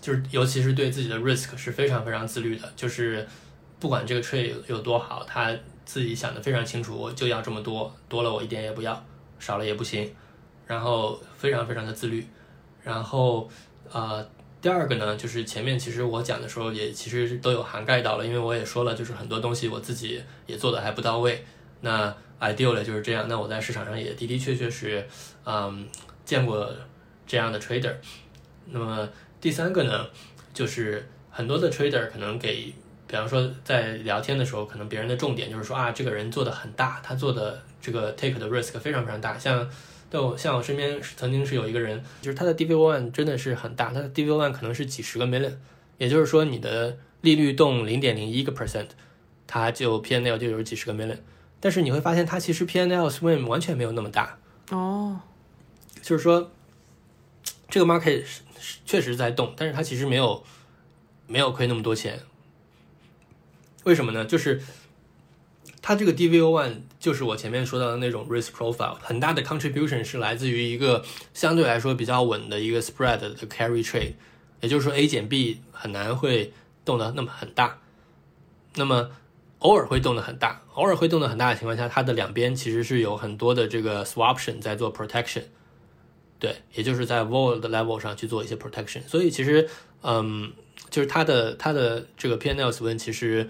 [0.00, 3.28] 就是尤其是对自己的 risk 是非常非常自律的，就是
[3.78, 5.54] 不管这个 trade 有多好，他
[5.92, 9.04] 自己想的非常清楚，我就要这么多，多了我一点也不要，
[9.38, 10.10] 少了也不行。
[10.66, 12.26] 然后非常非常的自律，
[12.82, 13.46] 然后
[13.90, 14.26] 呃，
[14.62, 21.44] 第二个呢，就是前面其实我讲的时候也其实都有涵盖到了，因为我也说了，就是很多东西我自己也做的还不到位。
[21.82, 25.06] 那 ideal 就是这样，那我在市场上也的的确确是
[25.44, 25.86] 嗯
[26.24, 26.72] 见过
[27.26, 27.94] 这样的 trader。
[28.66, 29.06] 那么
[29.42, 30.06] 第三个呢，
[30.54, 32.72] 就是很多的 trader 可能给，
[33.12, 39.68] 比方说在聊天的时候，可能别人的重点就是说啊，这个人做的很大，他做的这个 take 的 risk 非常非常大，像。
[40.10, 45.54] 就像我身边曾经是有一个人，就是他的 DV one 真的是很大，他的 DV one 可能是几十个 million，
[45.96, 48.88] 也就是说你的利率动零点零一个 percent，
[49.46, 51.16] 他就 PNL 就有几十个 million，
[51.60, 54.38] 但是你会发现他其实 PNL swing 完全没有那么大。
[54.70, 55.18] 哦，
[56.02, 56.50] 就是说
[57.70, 58.22] 这个 market
[58.84, 60.44] 确实在动，但是它其实没有
[61.26, 62.20] 没有亏那么多钱，
[63.84, 64.24] 为什么呢？
[64.24, 64.62] 就是
[65.80, 71.04] 它这个 DVO one 就是我前面说到的那种 risk profile，很大的 contribution 是来自于一个
[71.34, 74.14] 相对来说比较稳的一个 spread 的 carry trade，
[74.60, 76.52] 也就是说 A 减 B 很难会
[76.84, 77.78] 动的那么很大，
[78.76, 79.10] 那么
[79.58, 85.42] 偶尔会动的很大，偶尔会动的很大的情况下，它的两边其实是有很多的这个 swaption 在做 protection，
[86.42, 89.66] 对，也就是在 vol 的 level 上去做一些 protection，所以其实
[90.02, 90.52] 嗯，
[90.90, 93.48] 就是它的它的这个 PNL swing 其实。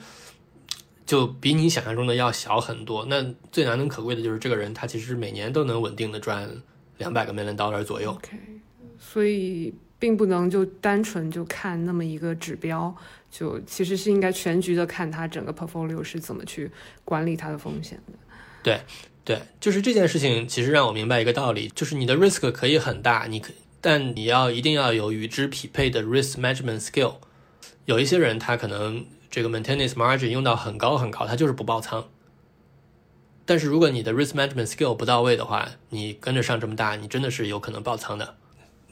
[1.05, 3.05] 就比你想象中的要小很多。
[3.07, 6.49] 那最难能可贵的就是这个人，他其实每年都能稳定的赚
[6.97, 8.13] 两百个 million dollar 左右。
[8.13, 8.39] OK，
[8.99, 12.95] 所以并不能就单纯就看那么一个指标，
[13.31, 16.71] 就其实是应该全局的看他整个 portfolio 是怎么去
[17.05, 18.13] 管理他的风险的。
[18.63, 18.81] 对
[19.25, 27.15] 对，就是这件事情其实让我明白一个道理，就是你的 risk 可以很大，你可但你要一定要有与之匹配的 risk management skill。
[27.85, 29.05] 有一些人他可能。
[29.35, 32.07] 这个 maintenance margin 用到很高很高，他就是不爆仓。
[33.47, 38.37] 但是如果你的 risk management skill 不到位的话，你跟着上这么大，你真的是有可能爆仓的。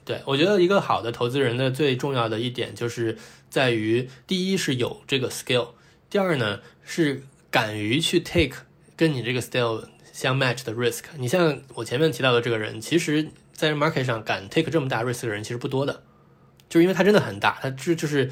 [0.02, 3.18] 对我觉得一个好的投资人的最重要的一点就是
[3.50, 5.72] 在于，第一是有这个 skill，
[6.08, 8.62] 第二呢是敢于去 take
[8.96, 9.84] 跟你这个 skill
[10.20, 11.04] 相 match 的 risk。
[11.18, 16.02] 你像我前面提到的这个人，其实在 market 上敢 take 这么大 risk 的人其实不多的，
[16.68, 18.30] 就是因为他真的很大，他这就是。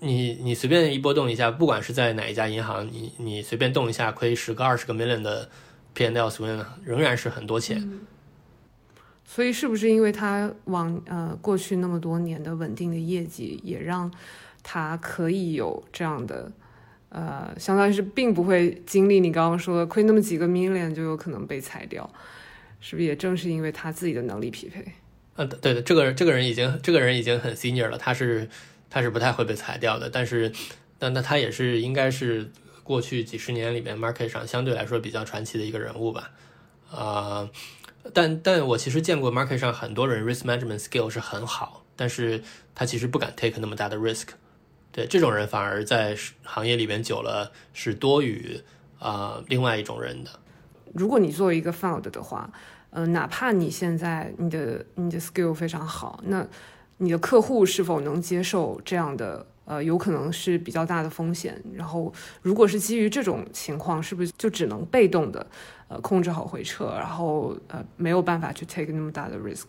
[0.00, 5.50] 你你随便一波动一下，不管是在哪一家银行，你你随便动一下，亏十个二十个 million 的
[5.92, 7.98] P&L swing，仍然是很多钱。
[9.24, 14.08] 所以是不是因为他往呃过去那么多年的稳定的业绩，也让
[14.62, 16.52] 他可以有这样的
[17.10, 22.08] 呃，相当于是并不会经历你刚刚说的亏那么几个 million 就有可能被裁掉，
[22.80, 24.84] 是不是也正是因为他自己的能力匹配？
[25.36, 28.48] 呃，对的，这个这个人已经这个人已经很 senior 了，他是。
[28.90, 30.50] 他是不太会被裁掉的，但是，
[30.98, 32.50] 那那他也是应该是
[32.82, 36.30] 过去几十年里面 market 上相对来说比较传奇的一个人物吧，
[36.90, 37.50] 啊，
[38.14, 42.42] 但但我其实见过 market 上很多人 risk management skill 是很好，但是
[42.74, 44.28] 他其实不敢 take 那么大的 risk。
[44.98, 48.60] 对这种人反而在行业里边久了是多于
[48.98, 50.30] 啊另外一种人的。
[50.94, 52.50] 如果你作为一个 found 的话，
[52.90, 56.46] 呃，哪怕你现在你的你的 skill 非常好，那
[56.96, 59.46] 你的客户是否能接受这样的？
[59.68, 61.62] 呃，有可能是比较大的风险。
[61.74, 62.10] 然后，
[62.40, 65.46] 如果是基于这种情况，是不是就只能被动的
[65.88, 69.66] 呃控制好回撤，然后呃没有办法去 take 那么大的 risk？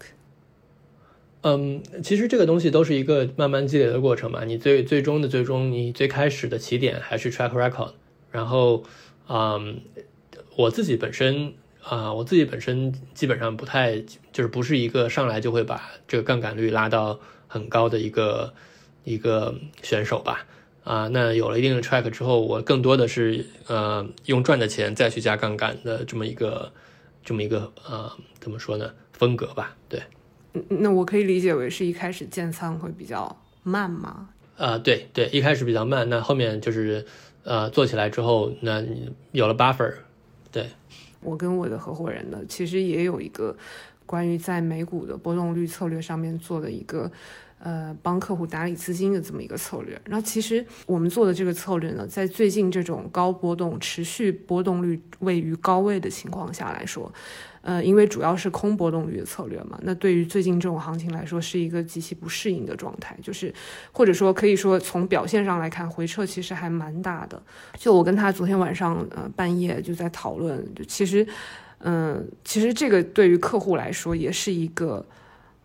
[1.42, 4.44] 嗯，其实这个东西都是一个慢慢积累的过程嘛。
[4.46, 7.94] 你最最终的最终，你最开始的起点还是 track record。
[8.32, 8.84] 然后，
[9.28, 9.82] 嗯，
[10.56, 14.00] 我自己本身啊，我自己本身基本上不太
[14.32, 18.54] 就是不是一个上来就会把这个杠杆率拉到很高的一个。
[19.06, 20.46] 一个选手吧，
[20.84, 26.72] 啊，那有了一定的 track 之后，我更多的是呃用赚的钱再去加杠杆的这么一个
[27.24, 29.76] 这么一个呃怎么说呢风格吧？
[30.54, 34.30] 对，那我可以理解为是一开始建仓会比较慢吗？
[34.58, 37.06] 啊，对对，一开始比较慢，那后面就是
[37.44, 38.84] 呃做起来之后，那
[39.32, 39.94] 有了 buffer。
[40.52, 40.68] 对，
[41.22, 43.56] 我跟我的合伙人呢，其实也有一个
[44.06, 47.12] 关于在美股的波动率策略上面做的一个。
[47.62, 50.00] 呃，帮客户打理资金的这么一个策略。
[50.06, 57.12] 然后，其实我们做的这个策略呢，在最近这种高波动、持续波动率位于高位的情况下来说，
[57.62, 63.18] 呃，因为主要是空波动率的策略嘛，那对于最近这种行情来说，是一个极其不适应的状态。
[63.22, 63.54] 就是，
[63.92, 67.44] 或者说可以说从表现上来看，回撤其实还蛮大的。
[67.78, 71.28] 就我跟他昨天晚上呃半夜就在讨论，就其实，
[71.80, 75.06] 嗯，其实这个对于客户来说也是一个。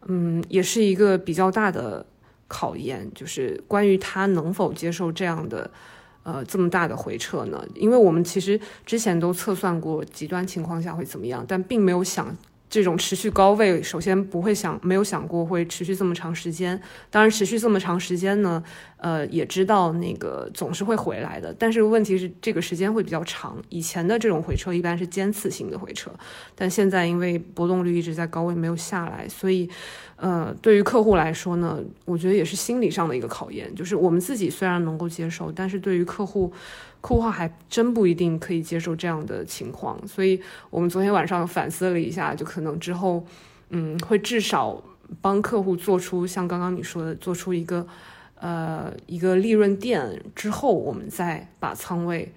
[0.07, 2.05] 嗯，也是一个比较大的
[2.49, 5.71] 考验，就是关于他能否接受这样的，
[6.23, 7.65] 呃，这么大的回撤呢？
[7.75, 12.37] 因为我们其实之前都测算过极端情况下会怎么样，但并没有想。
[12.71, 16.81] 这种持续高位，首先不会想，没有想过会持续这么长时间。
[17.09, 18.61] 当然，持续这么长时间呢，
[18.97, 21.55] 呃，也知道那个总是会回来的。
[21.57, 23.63] 但是问题是，这个时间会比较长。
[23.69, 26.11] 以前的这种回撤一般是尖刺性的回撤，
[26.57, 29.71] 但现在因为波动率一直在高位没有下来，所以，
[30.17, 33.73] 呃，对于客户来说呢，我觉得也是心理上的一个考验。
[33.77, 36.53] 就是我们自己虽然能够接受，但是对于客户。
[37.05, 40.41] 客户还真不一定可以接受这样的情况，所以
[40.71, 43.23] 我们昨天晚上反思了一下，就可能之后，
[43.69, 44.83] 嗯，会至少
[45.21, 47.87] 帮客户做出像刚刚你说的，做出一个
[48.37, 52.33] 呃一个利润垫之后，我们再把仓位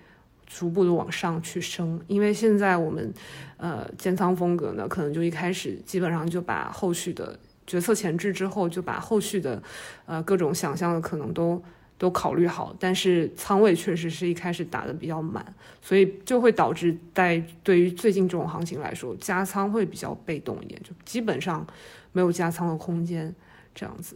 [0.45, 2.01] 逐步的往上去升。
[2.07, 3.13] 因为现在我们
[3.55, 9.63] 呃建仓风格呢，可能就一开始基本上就把后续的决策前置之后，就把后续的
[10.05, 11.63] 呃各种想象的可能都。
[11.97, 15.45] 都考虑好，但是仓位确实是一开始打的比较满，
[15.81, 21.65] 所以就会导致在对于最近这种行情来说，加仓会比较被动一点，就基本上
[22.11, 23.33] 没有加仓的空间。
[23.79, 24.15] 这样子，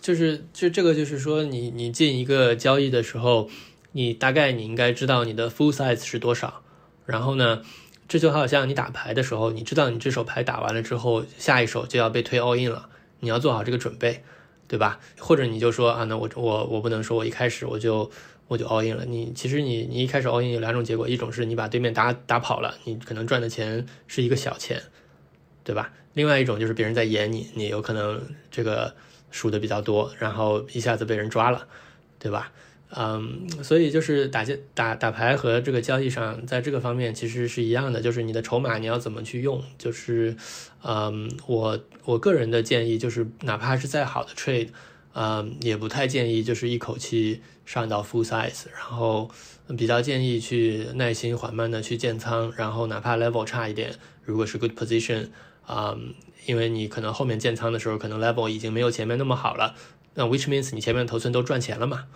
[0.00, 3.50] 就是就这个就是说，你你进一个交易的时候，
[3.90, 6.62] 你大概你应该知道你的 full size 是多少，
[7.04, 7.60] 然后呢，
[8.08, 12.88] 这就好像你打牌的时候，你知道你这手牌打完了之后，下一手就要被推 all in 了，
[13.20, 14.24] 你要做好这个准备。
[14.72, 14.98] 对吧？
[15.18, 18.10] 或者你就说啊，那我我我不能说我一开始我就
[18.48, 19.04] 我就 all in 了。
[19.04, 24.82] 你其实你你一开始 all in 有两种结果，一种是你把对面打打跑了，你可能赚的钱是一个小钱，
[25.62, 25.92] 对吧？
[26.14, 28.18] 另外一种就是别人在演你，你有可能
[28.50, 28.94] 这个
[29.30, 31.68] 输的比较多，然后一下子被人抓了，
[32.18, 32.50] 对吧？
[32.96, 40.34] 嗯，所以就是打架打打牌和这个交易上，在这个方面其实是一样的，就是你的筹码你要怎么去用，就是，
[40.84, 44.68] 嗯，我我个人的建议就是，哪怕是再好的 trade，
[45.14, 49.30] 嗯，也不太建议就是一口气上到 full size，然后
[49.78, 53.94] 比较建议去耐心缓慢的去建仓，然后哪怕 level 差一点，
[54.24, 55.28] 如果是 good position，
[55.66, 55.96] 啊，
[56.46, 59.76] 因为你可能后面建仓的时候，可能 level 已经没有前面那么好了，
[60.14, 62.06] 那 which means 你前面的头寸都赚钱了嘛。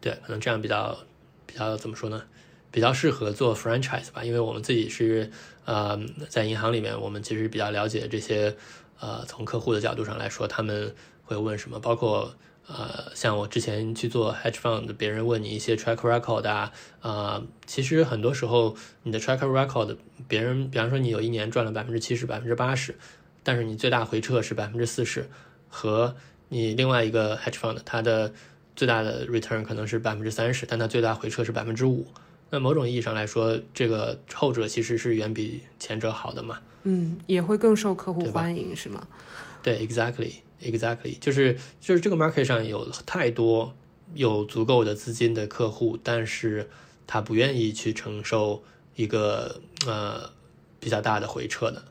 [0.00, 0.96] 对，可能这样比较
[1.44, 2.22] 比较怎么说呢？
[2.70, 5.30] 比较适合做 franchise 吧，因为我们自己是
[5.64, 5.98] 呃
[6.28, 8.56] 在银行里面，我们其实比较了解这些
[9.00, 10.94] 呃从客户的角度上来说，他们
[11.24, 12.34] 会问什么，包括
[12.68, 19.96] 呃像我之前去做 hedge fund，别人问你一些 track record 啊，啊其实很多时候你的 track record，
[20.28, 22.94] 别人比方说你有一年赚了百分之七十、百分之八十，
[23.42, 25.28] 但是你最大回撤是百分之四十，
[25.68, 26.14] 和
[26.48, 28.32] 你另外一个 hedge fund 它的
[28.76, 32.06] 最大的 return 可能是百分之三十，但它最大回撤是百分之五。
[32.50, 36.60] 那某种意义上来说，这个后者其实是远比前者好的嘛？
[36.82, 39.06] 嗯，也会更受客户欢迎，是吗？
[39.62, 43.74] 对，exactly，exactly，就是就是这个 market 上有太多
[44.14, 46.68] 有足够的资金的客户，但是
[47.06, 48.64] 他不愿意去承受
[48.96, 50.30] 一个呃
[50.80, 51.84] 比较大的回撤的。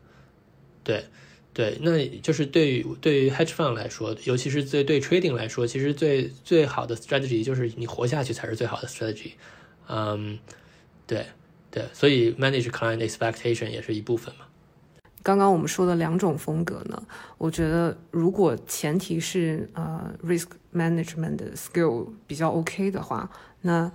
[0.84, 1.06] 对，
[1.54, 9.34] 对，那就是对于对于 hedge fund 来说，尤其是对对 trading 来说，其实最最好的 strategy 就是你活下去才是最好的 strategy。
[9.90, 10.40] 嗯，
[11.06, 11.26] 对
[11.72, 14.46] 对，所以 manage client expectation 也是一部分嘛。
[15.22, 17.04] 刚刚我们说的两种风格呢，
[17.38, 23.30] 我觉得如果前提是呃 risk management 的 skill 比较 OK 的话，
[23.62, 23.92] 那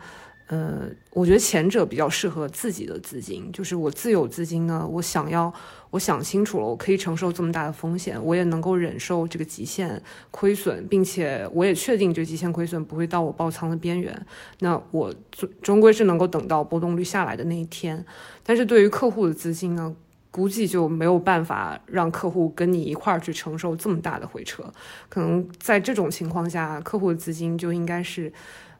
[0.49, 5.53] 呃，我觉得前者比较适合自己的资金，就是我自有资金呢，我想要
[5.95, 10.03] 我想清楚了，我可以承受这么大的风险，我也能够忍受这个极限
[10.33, 14.27] 亏损，并且我也确定这极限亏损不会到我爆仓的边缘，
[14.59, 18.05] 那我终终归是能够等到波动率下来的那一天。
[18.43, 19.95] 但是对于客户的资金呢？
[20.35, 24.65] 估计就没有办法让客户跟你一块儿去承受这么大的回撤，
[25.09, 28.33] 可能在这种情况下，客户的资金就应该是，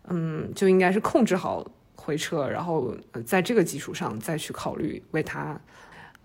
[0.09, 1.65] 嗯，就应该是控制好
[1.95, 2.93] 回撤，然后
[3.24, 5.57] 在这个基础上再去考虑为他，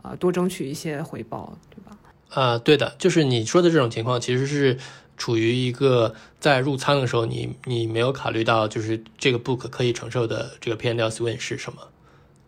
[0.01, 1.97] 呃，多争取一些回报，对吧？
[2.29, 4.77] 啊，对的，就是你说的这种情况，其实是
[5.17, 11.81] 处于一个在入仓的时候，你你没有考虑到就是这个 book 可以承受的这个 P&L swing 是什么。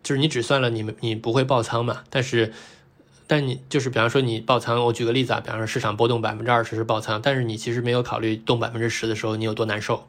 [0.04, 2.04] 就是你只算了你们你不会爆仓嘛？
[2.10, 2.54] 但是，
[3.28, 10.08] 但你就是比方说你爆仓，我举个例子啊，比方说市场波动百分之二十是爆仓，但是你其实没有考虑动百分之十的时候你有多难受。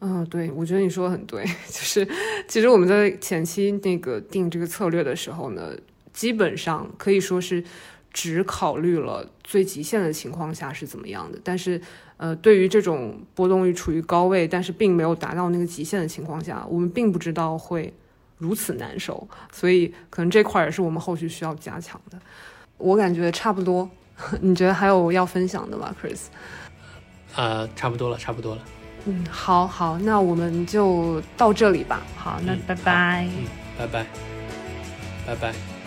[0.00, 2.08] 嗯，对，我觉得你说的很对， 就是
[2.46, 5.72] 其实我们在前期那个定这个策略的时候呢，
[6.18, 7.62] 基本上可以说是
[8.12, 11.80] 只考虑了最极限的情况下是怎么样的，但是
[12.16, 17.94] 呃，对于这种波动率处于高位，但是并没有达到那个极限的情况下，我们并不知道会。
[18.40, 22.16] 如此难受，所以可能这块也是我们后续需要加强的。
[22.76, 23.90] 我感觉差不多，
[24.40, 26.26] 你觉得还有要分享的吗，Chris？
[27.34, 28.62] 呃，差不多了，差不多了。
[29.06, 32.00] 嗯，好好，那我们就到这里吧。
[32.14, 33.26] 好，那拜拜。
[33.26, 33.44] 嗯，
[33.76, 34.06] 拜拜，
[35.26, 35.77] 拜拜。